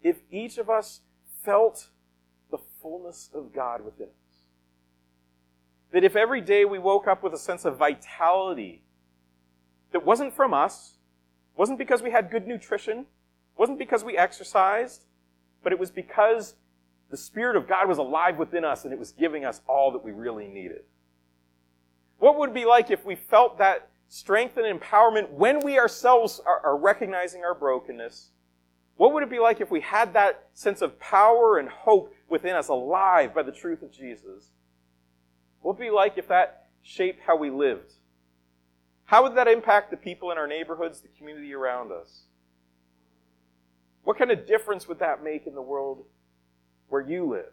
if 0.02 0.20
each 0.30 0.56
of 0.56 0.70
us 0.70 1.02
felt 1.44 1.90
the 2.50 2.58
fullness 2.80 3.28
of 3.34 3.52
God 3.54 3.84
within 3.84 4.06
us. 4.06 4.46
That 5.92 6.04
if 6.04 6.16
every 6.16 6.40
day 6.40 6.64
we 6.64 6.78
woke 6.78 7.06
up 7.06 7.22
with 7.22 7.34
a 7.34 7.38
sense 7.38 7.66
of 7.66 7.76
vitality 7.76 8.82
that 9.92 10.04
wasn't 10.04 10.34
from 10.34 10.52
us, 10.52 10.98
wasn't 11.56 11.78
because 11.78 12.02
we 12.02 12.10
had 12.10 12.30
good 12.30 12.46
nutrition, 12.46 13.06
wasn't 13.56 13.78
because 13.78 14.04
we 14.04 14.16
exercised, 14.16 15.04
but 15.62 15.72
it 15.72 15.78
was 15.78 15.90
because 15.90 16.54
the 17.10 17.16
Spirit 17.16 17.56
of 17.56 17.68
God 17.68 17.88
was 17.88 17.98
alive 17.98 18.36
within 18.36 18.64
us 18.64 18.84
and 18.84 18.92
it 18.92 18.98
was 18.98 19.12
giving 19.12 19.44
us 19.44 19.60
all 19.68 19.92
that 19.92 20.04
we 20.04 20.12
really 20.12 20.48
needed. 20.48 20.82
What 22.18 22.38
would 22.38 22.50
it 22.50 22.54
be 22.54 22.64
like 22.64 22.90
if 22.90 23.04
we 23.04 23.14
felt 23.14 23.58
that 23.58 23.88
strength 24.08 24.56
and 24.56 24.80
empowerment 24.80 25.30
when 25.30 25.60
we 25.64 25.78
ourselves 25.78 26.40
are, 26.44 26.60
are 26.64 26.76
recognizing 26.76 27.42
our 27.42 27.54
brokenness? 27.54 28.30
What 28.96 29.12
would 29.12 29.22
it 29.22 29.30
be 29.30 29.38
like 29.38 29.60
if 29.60 29.70
we 29.70 29.80
had 29.80 30.14
that 30.14 30.48
sense 30.54 30.80
of 30.80 30.98
power 30.98 31.58
and 31.58 31.68
hope 31.68 32.14
within 32.28 32.56
us 32.56 32.68
alive 32.68 33.34
by 33.34 33.42
the 33.42 33.52
truth 33.52 33.82
of 33.82 33.92
Jesus? 33.92 34.50
What 35.60 35.76
would 35.76 35.84
it 35.84 35.90
be 35.90 35.94
like 35.94 36.16
if 36.16 36.28
that 36.28 36.68
shaped 36.82 37.20
how 37.26 37.36
we 37.36 37.50
lived? 37.50 37.92
How 39.06 39.22
would 39.22 39.36
that 39.36 39.48
impact 39.48 39.90
the 39.90 39.96
people 39.96 40.30
in 40.32 40.38
our 40.38 40.48
neighborhoods, 40.48 41.00
the 41.00 41.08
community 41.08 41.54
around 41.54 41.92
us? 41.92 42.22
What 44.02 44.18
kind 44.18 44.30
of 44.30 44.46
difference 44.46 44.86
would 44.88 44.98
that 44.98 45.22
make 45.22 45.46
in 45.46 45.54
the 45.54 45.62
world 45.62 46.04
where 46.88 47.00
you 47.00 47.24
live? 47.24 47.52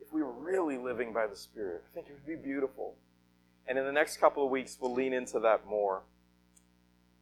If 0.00 0.12
we 0.12 0.22
were 0.22 0.32
really 0.32 0.78
living 0.78 1.12
by 1.12 1.26
the 1.26 1.36
Spirit, 1.36 1.82
I 1.90 1.94
think 1.94 2.06
it 2.08 2.12
would 2.12 2.26
be 2.26 2.40
beautiful. 2.40 2.94
And 3.66 3.78
in 3.78 3.84
the 3.84 3.92
next 3.92 4.18
couple 4.18 4.44
of 4.44 4.50
weeks, 4.50 4.78
we'll 4.80 4.92
lean 4.92 5.12
into 5.12 5.40
that 5.40 5.66
more. 5.66 6.02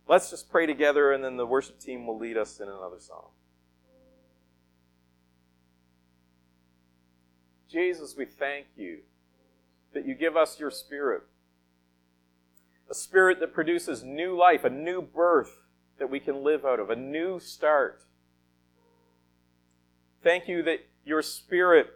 Let's 0.07 0.29
just 0.31 0.51
pray 0.51 0.67
together, 0.67 1.13
and 1.13 1.23
then 1.23 1.37
the 1.37 1.47
worship 1.47 1.79
team 1.79 2.07
will 2.07 2.19
lead 2.19 2.37
us 2.37 2.61
in 2.61 2.69
another 2.69 2.99
song. 2.99 3.27
Jesus, 7.71 8.15
we 8.17 8.25
thank 8.25 8.67
you 8.77 8.99
that 9.95 10.07
you 10.07 10.15
give 10.15 10.37
us 10.37 10.59
your 10.59 10.71
Spirit. 10.71 11.23
A 12.91 12.95
Spirit 12.95 13.41
that 13.41 13.53
produces 13.53 14.03
new 14.03 14.37
life, 14.37 14.65
a 14.65 14.71
new 14.71 15.01
birth 15.01 15.63
that 15.99 16.11
we 16.11 16.19
can 16.19 16.43
live 16.43 16.65
out 16.65 16.81
of, 16.81 16.91
a 16.91 16.97
new 16.97 17.39
start. 17.39 18.03
Thank 20.23 20.49
you 20.49 20.63
that 20.65 20.81
your 21.05 21.23
Spirit 21.23 21.89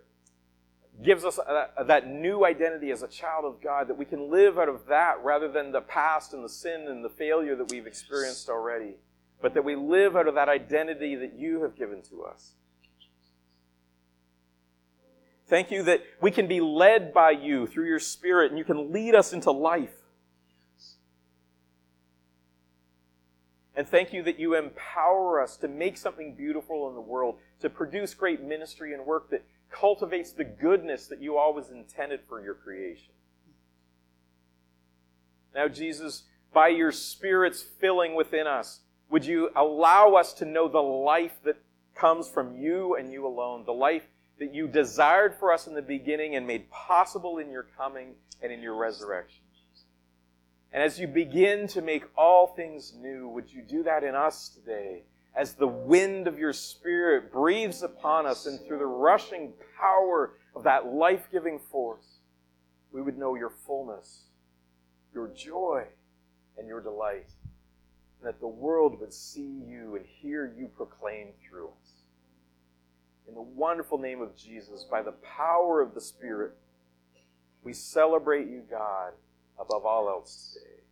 gives 1.02 1.24
us 1.24 1.38
that, 1.46 1.88
that, 1.88 2.08
new 2.08 2.44
identity 2.44 2.90
as 2.92 3.02
a 3.02 3.08
child 3.08 3.44
of 3.44 3.60
God, 3.60 3.88
that 3.88 3.98
we 3.98 4.04
can 4.04 4.30
live 4.30 4.58
out 4.58 4.68
of 4.68 4.86
that 4.86 5.16
rather 5.24 5.50
than 5.50 5.72
the 5.72 5.80
past 5.80 6.32
and 6.32 6.44
the 6.44 6.48
sin 6.48 6.86
and 6.88 7.04
the 7.04 7.08
failure 7.08 7.56
that 7.56 7.70
we've 7.70 7.86
experienced 7.86 8.48
already, 8.48 8.94
but 9.42 9.54
that 9.54 9.64
we 9.64 9.74
live 9.74 10.14
out 10.14 10.28
of 10.28 10.36
that 10.36 10.48
identity 10.48 11.16
that 11.16 11.34
you 11.36 11.62
have 11.62 11.76
given 11.76 12.02
to 12.02 12.22
us. 12.22 12.52
Thank 15.46 15.70
you 15.70 15.82
that 15.82 16.02
we 16.20 16.30
can 16.30 16.46
be 16.46 16.60
led 16.60 17.12
by 17.12 17.32
you 17.32 17.66
through 17.66 17.86
your 17.86 17.98
Spirit 17.98 18.50
and 18.50 18.58
you 18.58 18.64
can 18.64 18.92
lead 18.92 19.14
us 19.14 19.32
into 19.32 19.50
life. 19.50 20.03
And 23.76 23.88
thank 23.88 24.12
you 24.12 24.22
that 24.22 24.38
you 24.38 24.54
empower 24.54 25.40
us 25.40 25.56
to 25.58 25.68
make 25.68 25.96
something 25.96 26.34
beautiful 26.34 26.88
in 26.88 26.94
the 26.94 27.00
world, 27.00 27.38
to 27.60 27.68
produce 27.68 28.14
great 28.14 28.42
ministry 28.42 28.94
and 28.94 29.04
work 29.04 29.30
that 29.30 29.44
cultivates 29.70 30.32
the 30.32 30.44
goodness 30.44 31.08
that 31.08 31.20
you 31.20 31.36
always 31.36 31.70
intended 31.70 32.20
for 32.28 32.42
your 32.42 32.54
creation. 32.54 33.12
Now, 35.54 35.68
Jesus, 35.68 36.24
by 36.52 36.68
your 36.68 36.92
Spirit's 36.92 37.62
filling 37.62 38.14
within 38.14 38.46
us, 38.46 38.80
would 39.10 39.24
you 39.24 39.50
allow 39.56 40.14
us 40.14 40.32
to 40.34 40.44
know 40.44 40.68
the 40.68 40.78
life 40.78 41.36
that 41.44 41.56
comes 41.94 42.28
from 42.28 42.56
you 42.56 42.96
and 42.96 43.12
you 43.12 43.26
alone, 43.26 43.64
the 43.64 43.72
life 43.72 44.04
that 44.38 44.54
you 44.54 44.66
desired 44.66 45.34
for 45.38 45.52
us 45.52 45.66
in 45.66 45.74
the 45.74 45.82
beginning 45.82 46.34
and 46.34 46.46
made 46.46 46.70
possible 46.70 47.38
in 47.38 47.50
your 47.50 47.66
coming 47.76 48.14
and 48.42 48.52
in 48.52 48.60
your 48.60 48.74
resurrection? 48.74 49.43
And 50.74 50.82
as 50.82 50.98
you 50.98 51.06
begin 51.06 51.68
to 51.68 51.82
make 51.82 52.04
all 52.18 52.48
things 52.48 52.94
new, 53.00 53.28
would 53.28 53.50
you 53.50 53.62
do 53.62 53.84
that 53.84 54.02
in 54.02 54.16
us 54.16 54.48
today? 54.48 55.04
As 55.36 55.54
the 55.54 55.68
wind 55.68 56.26
of 56.26 56.36
your 56.36 56.52
Spirit 56.52 57.32
breathes 57.32 57.84
upon 57.84 58.26
us 58.26 58.46
and 58.46 58.58
through 58.66 58.78
the 58.78 58.86
rushing 58.86 59.52
power 59.80 60.32
of 60.56 60.64
that 60.64 60.86
life 60.86 61.28
giving 61.30 61.60
force, 61.60 62.18
we 62.90 63.02
would 63.02 63.16
know 63.16 63.36
your 63.36 63.50
fullness, 63.50 64.24
your 65.14 65.28
joy, 65.28 65.84
and 66.58 66.66
your 66.66 66.80
delight. 66.80 67.30
And 68.18 68.26
that 68.26 68.40
the 68.40 68.48
world 68.48 68.98
would 68.98 69.14
see 69.14 69.62
you 69.64 69.94
and 69.94 70.04
hear 70.04 70.52
you 70.58 70.66
proclaim 70.76 71.28
through 71.48 71.68
us. 71.68 71.92
In 73.28 73.34
the 73.34 73.42
wonderful 73.42 73.98
name 73.98 74.20
of 74.20 74.36
Jesus, 74.36 74.84
by 74.90 75.02
the 75.02 75.14
power 75.36 75.80
of 75.80 75.94
the 75.94 76.00
Spirit, 76.00 76.56
we 77.62 77.72
celebrate 77.72 78.48
you, 78.48 78.64
God 78.68 79.12
above 79.58 79.84
all 79.86 80.08
else 80.08 80.54
today. 80.54 80.82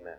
Amen. 0.00 0.18